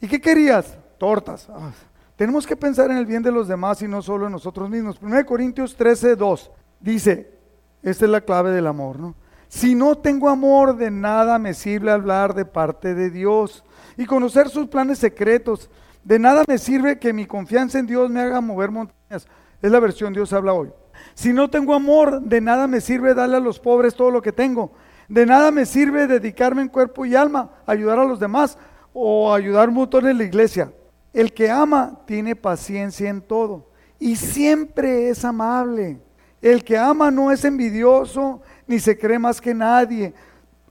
¿Y 0.00 0.08
qué 0.08 0.20
querías? 0.20 0.76
Tortas. 0.98 1.48
Ah, 1.48 1.70
tenemos 2.16 2.46
que 2.46 2.56
pensar 2.56 2.90
en 2.90 2.96
el 2.96 3.06
bien 3.06 3.22
de 3.22 3.32
los 3.32 3.48
demás 3.48 3.80
y 3.82 3.88
no 3.88 4.02
solo 4.02 4.26
en 4.26 4.32
nosotros 4.32 4.68
mismos. 4.68 4.98
1 5.00 5.24
Corintios 5.24 5.76
13, 5.76 6.16
2 6.16 6.50
dice, 6.80 7.38
esta 7.82 8.04
es 8.04 8.10
la 8.10 8.20
clave 8.20 8.50
del 8.50 8.66
amor, 8.66 8.98
¿no? 8.98 9.14
Si 9.48 9.74
no 9.74 9.98
tengo 9.98 10.28
amor, 10.28 10.76
de 10.76 10.90
nada 10.90 11.38
me 11.38 11.52
sirve 11.52 11.90
hablar 11.90 12.34
de 12.34 12.46
parte 12.46 12.94
de 12.94 13.10
Dios 13.10 13.64
y 13.98 14.06
conocer 14.06 14.48
sus 14.48 14.66
planes 14.68 14.98
secretos. 14.98 15.68
De 16.04 16.18
nada 16.18 16.44
me 16.46 16.58
sirve 16.58 16.98
que 16.98 17.12
mi 17.12 17.26
confianza 17.26 17.78
en 17.78 17.86
Dios 17.86 18.10
me 18.10 18.20
haga 18.20 18.40
mover 18.40 18.70
montañas. 18.70 19.26
Es 19.60 19.70
la 19.70 19.80
versión 19.80 20.12
Dios 20.12 20.32
habla 20.32 20.52
hoy. 20.52 20.72
Si 21.14 21.32
no 21.32 21.48
tengo 21.48 21.74
amor, 21.74 22.20
de 22.22 22.40
nada 22.40 22.66
me 22.66 22.80
sirve 22.80 23.14
darle 23.14 23.36
a 23.36 23.40
los 23.40 23.58
pobres 23.58 23.94
todo 23.94 24.10
lo 24.10 24.22
que 24.22 24.32
tengo. 24.32 24.72
De 25.08 25.26
nada 25.26 25.50
me 25.50 25.66
sirve 25.66 26.06
dedicarme 26.06 26.62
en 26.62 26.68
cuerpo 26.68 27.04
y 27.04 27.14
alma, 27.14 27.50
ayudar 27.66 27.98
a 27.98 28.04
los 28.04 28.18
demás 28.18 28.58
o 28.92 29.32
ayudar 29.32 29.70
mutuo 29.70 30.00
en 30.00 30.18
la 30.18 30.24
iglesia. 30.24 30.72
El 31.12 31.32
que 31.32 31.50
ama 31.50 32.00
tiene 32.06 32.34
paciencia 32.34 33.08
en 33.08 33.20
todo 33.20 33.68
y 33.98 34.16
siempre 34.16 35.10
es 35.10 35.24
amable. 35.24 36.00
El 36.40 36.64
que 36.64 36.76
ama 36.76 37.10
no 37.10 37.30
es 37.30 37.44
envidioso 37.44 38.40
ni 38.66 38.80
se 38.80 38.98
cree 38.98 39.18
más 39.18 39.40
que 39.40 39.54
nadie, 39.54 40.12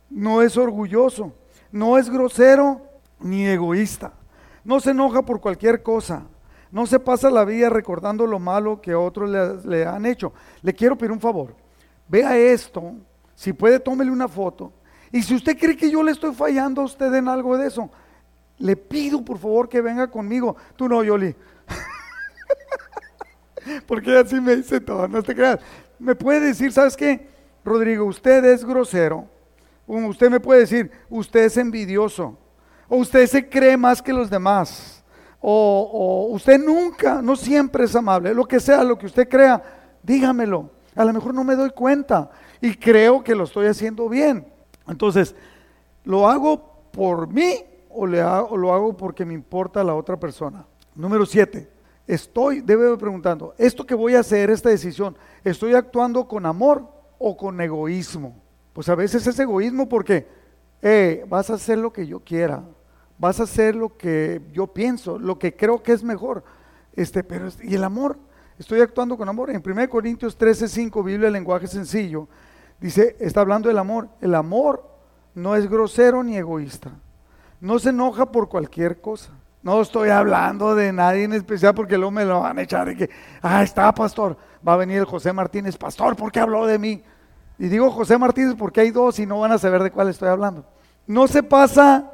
no 0.09 0.41
es 0.41 0.57
orgulloso, 0.57 1.33
no 1.71 1.97
es 1.97 2.09
grosero 2.09 2.81
ni 3.19 3.45
egoísta, 3.45 4.13
no 4.63 4.79
se 4.79 4.91
enoja 4.91 5.21
por 5.21 5.41
cualquier 5.41 5.83
cosa, 5.83 6.25
no 6.71 6.85
se 6.85 6.99
pasa 6.99 7.29
la 7.29 7.43
vida 7.43 7.69
recordando 7.69 8.25
lo 8.25 8.39
malo 8.39 8.81
que 8.81 8.95
otros 8.95 9.29
le, 9.65 9.85
han 9.85 10.05
hecho. 10.05 10.33
Le 10.61 10.73
quiero 10.73 10.97
pedir 10.97 11.11
un 11.11 11.19
favor, 11.19 11.55
vea 12.07 12.37
esto, 12.37 12.93
si 13.35 13.53
puede 13.53 13.79
tómele 13.79 14.11
una 14.11 14.27
foto, 14.27 14.71
y 15.11 15.21
si 15.21 15.35
usted 15.35 15.57
cree 15.57 15.75
que 15.75 15.91
yo 15.91 16.01
le 16.03 16.11
estoy 16.11 16.33
fallando 16.33 16.81
a 16.81 16.85
usted 16.85 17.13
en 17.13 17.27
algo 17.27 17.57
de 17.57 17.67
eso, 17.67 17.89
le 18.57 18.75
pido 18.75 19.23
por 19.25 19.37
favor 19.37 19.67
que 19.67 19.81
venga 19.81 20.09
conmigo. 20.09 20.55
Tú 20.75 20.87
no, 20.87 21.03
Yoli. 21.03 21.35
Porque 23.87 24.17
así 24.17 24.39
me 24.39 24.55
dice 24.55 24.79
todo, 24.79 25.07
no 25.07 25.21
te 25.21 25.35
creas. 25.35 25.59
Me 25.99 26.15
puede 26.15 26.39
decir, 26.39 26.71
¿sabes 26.71 26.95
qué? 26.95 27.27
Rodrigo, 27.65 28.05
usted 28.05 28.45
es 28.45 28.63
grosero. 28.63 29.27
Usted 29.85 30.29
me 30.29 30.39
puede 30.39 30.61
decir, 30.61 30.91
usted 31.09 31.41
es 31.41 31.57
envidioso. 31.57 32.37
O 32.91 32.97
usted 32.97 33.25
se 33.27 33.47
cree 33.47 33.77
más 33.77 34.01
que 34.01 34.11
los 34.11 34.29
demás. 34.29 35.01
O, 35.39 36.27
o 36.29 36.35
usted 36.35 36.59
nunca, 36.59 37.21
no 37.21 37.37
siempre 37.37 37.85
es 37.85 37.95
amable. 37.95 38.33
Lo 38.33 38.45
que 38.45 38.59
sea, 38.59 38.83
lo 38.83 38.97
que 38.97 39.05
usted 39.05 39.29
crea, 39.29 39.63
dígamelo. 40.03 40.69
A 40.93 41.05
lo 41.05 41.13
mejor 41.13 41.33
no 41.33 41.45
me 41.45 41.55
doy 41.55 41.69
cuenta 41.69 42.29
y 42.59 42.75
creo 42.75 43.23
que 43.23 43.33
lo 43.33 43.45
estoy 43.45 43.67
haciendo 43.67 44.09
bien. 44.09 44.45
Entonces, 44.87 45.33
¿lo 46.03 46.27
hago 46.27 46.89
por 46.91 47.31
mí 47.31 47.63
o, 47.89 48.05
lo 48.05 48.73
hago 48.73 48.95
porque 48.95 49.25
me 49.25 49.33
importa 49.33 49.83
la 49.83 49.95
otra 49.95 50.17
persona. 50.17 50.65
Número 50.95 51.25
siete, 51.25 51.69
estoy, 52.07 52.61
debe 52.61 52.95
preguntando, 52.97 53.53
¿esto 53.57 53.85
que 53.85 53.95
voy 53.95 54.15
a 54.15 54.19
hacer, 54.19 54.49
esta 54.49 54.69
decisión, 54.69 55.15
estoy 55.43 55.73
actuando 55.73 56.27
con 56.27 56.45
amor 56.45 56.85
o 57.17 57.35
con 57.35 57.59
egoísmo? 57.61 58.35
Pues 58.73 58.89
a 58.89 58.95
veces 58.95 59.25
es 59.27 59.39
egoísmo 59.39 59.87
porque 59.87 60.27
eh, 60.81 61.25
vas 61.27 61.49
a 61.49 61.55
hacer 61.55 61.77
lo 61.77 61.91
que 61.91 62.07
yo 62.07 62.19
quiera, 62.21 62.63
vas 63.21 63.39
a 63.39 63.43
hacer 63.43 63.73
lo 63.73 63.95
que 63.95 64.41
yo 64.51 64.67
pienso, 64.67 65.17
lo 65.17 65.39
que 65.39 65.55
creo 65.55 65.81
que 65.81 65.93
es 65.93 66.03
mejor. 66.03 66.43
Este, 66.93 67.23
pero, 67.23 67.47
¿y 67.63 67.75
el 67.75 67.85
amor? 67.85 68.19
Estoy 68.59 68.81
actuando 68.81 69.15
con 69.15 69.29
amor. 69.29 69.49
En 69.49 69.63
1 69.65 69.89
Corintios 69.89 70.35
13, 70.35 70.67
5, 70.67 71.01
Biblia, 71.01 71.29
lenguaje 71.29 71.67
sencillo, 71.67 72.27
dice, 72.81 73.15
está 73.21 73.39
hablando 73.39 73.69
del 73.69 73.77
amor. 73.77 74.09
El 74.19 74.35
amor 74.35 74.83
no 75.33 75.55
es 75.55 75.69
grosero 75.69 76.21
ni 76.21 76.35
egoísta 76.35 76.91
no 77.61 77.77
se 77.77 77.89
enoja 77.89 78.25
por 78.25 78.49
cualquier 78.49 78.99
cosa. 78.99 79.31
No 79.63 79.79
estoy 79.79 80.09
hablando 80.09 80.73
de 80.73 80.91
nadie 80.91 81.23
en 81.23 81.33
especial 81.33 81.75
porque 81.75 81.95
luego 81.95 82.11
me 82.11 82.25
lo 82.25 82.41
van 82.41 82.57
a 82.57 82.63
echar 82.63 82.87
de 82.87 82.97
que, 82.97 83.09
ah, 83.43 83.61
está 83.61 83.93
pastor, 83.93 84.35
va 84.67 84.73
a 84.73 84.77
venir 84.77 84.97
el 84.97 85.05
José 85.05 85.31
Martínez, 85.31 85.77
pastor, 85.77 86.15
¿por 86.15 86.31
qué 86.31 86.39
habló 86.39 86.65
de 86.65 86.79
mí? 86.79 87.03
Y 87.59 87.67
digo 87.67 87.91
José 87.91 88.17
Martínez 88.17 88.55
porque 88.57 88.81
hay 88.81 88.89
dos 88.89 89.19
y 89.19 89.27
no 89.27 89.39
van 89.39 89.51
a 89.51 89.59
saber 89.59 89.83
de 89.83 89.91
cuál 89.91 90.09
estoy 90.09 90.29
hablando. 90.29 90.65
No 91.05 91.27
se 91.27 91.43
pasa 91.43 92.11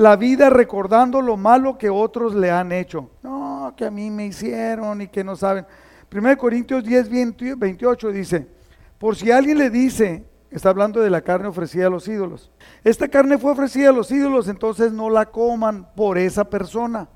la 0.00 0.16
vida 0.16 0.48
recordando 0.48 1.20
lo 1.20 1.36
malo 1.36 1.76
que 1.76 1.90
otros 1.90 2.34
le 2.34 2.50
han 2.50 2.72
hecho. 2.72 3.10
No, 3.22 3.74
que 3.76 3.84
a 3.84 3.90
mí 3.90 4.10
me 4.10 4.24
hicieron 4.24 5.02
y 5.02 5.08
que 5.08 5.22
no 5.22 5.36
saben. 5.36 5.66
1 6.10 6.38
Corintios 6.38 6.82
10, 6.82 7.58
28 7.58 8.10
dice, 8.10 8.48
por 8.96 9.14
si 9.14 9.30
alguien 9.30 9.58
le 9.58 9.68
dice, 9.68 10.24
Está 10.50 10.70
hablando 10.70 11.00
de 11.00 11.10
la 11.10 11.20
carne 11.20 11.46
ofrecida 11.46 11.86
a 11.86 11.90
los 11.90 12.08
ídolos. 12.08 12.50
Esta 12.82 13.06
carne 13.06 13.38
fue 13.38 13.52
ofrecida 13.52 13.90
a 13.90 13.92
los 13.92 14.10
ídolos, 14.10 14.48
entonces 14.48 14.90
no 14.90 15.08
la 15.08 15.26
coman 15.26 15.86
por 15.94 16.18
esa 16.18 16.44
persona, 16.44 17.08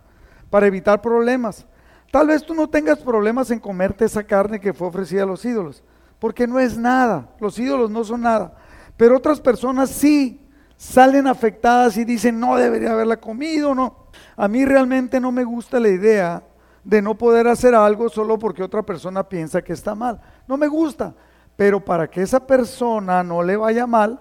para 0.50 0.68
evitar 0.68 1.02
problemas. 1.02 1.66
Tal 2.12 2.28
vez 2.28 2.44
tú 2.44 2.54
no 2.54 2.68
tengas 2.68 3.00
problemas 3.00 3.50
en 3.50 3.58
comerte 3.58 4.04
esa 4.04 4.22
carne 4.22 4.60
que 4.60 4.72
fue 4.72 4.86
ofrecida 4.86 5.24
a 5.24 5.26
los 5.26 5.44
ídolos, 5.44 5.82
porque 6.20 6.46
no 6.46 6.60
es 6.60 6.78
nada, 6.78 7.30
los 7.40 7.58
ídolos 7.58 7.90
no 7.90 8.04
son 8.04 8.20
nada. 8.20 8.54
Pero 8.96 9.16
otras 9.16 9.40
personas 9.40 9.90
sí 9.90 10.43
salen 10.92 11.26
afectadas 11.26 11.96
y 11.96 12.04
dicen, 12.04 12.38
no 12.38 12.56
debería 12.56 12.92
haberla 12.92 13.18
comido, 13.18 13.74
no. 13.74 14.06
A 14.36 14.48
mí 14.48 14.64
realmente 14.64 15.20
no 15.20 15.32
me 15.32 15.44
gusta 15.44 15.80
la 15.80 15.88
idea 15.88 16.42
de 16.82 17.00
no 17.00 17.16
poder 17.16 17.48
hacer 17.48 17.74
algo 17.74 18.08
solo 18.08 18.38
porque 18.38 18.62
otra 18.62 18.82
persona 18.82 19.28
piensa 19.28 19.62
que 19.62 19.72
está 19.72 19.94
mal. 19.94 20.20
No 20.46 20.56
me 20.56 20.68
gusta 20.68 21.14
pero 21.56 21.84
para 21.84 22.08
que 22.08 22.22
esa 22.22 22.46
persona 22.46 23.22
no 23.22 23.42
le 23.42 23.56
vaya 23.56 23.86
mal, 23.86 24.20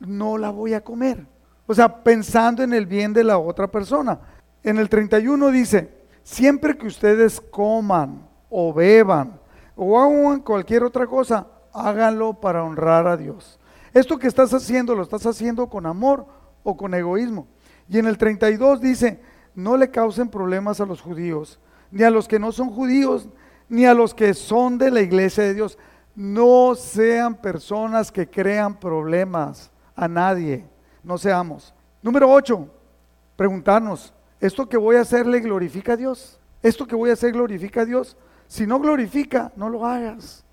no 0.00 0.36
la 0.36 0.50
voy 0.50 0.74
a 0.74 0.82
comer. 0.82 1.26
O 1.66 1.74
sea, 1.74 2.02
pensando 2.02 2.62
en 2.62 2.74
el 2.74 2.86
bien 2.86 3.12
de 3.12 3.24
la 3.24 3.38
otra 3.38 3.68
persona. 3.68 4.18
En 4.62 4.78
el 4.78 4.88
31 4.88 5.50
dice, 5.50 6.06
siempre 6.22 6.76
que 6.76 6.86
ustedes 6.86 7.40
coman 7.40 8.28
o 8.50 8.72
beban 8.72 9.40
o 9.76 9.98
hagan 9.98 10.40
cualquier 10.40 10.84
otra 10.84 11.06
cosa, 11.06 11.46
háganlo 11.72 12.34
para 12.34 12.62
honrar 12.62 13.06
a 13.06 13.16
Dios. 13.16 13.58
Esto 13.94 14.18
que 14.18 14.26
estás 14.26 14.52
haciendo, 14.52 14.94
lo 14.96 15.04
estás 15.04 15.24
haciendo 15.24 15.68
con 15.68 15.86
amor 15.86 16.26
o 16.64 16.76
con 16.76 16.92
egoísmo. 16.94 17.46
Y 17.88 17.98
en 17.98 18.06
el 18.06 18.18
32 18.18 18.80
dice, 18.80 19.20
no 19.54 19.76
le 19.76 19.90
causen 19.90 20.28
problemas 20.28 20.80
a 20.80 20.86
los 20.86 21.00
judíos, 21.00 21.60
ni 21.92 22.02
a 22.02 22.10
los 22.10 22.26
que 22.26 22.40
no 22.40 22.50
son 22.50 22.70
judíos, 22.70 23.28
ni 23.68 23.86
a 23.86 23.94
los 23.94 24.12
que 24.12 24.34
son 24.34 24.78
de 24.78 24.90
la 24.90 25.00
iglesia 25.00 25.44
de 25.44 25.54
Dios. 25.54 25.78
No 26.16 26.74
sean 26.74 27.36
personas 27.36 28.10
que 28.10 28.28
crean 28.28 28.78
problemas 28.78 29.70
a 29.94 30.08
nadie. 30.08 30.64
No 31.04 31.16
seamos. 31.16 31.72
Número 32.02 32.30
8, 32.30 32.68
preguntarnos, 33.36 34.12
esto 34.40 34.68
que 34.68 34.76
voy 34.76 34.96
a 34.96 35.02
hacer 35.02 35.26
le 35.26 35.40
glorifica 35.40 35.92
a 35.92 35.96
Dios. 35.96 36.40
Esto 36.62 36.86
que 36.86 36.96
voy 36.96 37.10
a 37.10 37.12
hacer 37.12 37.32
glorifica 37.32 37.82
a 37.82 37.84
Dios. 37.84 38.16
Si 38.48 38.66
no 38.66 38.80
glorifica, 38.80 39.52
no 39.54 39.68
lo 39.68 39.86
hagas. 39.86 40.44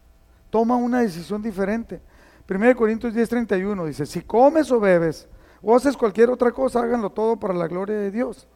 Toma 0.49 0.75
una 0.75 0.99
decisión 0.99 1.41
diferente. 1.41 2.01
1 2.47 2.75
Corintios 2.75 3.13
10:31 3.13 3.85
dice, 3.85 4.05
si 4.05 4.21
comes 4.21 4.71
o 4.71 4.79
bebes 4.79 5.27
o 5.61 5.75
haces 5.75 5.95
cualquier 5.95 6.29
otra 6.29 6.51
cosa, 6.51 6.81
háganlo 6.81 7.09
todo 7.09 7.37
para 7.37 7.53
la 7.53 7.67
gloria 7.67 7.97
de 7.97 8.11
Dios. 8.11 8.47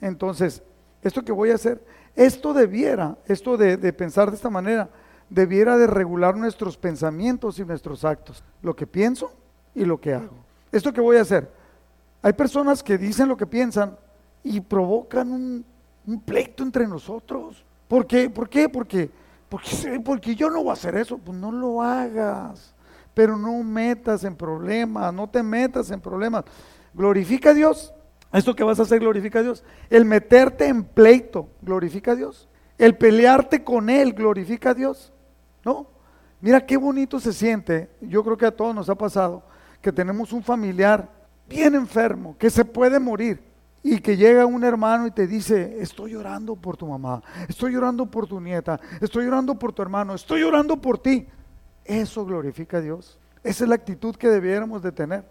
Entonces, 0.00 0.62
esto 1.02 1.24
que 1.24 1.32
voy 1.32 1.50
a 1.50 1.54
hacer, 1.54 1.84
esto 2.14 2.52
debiera, 2.52 3.16
esto 3.26 3.56
de, 3.56 3.76
de 3.76 3.92
pensar 3.92 4.30
de 4.30 4.36
esta 4.36 4.50
manera, 4.50 4.88
debiera 5.28 5.76
de 5.76 5.86
regular 5.86 6.36
nuestros 6.36 6.76
pensamientos 6.76 7.58
y 7.58 7.64
nuestros 7.64 8.04
actos, 8.04 8.42
lo 8.62 8.74
que 8.74 8.86
pienso 8.86 9.32
y 9.74 9.84
lo 9.84 10.00
que 10.00 10.14
hago. 10.14 10.36
Esto 10.72 10.92
que 10.92 11.00
voy 11.00 11.16
a 11.16 11.22
hacer, 11.22 11.50
hay 12.22 12.32
personas 12.32 12.82
que 12.82 12.98
dicen 12.98 13.28
lo 13.28 13.36
que 13.36 13.46
piensan 13.46 13.96
y 14.42 14.60
provocan 14.60 15.32
un, 15.32 15.64
pleito 16.24 16.62
entre 16.62 16.86
nosotros. 16.86 17.64
¿Por 17.88 18.06
qué? 18.06 18.30
¿Por 18.30 18.48
qué? 18.48 18.68
Porque, 18.68 19.10
porque, 19.48 20.00
porque 20.04 20.34
yo 20.34 20.50
no 20.50 20.62
voy 20.62 20.70
a 20.70 20.74
hacer 20.74 20.96
eso. 20.96 21.18
Pues 21.18 21.36
no 21.36 21.50
lo 21.50 21.82
hagas. 21.82 22.74
Pero 23.16 23.38
no 23.38 23.62
metas 23.62 24.24
en 24.24 24.36
problemas, 24.36 25.14
no 25.14 25.26
te 25.26 25.42
metas 25.42 25.90
en 25.90 26.02
problemas. 26.02 26.44
Glorifica 26.92 27.48
a 27.48 27.54
Dios. 27.54 27.94
Esto 28.30 28.54
que 28.54 28.62
vas 28.62 28.78
a 28.78 28.82
hacer 28.82 29.00
glorifica 29.00 29.38
a 29.38 29.42
Dios. 29.42 29.64
El 29.88 30.04
meterte 30.04 30.66
en 30.68 30.84
pleito, 30.84 31.48
glorifica 31.62 32.12
a 32.12 32.14
Dios. 32.14 32.46
El 32.76 32.94
pelearte 32.98 33.64
con 33.64 33.88
Él, 33.88 34.12
glorifica 34.12 34.72
a 34.72 34.74
Dios. 34.74 35.14
¿No? 35.64 35.86
Mira 36.42 36.66
qué 36.66 36.76
bonito 36.76 37.18
se 37.18 37.32
siente. 37.32 37.88
Yo 38.02 38.22
creo 38.22 38.36
que 38.36 38.44
a 38.44 38.54
todos 38.54 38.74
nos 38.74 38.90
ha 38.90 38.96
pasado 38.96 39.44
que 39.80 39.92
tenemos 39.92 40.34
un 40.34 40.42
familiar 40.42 41.08
bien 41.48 41.74
enfermo, 41.74 42.36
que 42.38 42.50
se 42.50 42.66
puede 42.66 43.00
morir 43.00 43.42
y 43.82 43.98
que 44.00 44.18
llega 44.18 44.44
un 44.44 44.62
hermano 44.62 45.06
y 45.06 45.10
te 45.10 45.26
dice, 45.26 45.78
estoy 45.80 46.12
llorando 46.12 46.54
por 46.54 46.76
tu 46.76 46.86
mamá, 46.86 47.22
estoy 47.48 47.72
llorando 47.72 48.04
por 48.04 48.26
tu 48.26 48.42
nieta, 48.42 48.78
estoy 49.00 49.24
llorando 49.24 49.58
por 49.58 49.72
tu 49.72 49.80
hermano, 49.80 50.14
estoy 50.14 50.42
llorando 50.42 50.76
por 50.76 50.98
ti. 50.98 51.26
Eso 51.86 52.24
glorifica 52.24 52.78
a 52.78 52.80
Dios. 52.80 53.18
Esa 53.42 53.64
es 53.64 53.68
la 53.68 53.76
actitud 53.76 54.16
que 54.16 54.28
debiéramos 54.28 54.82
de 54.82 54.92
tener. 54.92 55.24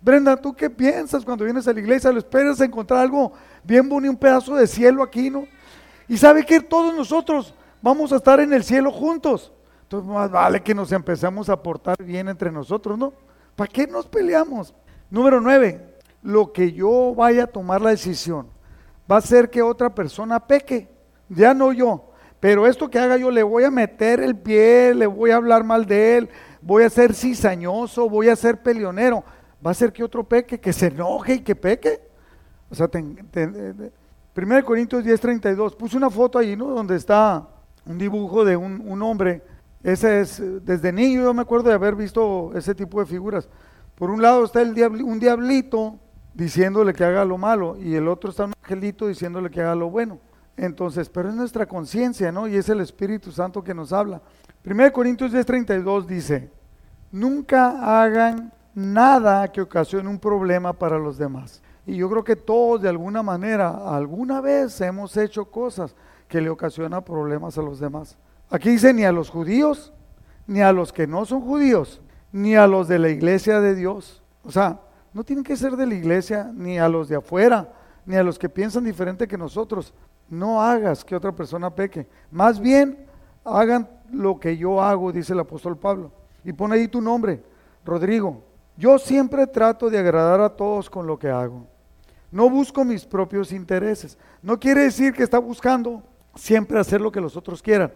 Brenda, 0.00 0.36
¿tú 0.36 0.54
qué 0.54 0.70
piensas 0.70 1.24
cuando 1.24 1.44
vienes 1.44 1.66
a 1.66 1.72
la 1.72 1.80
iglesia? 1.80 2.12
¿Lo 2.12 2.18
esperas 2.18 2.60
encontrar 2.60 3.00
algo 3.00 3.32
bien 3.64 3.88
bonito, 3.88 4.12
un 4.12 4.16
pedazo 4.16 4.54
de 4.54 4.66
cielo 4.66 5.02
aquí, 5.02 5.28
no? 5.28 5.46
Y 6.06 6.16
sabe 6.16 6.46
que 6.46 6.60
todos 6.60 6.94
nosotros 6.94 7.54
vamos 7.82 8.12
a 8.12 8.16
estar 8.16 8.40
en 8.40 8.52
el 8.52 8.64
cielo 8.64 8.90
juntos. 8.92 9.52
Entonces 9.82 10.08
más 10.08 10.30
vale 10.30 10.62
que 10.62 10.74
nos 10.74 10.92
empecemos 10.92 11.48
a 11.48 11.62
portar 11.62 11.96
bien 12.02 12.28
entre 12.28 12.52
nosotros, 12.52 12.98
¿no? 12.98 13.12
¿Para 13.56 13.70
qué 13.70 13.86
nos 13.86 14.06
peleamos? 14.06 14.74
Número 15.10 15.40
nueve, 15.40 15.96
lo 16.22 16.52
que 16.52 16.72
yo 16.72 17.14
vaya 17.14 17.44
a 17.44 17.46
tomar 17.46 17.80
la 17.80 17.90
decisión 17.90 18.48
va 19.10 19.16
a 19.16 19.22
ser 19.22 19.50
que 19.50 19.62
otra 19.62 19.94
persona 19.94 20.46
peque, 20.46 20.88
ya 21.28 21.54
no 21.54 21.72
yo. 21.72 22.07
Pero 22.40 22.66
esto 22.66 22.88
que 22.88 22.98
haga 22.98 23.16
yo 23.16 23.30
le 23.30 23.42
voy 23.42 23.64
a 23.64 23.70
meter 23.70 24.20
el 24.20 24.36
pie, 24.36 24.94
le 24.94 25.06
voy 25.06 25.30
a 25.30 25.36
hablar 25.36 25.64
mal 25.64 25.86
de 25.86 26.18
él, 26.18 26.28
voy 26.62 26.84
a 26.84 26.90
ser 26.90 27.14
cizañoso, 27.14 28.08
voy 28.08 28.28
a 28.28 28.36
ser 28.36 28.62
peleonero. 28.62 29.24
Va 29.64 29.72
a 29.72 29.74
ser 29.74 29.92
que 29.92 30.04
otro 30.04 30.22
peque, 30.22 30.60
que 30.60 30.72
se 30.72 30.86
enoje 30.86 31.34
y 31.34 31.40
que 31.40 31.56
peque. 31.56 32.00
O 32.70 32.74
sea, 32.74 32.88
1 32.92 34.64
Corintios 34.64 35.02
10, 35.02 35.20
32, 35.20 35.74
puse 35.74 35.96
una 35.96 36.10
foto 36.10 36.38
ahí, 36.38 36.54
¿no? 36.54 36.66
Donde 36.68 36.94
está 36.94 37.48
un 37.84 37.98
dibujo 37.98 38.44
de 38.44 38.56
un, 38.56 39.02
hombre. 39.02 39.42
Ese 39.82 40.20
es, 40.20 40.42
desde 40.64 40.92
niño 40.92 41.22
yo 41.22 41.34
me 41.34 41.42
acuerdo 41.42 41.70
de 41.70 41.74
haber 41.74 41.96
visto 41.96 42.52
ese 42.54 42.74
tipo 42.74 43.00
de 43.00 43.06
figuras. 43.06 43.48
Por 43.96 44.10
un 44.10 44.22
lado 44.22 44.44
está 44.44 44.60
el 44.62 44.70
un 45.02 45.18
diablito 45.18 45.98
diciéndole 46.34 46.92
que 46.92 47.02
haga 47.02 47.24
lo 47.24 47.36
malo 47.36 47.76
y 47.80 47.96
el 47.96 48.06
otro 48.06 48.30
está 48.30 48.44
un 48.44 48.52
angelito 48.62 49.08
diciéndole 49.08 49.50
que 49.50 49.60
haga 49.60 49.74
lo 49.74 49.90
bueno. 49.90 50.20
Entonces, 50.58 51.08
pero 51.08 51.28
es 51.28 51.36
nuestra 51.36 51.66
conciencia, 51.66 52.32
¿no? 52.32 52.48
Y 52.48 52.56
es 52.56 52.68
el 52.68 52.80
Espíritu 52.80 53.30
Santo 53.30 53.62
que 53.62 53.72
nos 53.72 53.92
habla. 53.92 54.20
1 54.64 54.92
Corintios 54.92 55.32
10:32 55.32 56.04
dice, 56.04 56.50
nunca 57.12 58.02
hagan 58.02 58.52
nada 58.74 59.46
que 59.52 59.60
ocasione 59.60 60.08
un 60.08 60.18
problema 60.18 60.72
para 60.72 60.98
los 60.98 61.16
demás. 61.16 61.62
Y 61.86 61.96
yo 61.96 62.10
creo 62.10 62.24
que 62.24 62.34
todos 62.34 62.82
de 62.82 62.88
alguna 62.88 63.22
manera, 63.22 63.96
alguna 63.96 64.40
vez 64.40 64.80
hemos 64.80 65.16
hecho 65.16 65.44
cosas 65.44 65.94
que 66.26 66.40
le 66.40 66.50
ocasionan 66.50 67.04
problemas 67.04 67.56
a 67.56 67.62
los 67.62 67.78
demás. 67.78 68.18
Aquí 68.50 68.70
dice 68.70 68.92
ni 68.92 69.04
a 69.04 69.12
los 69.12 69.30
judíos, 69.30 69.92
ni 70.48 70.60
a 70.60 70.72
los 70.72 70.92
que 70.92 71.06
no 71.06 71.24
son 71.24 71.40
judíos, 71.40 72.02
ni 72.32 72.56
a 72.56 72.66
los 72.66 72.88
de 72.88 72.98
la 72.98 73.10
iglesia 73.10 73.60
de 73.60 73.76
Dios. 73.76 74.22
O 74.42 74.50
sea, 74.50 74.80
no 75.12 75.22
tienen 75.22 75.44
que 75.44 75.56
ser 75.56 75.76
de 75.76 75.86
la 75.86 75.94
iglesia, 75.94 76.50
ni 76.52 76.78
a 76.80 76.88
los 76.88 77.08
de 77.08 77.16
afuera, 77.16 77.72
ni 78.04 78.16
a 78.16 78.24
los 78.24 78.38
que 78.38 78.48
piensan 78.48 78.84
diferente 78.84 79.28
que 79.28 79.38
nosotros. 79.38 79.94
No 80.28 80.62
hagas 80.62 81.04
que 81.04 81.16
otra 81.16 81.32
persona 81.32 81.74
peque. 81.74 82.06
Más 82.30 82.60
bien, 82.60 83.06
hagan 83.44 83.88
lo 84.10 84.38
que 84.38 84.56
yo 84.56 84.82
hago, 84.82 85.12
dice 85.12 85.32
el 85.32 85.40
apóstol 85.40 85.76
Pablo. 85.76 86.12
Y 86.44 86.52
pone 86.52 86.76
ahí 86.76 86.88
tu 86.88 87.00
nombre, 87.00 87.42
Rodrigo. 87.84 88.42
Yo 88.76 88.98
siempre 88.98 89.46
trato 89.46 89.90
de 89.90 89.98
agradar 89.98 90.40
a 90.40 90.50
todos 90.50 90.88
con 90.88 91.06
lo 91.06 91.18
que 91.18 91.28
hago. 91.28 91.66
No 92.30 92.50
busco 92.50 92.84
mis 92.84 93.04
propios 93.04 93.52
intereses. 93.52 94.18
No 94.42 94.58
quiere 94.60 94.82
decir 94.82 95.12
que 95.12 95.22
está 95.22 95.38
buscando 95.38 96.02
siempre 96.34 96.78
hacer 96.78 97.00
lo 97.00 97.10
que 97.10 97.20
los 97.20 97.36
otros 97.36 97.62
quieran, 97.62 97.92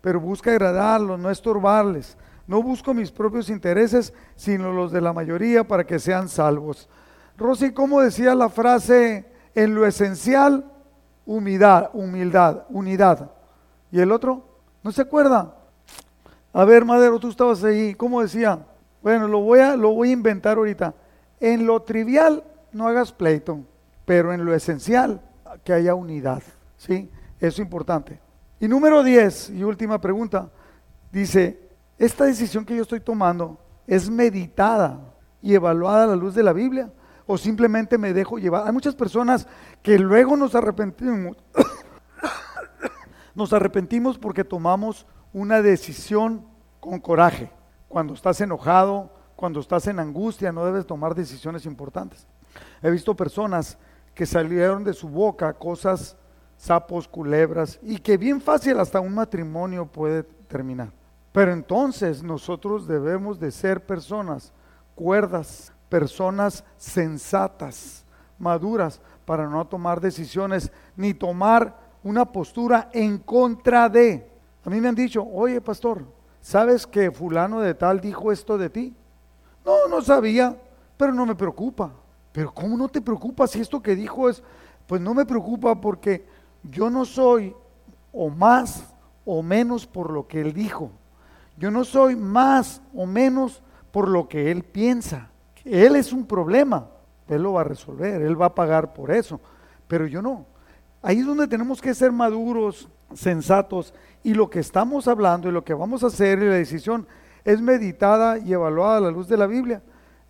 pero 0.00 0.20
busca 0.20 0.50
agradarlos, 0.50 1.18
no 1.18 1.30
estorbarles. 1.30 2.16
No 2.46 2.62
busco 2.62 2.92
mis 2.94 3.10
propios 3.10 3.48
intereses, 3.48 4.12
sino 4.34 4.72
los 4.72 4.92
de 4.92 5.00
la 5.00 5.12
mayoría 5.12 5.66
para 5.66 5.84
que 5.84 5.98
sean 5.98 6.28
salvos. 6.28 6.88
Rosy, 7.36 7.72
¿cómo 7.72 8.00
decía 8.00 8.34
la 8.34 8.48
frase? 8.48 9.26
En 9.54 9.74
lo 9.74 9.86
esencial, 9.86 10.64
humildad, 11.26 11.90
humildad, 11.92 12.64
unidad. 12.68 13.30
¿Y 13.90 14.00
el 14.00 14.12
otro? 14.12 14.44
¿No 14.82 14.92
se 14.92 15.02
acuerda? 15.02 15.54
A 16.52 16.64
ver, 16.64 16.84
Madero, 16.84 17.18
tú 17.18 17.28
estabas 17.28 17.62
ahí. 17.64 17.94
¿Cómo 17.94 18.22
decía? 18.22 18.58
Bueno, 19.02 19.28
lo 19.28 19.40
voy 19.40 19.60
a, 19.60 19.76
lo 19.76 19.92
voy 19.92 20.10
a 20.10 20.12
inventar 20.12 20.56
ahorita. 20.56 20.94
En 21.38 21.66
lo 21.66 21.82
trivial, 21.82 22.44
no 22.72 22.88
hagas 22.88 23.12
pleito, 23.12 23.60
pero 24.04 24.32
en 24.32 24.44
lo 24.44 24.54
esencial, 24.54 25.20
que 25.64 25.72
haya 25.72 25.94
unidad. 25.94 26.42
¿Sí? 26.76 27.10
Eso 27.38 27.48
es 27.48 27.58
importante. 27.58 28.20
Y 28.58 28.68
número 28.68 29.02
10, 29.02 29.50
y 29.50 29.64
última 29.64 30.00
pregunta, 30.00 30.50
dice, 31.10 31.58
esta 31.98 32.24
decisión 32.24 32.64
que 32.64 32.76
yo 32.76 32.82
estoy 32.82 33.00
tomando 33.00 33.58
es 33.86 34.10
meditada 34.10 35.00
y 35.40 35.54
evaluada 35.54 36.04
a 36.04 36.08
la 36.08 36.16
luz 36.16 36.34
de 36.34 36.42
la 36.42 36.52
Biblia 36.52 36.90
o 37.30 37.38
simplemente 37.38 37.96
me 37.96 38.12
dejo 38.12 38.38
llevar. 38.38 38.66
Hay 38.66 38.72
muchas 38.72 38.96
personas 38.96 39.46
que 39.82 39.96
luego 40.00 40.36
nos 40.36 40.56
arrepentimos, 40.56 41.36
nos 43.36 43.52
arrepentimos 43.52 44.18
porque 44.18 44.42
tomamos 44.42 45.06
una 45.32 45.62
decisión 45.62 46.44
con 46.80 46.98
coraje. 46.98 47.48
Cuando 47.86 48.14
estás 48.14 48.40
enojado, 48.40 49.12
cuando 49.36 49.60
estás 49.60 49.86
en 49.86 50.00
angustia, 50.00 50.50
no 50.50 50.64
debes 50.64 50.86
tomar 50.86 51.14
decisiones 51.14 51.66
importantes. 51.66 52.26
He 52.82 52.90
visto 52.90 53.14
personas 53.14 53.78
que 54.12 54.26
salieron 54.26 54.82
de 54.82 54.92
su 54.92 55.08
boca 55.08 55.52
cosas, 55.52 56.16
sapos, 56.56 57.06
culebras, 57.06 57.78
y 57.80 57.98
que 57.98 58.16
bien 58.16 58.40
fácil 58.40 58.80
hasta 58.80 58.98
un 58.98 59.14
matrimonio 59.14 59.86
puede 59.86 60.24
terminar. 60.24 60.90
Pero 61.30 61.52
entonces 61.52 62.24
nosotros 62.24 62.88
debemos 62.88 63.38
de 63.38 63.52
ser 63.52 63.86
personas 63.86 64.52
cuerdas, 64.96 65.72
personas 65.90 66.64
sensatas, 66.78 68.06
maduras, 68.38 69.02
para 69.26 69.46
no 69.46 69.66
tomar 69.66 70.00
decisiones 70.00 70.72
ni 70.96 71.12
tomar 71.12 71.76
una 72.02 72.24
postura 72.24 72.88
en 72.94 73.18
contra 73.18 73.90
de. 73.90 74.26
A 74.64 74.70
mí 74.70 74.80
me 74.80 74.88
han 74.88 74.94
dicho, 74.94 75.22
oye 75.22 75.60
pastor, 75.60 76.06
¿sabes 76.40 76.86
que 76.86 77.10
fulano 77.10 77.60
de 77.60 77.74
tal 77.74 78.00
dijo 78.00 78.32
esto 78.32 78.56
de 78.56 78.70
ti? 78.70 78.94
No, 79.64 79.86
no 79.88 80.00
sabía, 80.00 80.56
pero 80.96 81.12
no 81.12 81.26
me 81.26 81.34
preocupa. 81.34 81.92
Pero 82.32 82.54
¿cómo 82.54 82.76
no 82.78 82.88
te 82.88 83.02
preocupa 83.02 83.46
si 83.46 83.60
esto 83.60 83.82
que 83.82 83.94
dijo 83.94 84.30
es, 84.30 84.42
pues 84.86 85.00
no 85.02 85.12
me 85.12 85.26
preocupa 85.26 85.78
porque 85.78 86.26
yo 86.62 86.88
no 86.88 87.04
soy 87.04 87.54
o 88.12 88.30
más 88.30 88.84
o 89.24 89.42
menos 89.42 89.86
por 89.86 90.10
lo 90.10 90.26
que 90.26 90.40
él 90.40 90.52
dijo. 90.52 90.90
Yo 91.56 91.70
no 91.70 91.84
soy 91.84 92.16
más 92.16 92.82
o 92.94 93.06
menos 93.06 93.62
por 93.92 94.08
lo 94.08 94.28
que 94.28 94.50
él 94.50 94.62
piensa. 94.62 95.29
Él 95.64 95.96
es 95.96 96.12
un 96.12 96.26
problema, 96.26 96.88
él 97.28 97.42
lo 97.42 97.54
va 97.54 97.62
a 97.62 97.64
resolver, 97.64 98.22
él 98.22 98.40
va 98.40 98.46
a 98.46 98.54
pagar 98.54 98.92
por 98.92 99.10
eso, 99.10 99.40
pero 99.86 100.06
yo 100.06 100.22
no. 100.22 100.46
Ahí 101.02 101.20
es 101.20 101.26
donde 101.26 101.48
tenemos 101.48 101.80
que 101.80 101.94
ser 101.94 102.12
maduros, 102.12 102.88
sensatos, 103.14 103.94
y 104.22 104.34
lo 104.34 104.50
que 104.50 104.60
estamos 104.60 105.08
hablando 105.08 105.48
y 105.48 105.52
lo 105.52 105.64
que 105.64 105.74
vamos 105.74 106.04
a 106.04 106.08
hacer 106.08 106.38
y 106.38 106.46
la 106.46 106.54
decisión 106.54 107.06
es 107.44 107.60
meditada 107.60 108.38
y 108.38 108.52
evaluada 108.52 108.98
a 108.98 109.00
la 109.00 109.10
luz 109.10 109.28
de 109.28 109.36
la 109.36 109.46
Biblia. 109.46 109.82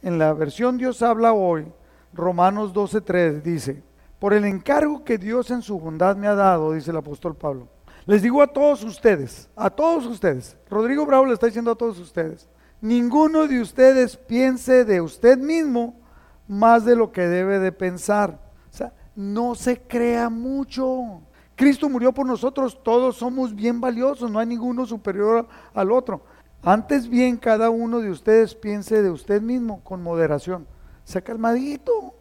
En 0.03 0.18
la 0.18 0.33
versión 0.33 0.78
Dios 0.78 1.03
habla 1.03 1.33
hoy, 1.33 1.66
Romanos 2.12 2.72
12:3 2.72 3.43
dice, 3.43 3.83
por 4.18 4.33
el 4.33 4.45
encargo 4.45 5.05
que 5.05 5.18
Dios 5.18 5.51
en 5.51 5.62
su 5.62 5.78
bondad 5.78 6.16
me 6.16 6.26
ha 6.26 6.35
dado, 6.35 6.72
dice 6.72 6.91
el 6.91 6.97
apóstol 6.97 7.35
Pablo, 7.35 7.68
les 8.07 8.22
digo 8.22 8.43
a 8.43 8.47
todos 8.47 8.83
ustedes, 8.85 9.49
a 9.57 9.70
todos 9.70 10.07
ustedes, 10.07 10.57
Rodrigo 10.68 11.05
Bravo 11.07 11.26
le 11.26 11.35
está 11.35 11.47
diciendo 11.47 11.70
a 11.70 11.76
todos 11.76 11.99
ustedes, 11.99 12.49
ninguno 12.81 13.47
de 13.47 13.61
ustedes 13.61 14.16
piense 14.16 14.85
de 14.85 15.01
usted 15.01 15.39
mismo 15.39 15.95
más 16.49 16.85
de 16.85 16.97
lo 16.97 17.12
que 17.12 17.22
debe 17.22 17.59
de 17.59 17.72
pensar. 17.72 18.39
O 18.72 18.76
sea, 18.76 18.93
no 19.14 19.55
se 19.55 19.81
crea 19.81 20.28
mucho. 20.28 21.20
Cristo 21.55 21.89
murió 21.89 22.12
por 22.12 22.26
nosotros, 22.26 22.83
todos 22.83 23.16
somos 23.16 23.55
bien 23.55 23.81
valiosos, 23.81 24.31
no 24.31 24.39
hay 24.39 24.47
ninguno 24.47 24.87
superior 24.87 25.47
al 25.74 25.93
otro. 25.93 26.22
Antes 26.62 27.09
bien, 27.09 27.37
cada 27.37 27.70
uno 27.70 28.01
de 28.01 28.11
ustedes 28.11 28.55
piense 28.55 29.03
de 29.03 29.11
usted 29.11 29.41
mismo 29.41 29.83
con 29.83 30.03
moderación. 30.03 30.66
Sea 31.05 31.22
calmadito, 31.22 32.14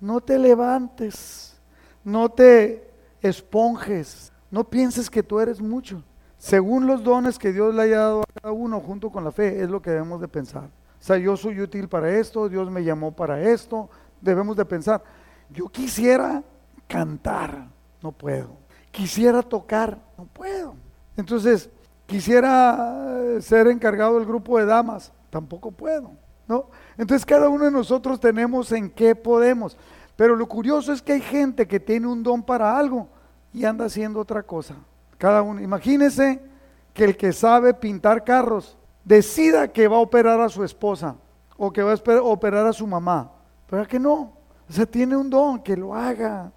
no 0.00 0.20
te 0.20 0.38
levantes, 0.38 1.60
no 2.04 2.28
te 2.28 2.90
esponjes, 3.20 4.32
no 4.50 4.64
pienses 4.64 5.10
que 5.10 5.22
tú 5.22 5.40
eres 5.40 5.60
mucho. 5.60 6.02
Según 6.46 6.86
los 6.86 7.02
dones 7.02 7.40
que 7.40 7.52
Dios 7.52 7.74
le 7.74 7.82
haya 7.82 7.98
dado 7.98 8.20
a 8.20 8.40
cada 8.40 8.52
uno 8.52 8.78
junto 8.78 9.10
con 9.10 9.24
la 9.24 9.32
fe, 9.32 9.64
es 9.64 9.68
lo 9.68 9.82
que 9.82 9.90
debemos 9.90 10.20
de 10.20 10.28
pensar. 10.28 10.66
O 10.66 11.02
sea, 11.02 11.18
yo 11.18 11.36
soy 11.36 11.60
útil 11.60 11.88
para 11.88 12.08
esto, 12.08 12.48
Dios 12.48 12.70
me 12.70 12.84
llamó 12.84 13.10
para 13.10 13.42
esto, 13.42 13.90
debemos 14.20 14.56
de 14.56 14.64
pensar. 14.64 15.02
Yo 15.50 15.66
quisiera 15.66 16.44
cantar, 16.86 17.66
no 18.00 18.12
puedo. 18.12 18.50
Quisiera 18.92 19.42
tocar, 19.42 19.98
no 20.16 20.26
puedo. 20.26 20.76
Entonces, 21.16 21.68
quisiera 22.06 23.08
eh, 23.08 23.42
ser 23.42 23.66
encargado 23.66 24.14
del 24.14 24.24
grupo 24.24 24.56
de 24.56 24.66
damas, 24.66 25.12
tampoco 25.30 25.72
puedo. 25.72 26.12
¿no? 26.46 26.66
Entonces, 26.96 27.26
cada 27.26 27.48
uno 27.48 27.64
de 27.64 27.72
nosotros 27.72 28.20
tenemos 28.20 28.70
en 28.70 28.88
qué 28.88 29.16
podemos. 29.16 29.76
Pero 30.14 30.36
lo 30.36 30.46
curioso 30.46 30.92
es 30.92 31.02
que 31.02 31.14
hay 31.14 31.22
gente 31.22 31.66
que 31.66 31.80
tiene 31.80 32.06
un 32.06 32.22
don 32.22 32.40
para 32.40 32.78
algo 32.78 33.08
y 33.52 33.64
anda 33.64 33.86
haciendo 33.86 34.20
otra 34.20 34.44
cosa. 34.44 34.76
Cada 35.18 35.42
uno, 35.42 35.60
imagínese 35.60 36.40
que 36.92 37.04
el 37.04 37.16
que 37.16 37.32
sabe 37.32 37.74
pintar 37.74 38.24
carros 38.24 38.76
decida 39.04 39.68
que 39.68 39.88
va 39.88 39.96
a 39.96 40.00
operar 40.00 40.40
a 40.40 40.48
su 40.48 40.64
esposa 40.64 41.16
o 41.56 41.72
que 41.72 41.82
va 41.82 41.92
a 41.92 42.22
operar 42.22 42.66
a 42.66 42.72
su 42.72 42.86
mamá. 42.86 43.32
¿Pero 43.68 43.86
que 43.86 43.98
no? 43.98 44.32
O 44.68 44.72
sea, 44.72 44.86
tiene 44.86 45.16
un 45.16 45.30
don, 45.30 45.62
que 45.62 45.76
lo 45.76 45.94
haga. 45.94 46.52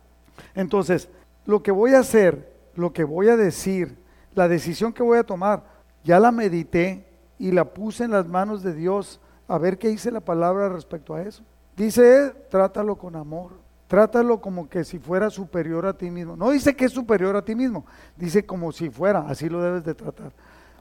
Entonces, 0.55 1.09
lo 1.45 1.61
que 1.61 1.71
voy 1.71 1.93
a 1.93 1.99
hacer, 1.99 2.51
lo 2.75 2.91
que 2.91 3.03
voy 3.03 3.29
a 3.29 3.37
decir, 3.37 3.97
la 4.33 4.47
decisión 4.47 4.93
que 4.93 5.03
voy 5.03 5.17
a 5.17 5.23
tomar, 5.23 5.63
ya 6.03 6.19
la 6.19 6.31
medité 6.31 7.05
y 7.37 7.51
la 7.51 7.65
puse 7.65 8.03
en 8.03 8.11
las 8.11 8.27
manos 8.27 8.63
de 8.63 8.73
Dios 8.73 9.19
a 9.47 9.57
ver 9.57 9.77
qué 9.77 9.89
dice 9.89 10.11
la 10.11 10.19
palabra 10.19 10.69
respecto 10.69 11.13
a 11.13 11.21
eso. 11.21 11.43
Dice, 11.75 12.31
trátalo 12.49 12.95
con 12.97 13.15
amor, 13.15 13.53
trátalo 13.89 14.39
como 14.39 14.69
que 14.69 14.83
si 14.83 14.99
fuera 14.99 15.31
superior 15.31 15.87
a 15.87 15.93
ti 15.93 16.11
mismo. 16.11 16.37
No 16.37 16.51
dice 16.51 16.75
que 16.75 16.85
es 16.85 16.91
superior 16.91 17.35
a 17.35 17.43
ti 17.43 17.55
mismo, 17.55 17.85
dice 18.15 18.45
como 18.45 18.71
si 18.71 18.91
fuera, 18.91 19.25
así 19.27 19.49
lo 19.49 19.61
debes 19.61 19.83
de 19.83 19.95
tratar. 19.95 20.31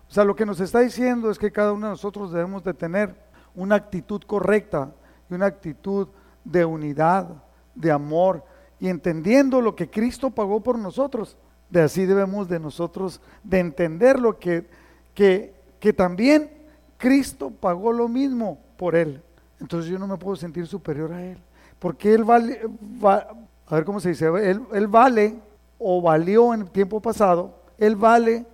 O 0.08 0.12
sea, 0.12 0.24
lo 0.24 0.36
que 0.36 0.44
nos 0.44 0.60
está 0.60 0.80
diciendo 0.80 1.30
es 1.30 1.38
que 1.38 1.50
cada 1.50 1.72
uno 1.72 1.86
de 1.86 1.92
nosotros 1.92 2.30
debemos 2.30 2.62
de 2.62 2.74
tener 2.74 3.14
una 3.54 3.76
actitud 3.76 4.20
correcta 4.22 4.92
y 5.30 5.34
una 5.34 5.46
actitud 5.46 6.08
de 6.44 6.66
unidad, 6.66 7.28
de 7.74 7.90
amor, 7.90 8.44
y 8.78 8.88
entendiendo 8.88 9.62
lo 9.62 9.74
que 9.74 9.88
Cristo 9.88 10.30
pagó 10.30 10.62
por 10.62 10.78
nosotros, 10.78 11.38
de 11.70 11.80
así 11.80 12.04
debemos 12.04 12.46
de 12.46 12.60
nosotros 12.60 13.22
de 13.42 13.58
entender 13.58 14.20
lo 14.20 14.38
que, 14.38 14.68
que, 15.14 15.54
que 15.80 15.94
también 15.94 16.50
Cristo 16.98 17.50
pagó 17.50 17.90
lo 17.90 18.06
mismo 18.06 18.58
por 18.76 18.94
Él. 18.94 19.22
Entonces 19.60 19.90
yo 19.90 19.98
no 19.98 20.06
me 20.06 20.18
puedo 20.18 20.36
sentir 20.36 20.66
superior 20.66 21.10
a 21.12 21.24
Él. 21.24 21.38
Porque 21.78 22.14
Él 22.14 22.24
vale, 22.24 22.60
a 23.02 23.74
ver 23.74 23.84
cómo 23.84 24.00
se 24.00 24.10
dice, 24.10 24.26
él, 24.26 24.86
vale 24.88 25.36
o 25.78 26.02
valió 26.02 26.54
en 26.54 26.62
el 26.62 26.70
tiempo 26.70 27.00
pasado, 27.00 27.54
Él 27.78 27.96
vale 27.96 28.46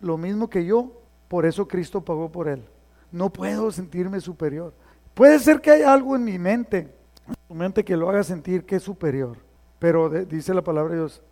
lo 0.00 0.16
mismo 0.16 0.48
que 0.48 0.64
yo, 0.64 0.92
por 1.28 1.44
eso 1.44 1.68
Cristo 1.68 2.00
pagó 2.00 2.30
por 2.30 2.48
Él. 2.48 2.64
No 3.12 3.30
puedo 3.30 3.70
sentirme 3.70 4.20
superior. 4.20 4.72
Puede 5.14 5.38
ser 5.38 5.60
que 5.60 5.70
haya 5.70 5.92
algo 5.92 6.16
en 6.16 6.24
mi 6.24 6.38
mente 6.38 7.00
tu 7.48 7.54
mente 7.54 7.84
que 7.84 7.96
lo 7.96 8.08
haga 8.08 8.22
sentir 8.22 8.64
que 8.64 8.76
es 8.76 8.82
superior. 8.82 9.36
Pero 9.78 10.08
dice 10.08 10.54
la 10.54 10.62
palabra 10.62 10.92
de 10.92 11.00
Dios, 11.00 11.22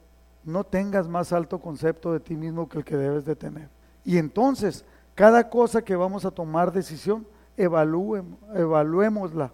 no 0.45 0.65
tengas 0.65 1.09
más 1.09 1.33
alto 1.33 1.61
concepto 1.61 2.13
de 2.13 2.21
ti 2.21 2.37
mismo 2.37 2.69
que 2.69 2.79
el 2.79 2.85
que 2.85 2.97
debes 2.97 3.25
de 3.25 3.37
tener. 3.37 3.69
Y 4.05 4.19
entonces, 4.19 4.85
cada 5.15 5.49
cosa 5.51 5.83
que 5.83 5.97
vamos 5.97 6.25
a 6.25 6.31
tomar 6.31 6.73
decisión, 6.73 7.27
evaluémosla, 7.57 9.53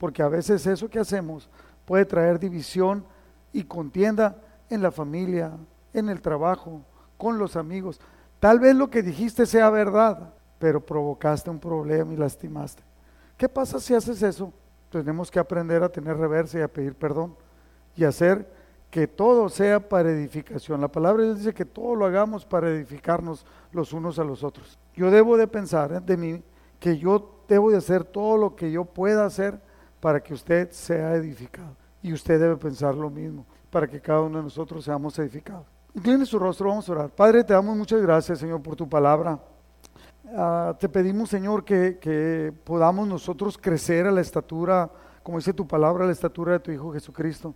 porque 0.00 0.22
a 0.22 0.28
veces 0.28 0.66
eso 0.66 0.88
que 0.88 0.98
hacemos 0.98 1.50
puede 1.84 2.06
traer 2.06 2.38
división 2.38 3.04
y 3.52 3.64
contienda 3.64 4.34
en 4.70 4.80
la 4.80 4.90
familia, 4.90 5.52
en 5.92 6.08
el 6.08 6.22
trabajo, 6.22 6.80
con 7.18 7.38
los 7.38 7.54
amigos. 7.54 8.00
Tal 8.38 8.58
vez 8.58 8.74
lo 8.74 8.88
que 8.88 9.02
dijiste 9.02 9.44
sea 9.44 9.68
verdad, 9.68 10.32
pero 10.58 10.80
provocaste 10.80 11.50
un 11.50 11.58
problema 11.58 12.14
y 12.14 12.16
lastimaste. 12.16 12.82
¿Qué 13.36 13.46
pasa 13.46 13.78
si 13.78 13.94
haces 13.94 14.22
eso? 14.22 14.52
tenemos 14.90 15.30
que 15.30 15.38
aprender 15.38 15.84
a 15.84 15.88
tener 15.88 16.16
reversa 16.16 16.58
y 16.58 16.62
a 16.62 16.68
pedir 16.68 16.96
perdón 16.96 17.36
y 17.94 18.02
hacer 18.02 18.44
que 18.90 19.06
todo 19.06 19.48
sea 19.48 19.88
para 19.88 20.10
edificación. 20.10 20.80
La 20.80 20.88
palabra 20.88 21.32
dice 21.32 21.54
que 21.54 21.64
todo 21.64 21.94
lo 21.94 22.06
hagamos 22.06 22.44
para 22.44 22.70
edificarnos 22.70 23.46
los 23.70 23.92
unos 23.92 24.18
a 24.18 24.24
los 24.24 24.42
otros. 24.42 24.80
Yo 24.96 25.12
debo 25.12 25.36
de 25.36 25.46
pensar 25.46 25.92
¿eh? 25.92 26.00
de 26.00 26.16
mí 26.16 26.42
que 26.80 26.98
yo 26.98 27.42
debo 27.46 27.70
de 27.70 27.76
hacer 27.76 28.02
todo 28.02 28.36
lo 28.36 28.56
que 28.56 28.72
yo 28.72 28.84
pueda 28.84 29.24
hacer 29.26 29.60
para 30.00 30.20
que 30.20 30.34
usted 30.34 30.70
sea 30.70 31.14
edificado. 31.14 31.76
Y 32.02 32.12
usted 32.12 32.40
debe 32.40 32.56
pensar 32.56 32.94
lo 32.94 33.10
mismo, 33.10 33.46
para 33.70 33.86
que 33.86 34.00
cada 34.00 34.22
uno 34.22 34.38
de 34.38 34.44
nosotros 34.44 34.84
seamos 34.84 35.18
edificados. 35.18 35.66
Incline 35.94 36.24
su 36.24 36.38
rostro, 36.38 36.68
vamos 36.68 36.88
a 36.88 36.92
orar. 36.92 37.10
Padre, 37.10 37.44
te 37.44 37.52
damos 37.52 37.76
muchas 37.76 38.00
gracias, 38.00 38.38
Señor, 38.38 38.62
por 38.62 38.76
tu 38.76 38.88
palabra. 38.88 39.38
Ah, 40.36 40.76
te 40.78 40.88
pedimos, 40.88 41.28
Señor, 41.28 41.64
que, 41.64 42.52
podamos 42.64 43.08
nosotros 43.08 43.58
crecer 43.58 44.06
a 44.06 44.12
la 44.12 44.20
estatura, 44.20 44.88
como 45.22 45.38
dice 45.38 45.52
tu 45.52 45.66
palabra, 45.66 46.04
a 46.04 46.06
la 46.06 46.12
estatura 46.12 46.52
de 46.52 46.60
tu 46.60 46.70
Hijo 46.70 46.92
Jesucristo. 46.92 47.54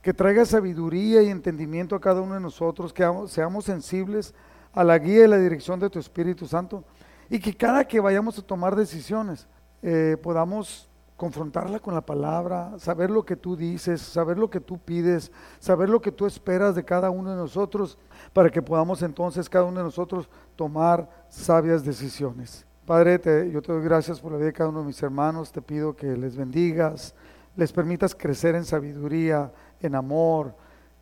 Que 0.00 0.14
traiga 0.14 0.44
sabiduría 0.44 1.22
y 1.22 1.28
entendimiento 1.28 1.94
a 1.94 2.00
cada 2.00 2.20
uno 2.20 2.34
de 2.34 2.40
nosotros, 2.40 2.92
que 2.92 3.08
seamos 3.26 3.64
sensibles 3.64 4.34
a 4.72 4.84
la 4.84 4.98
guía 4.98 5.24
y 5.24 5.28
la 5.28 5.38
dirección 5.38 5.78
de 5.80 5.90
tu 5.90 5.98
Espíritu 5.98 6.46
Santo. 6.46 6.84
Y 7.28 7.40
que 7.40 7.54
cada 7.54 7.84
que 7.84 8.00
vayamos 8.00 8.38
a 8.38 8.42
tomar 8.42 8.76
decisiones, 8.76 9.48
eh, 9.82 10.16
podamos 10.22 10.88
confrontarla 11.16 11.78
con 11.78 11.94
la 11.94 12.00
palabra, 12.00 12.72
saber 12.78 13.10
lo 13.10 13.24
que 13.24 13.36
tú 13.36 13.56
dices, 13.56 14.00
saber 14.00 14.38
lo 14.38 14.50
que 14.50 14.60
tú 14.60 14.78
pides, 14.78 15.30
saber 15.58 15.88
lo 15.88 16.00
que 16.00 16.12
tú 16.12 16.26
esperas 16.26 16.74
de 16.74 16.84
cada 16.84 17.10
uno 17.10 17.30
de 17.30 17.36
nosotros, 17.36 17.98
para 18.32 18.50
que 18.50 18.62
podamos 18.62 19.02
entonces 19.02 19.48
cada 19.48 19.64
uno 19.64 19.78
de 19.78 19.84
nosotros 19.84 20.28
tomar 20.56 21.08
sabias 21.28 21.84
decisiones. 21.84 22.66
Padre, 22.86 23.20
yo 23.52 23.62
te 23.62 23.72
doy 23.72 23.84
gracias 23.84 24.20
por 24.20 24.32
la 24.32 24.38
vida 24.38 24.46
de 24.46 24.52
cada 24.52 24.70
uno 24.70 24.80
de 24.80 24.86
mis 24.86 25.02
hermanos, 25.02 25.52
te 25.52 25.62
pido 25.62 25.94
que 25.94 26.16
les 26.16 26.36
bendigas, 26.36 27.14
les 27.54 27.72
permitas 27.72 28.14
crecer 28.14 28.54
en 28.54 28.64
sabiduría, 28.64 29.52
en 29.80 29.94
amor, 29.94 30.54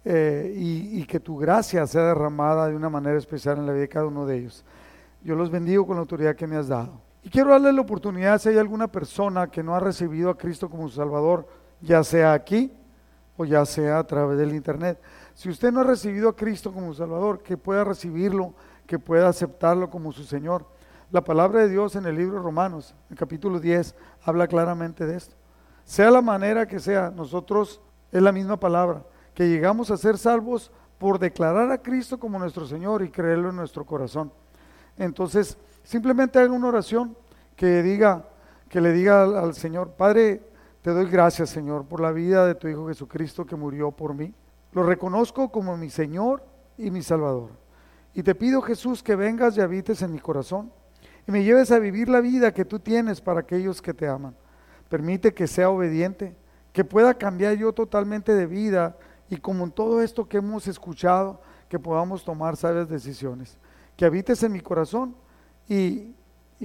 eh, 0.05 0.55
y, 0.57 1.01
y 1.01 1.05
que 1.05 1.21
tu 1.21 1.37
gracia 1.37 1.87
sea 1.87 2.05
derramada 2.05 2.69
de 2.69 2.77
una 2.77 2.89
manera 2.89 3.19
especial 3.19 3.59
en 3.59 3.67
la 3.67 3.73
vida 3.73 3.83
de 3.83 3.89
cada 3.89 4.07
uno 4.07 4.27
de 4.27 4.39
ellos. 4.39 4.65
Yo 5.23 5.35
los 5.35 5.51
bendigo 5.51 5.87
con 5.87 5.97
la 5.97 6.01
autoridad 6.01 6.37
que 6.37 6.47
me 6.47 6.57
has 6.57 6.69
dado. 6.69 7.10
Y 7.23 7.29
quiero 7.29 7.51
darle 7.51 7.73
la 7.73 7.83
oportunidad 7.83 8.39
si 8.39 8.49
hay 8.49 8.59
alguna 8.59 8.89
persona 8.89 9.49
que 9.49 9.63
no 9.63 9.75
ha 9.75 9.81
recibido 9.81 10.31
a 10.31 10.39
Cristo 10.39 10.71
como 10.71 10.89
su 10.89 10.97
Salvador, 10.97 11.47
ya 11.81 12.03
sea 12.03 12.33
aquí 12.33 12.73
o 13.37 13.45
ya 13.45 13.65
sea 13.65 13.99
a 13.99 14.07
través 14.07 14.39
del 14.39 14.55
Internet. 14.55 15.01
Si 15.35 15.49
usted 15.49 15.73
no 15.73 15.81
ha 15.81 15.85
recibido 15.85 16.29
a 16.31 16.37
Cristo 16.37 16.73
como 16.73 16.95
Salvador, 16.95 17.43
que 17.43 17.57
pueda 17.57 17.85
recibirlo, 17.85 18.55
que 18.87 18.99
pueda 18.99 19.29
aceptarlo 19.29 19.89
como 19.91 20.13
su 20.13 20.25
Señor. 20.25 20.67
La 21.11 21.23
palabra 21.23 21.61
de 21.61 21.69
Dios 21.69 21.97
en 21.97 22.07
el 22.07 22.17
libro 22.17 22.37
de 22.37 22.43
Romanos, 22.43 22.95
en 23.09 23.17
capítulo 23.17 23.61
10, 23.61 23.95
habla 24.25 24.47
claramente 24.47 25.07
de 25.07 25.17
esto. 25.17 25.37
Sea 25.85 26.11
la 26.11 26.23
manera 26.23 26.67
que 26.67 26.79
sea, 26.81 27.11
nosotros 27.11 27.81
es 28.13 28.23
la 28.23 28.33
misma 28.33 28.59
palabra, 28.59 29.05
que 29.35 29.49
llegamos 29.49 29.91
a 29.91 29.97
ser 29.97 30.19
salvos 30.19 30.71
por 30.99 31.19
declarar 31.19 31.71
a 31.71 31.79
Cristo 31.79 32.19
como 32.19 32.39
nuestro 32.39 32.67
Señor 32.67 33.03
y 33.03 33.11
creerlo 33.11 33.51
en 33.51 33.57
nuestro 33.57 33.85
corazón. 33.85 34.33
Entonces, 34.99 35.57
Simplemente 35.91 36.39
haga 36.39 36.53
una 36.53 36.69
oración 36.69 37.17
que 37.57 37.83
diga, 37.83 38.25
que 38.69 38.81
le 38.81 38.93
diga 38.93 39.25
al, 39.25 39.55
Señor, 39.55 39.91
Padre, 39.95 40.41
te 40.83 40.91
doy 40.93 41.07
gracias, 41.07 41.51
Señor, 41.51 41.85
por 41.85 42.01
la 42.01 42.13
vida 42.13 42.47
de 42.47 42.55
tu 42.55 42.69
Hijo 42.69 42.87
Jesucristo 42.87 43.45
que 43.45 43.57
murió 43.57 43.91
por 43.91 44.15
mí. 44.15 44.33
Lo 44.71 44.85
reconozco 44.85 45.51
como 45.51 45.77
mi 45.77 45.91
Señor 45.91 46.45
y 46.79 46.93
mi 46.93 47.03
Salvador. 47.03 47.51
Y 48.15 48.23
te 48.23 48.37
pido, 48.37 48.63
Jesús, 48.63 49.03
que 49.03 49.17
vengas 49.17 49.57
y 49.57 49.63
habites 49.63 50.01
en 50.03 50.13
mi 50.13 50.21
corazón 50.21 50.71
y 51.27 51.33
me 51.33 51.43
lleves 51.43 51.73
a 51.73 51.81
vivir 51.81 52.09
la 52.09 52.21
vida 52.21 52.55
que 52.55 52.65
tú 52.65 52.79
tienes 52.79 53.21
para 53.21 53.41
aquellos 53.41 53.83
que 53.83 53.93
te 53.93 54.07
aman. 54.07 54.37
Permite 54.89 55.35
que 55.35 55.49
sea 55.49 55.71
obediente, 55.71 56.37
que 56.73 56.85
pueda 56.85 57.15
cambiar 57.15 57.57
yo 57.57 57.73
totalmente 57.73 58.33
de 58.33 58.47
vida 58.47 58.97
y 59.29 59.39
como 59.39 59.65
en 59.65 59.73
todo 59.73 60.03
esto 60.03 60.29
que 60.29 60.37
hemos 60.37 60.69
escuchado, 60.69 61.41
que 61.69 61.81
podamos 61.81 62.25
tomar 62.25 62.57
sabias 62.57 62.89
decisiones. 62.89 63.59
Que 63.97 64.05
habites 64.05 64.41
en 64.45 64.53
mi 64.53 64.61
corazón 64.61 65.17
y, 65.71 66.17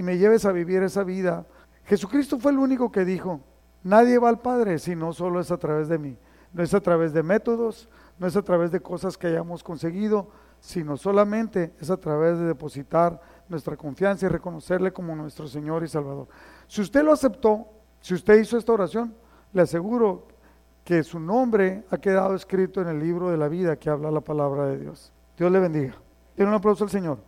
me 0.02 0.18
lleves 0.18 0.46
a 0.46 0.52
vivir 0.52 0.82
esa 0.82 1.04
vida. 1.04 1.46
Jesucristo 1.86 2.40
fue 2.40 2.52
el 2.52 2.58
único 2.58 2.92
que 2.92 3.06
dijo, 3.06 3.40
nadie 3.84 4.18
va 4.18 4.30
al 4.30 4.40
Padre 4.40 4.80
si 4.80 4.96
no 4.96 5.14
solo 5.14 5.40
es 5.40 5.52
a 5.52 5.58
través 5.58 5.88
de 5.88 6.00
mí. 6.00 6.18
No 6.52 6.64
es 6.64 6.74
a 6.74 6.82
través 6.82 7.14
de 7.14 7.22
métodos, 7.22 7.88
no 8.18 8.28
es 8.28 8.36
a 8.36 8.42
través 8.42 8.72
de 8.72 8.80
cosas 8.80 9.18
que 9.18 9.28
hayamos 9.28 9.64
conseguido, 9.64 10.30
sino 10.60 10.98
solamente 10.98 11.74
es 11.80 11.90
a 11.92 11.98
través 11.98 12.40
de 12.40 12.46
depositar 12.46 13.22
nuestra 13.48 13.78
confianza 13.78 14.26
y 14.26 14.30
reconocerle 14.30 14.92
como 14.92 15.16
nuestro 15.16 15.48
Señor 15.48 15.84
y 15.84 15.88
Salvador. 15.88 16.28
Si 16.68 16.82
usted 16.82 17.04
lo 17.04 17.14
aceptó, 17.14 17.68
si 18.02 18.16
usted 18.16 18.40
hizo 18.40 18.58
esta 18.58 18.74
oración, 18.74 19.14
le 19.54 19.62
aseguro 19.62 20.28
que 20.84 21.04
su 21.04 21.20
nombre 21.20 21.84
ha 21.92 21.98
quedado 22.00 22.36
escrito 22.36 22.82
en 22.82 22.88
el 22.88 23.00
libro 23.00 23.30
de 23.30 23.38
la 23.38 23.50
vida 23.50 23.76
que 23.76 23.90
habla 23.90 24.10
la 24.10 24.22
palabra 24.22 24.66
de 24.66 24.80
Dios. 24.80 25.14
Dios 25.38 25.52
le 25.52 25.60
bendiga. 25.60 25.96
Tiene 26.36 26.50
un 26.50 26.56
aplauso 26.56 26.84
al 26.84 26.90
Señor. 26.90 27.20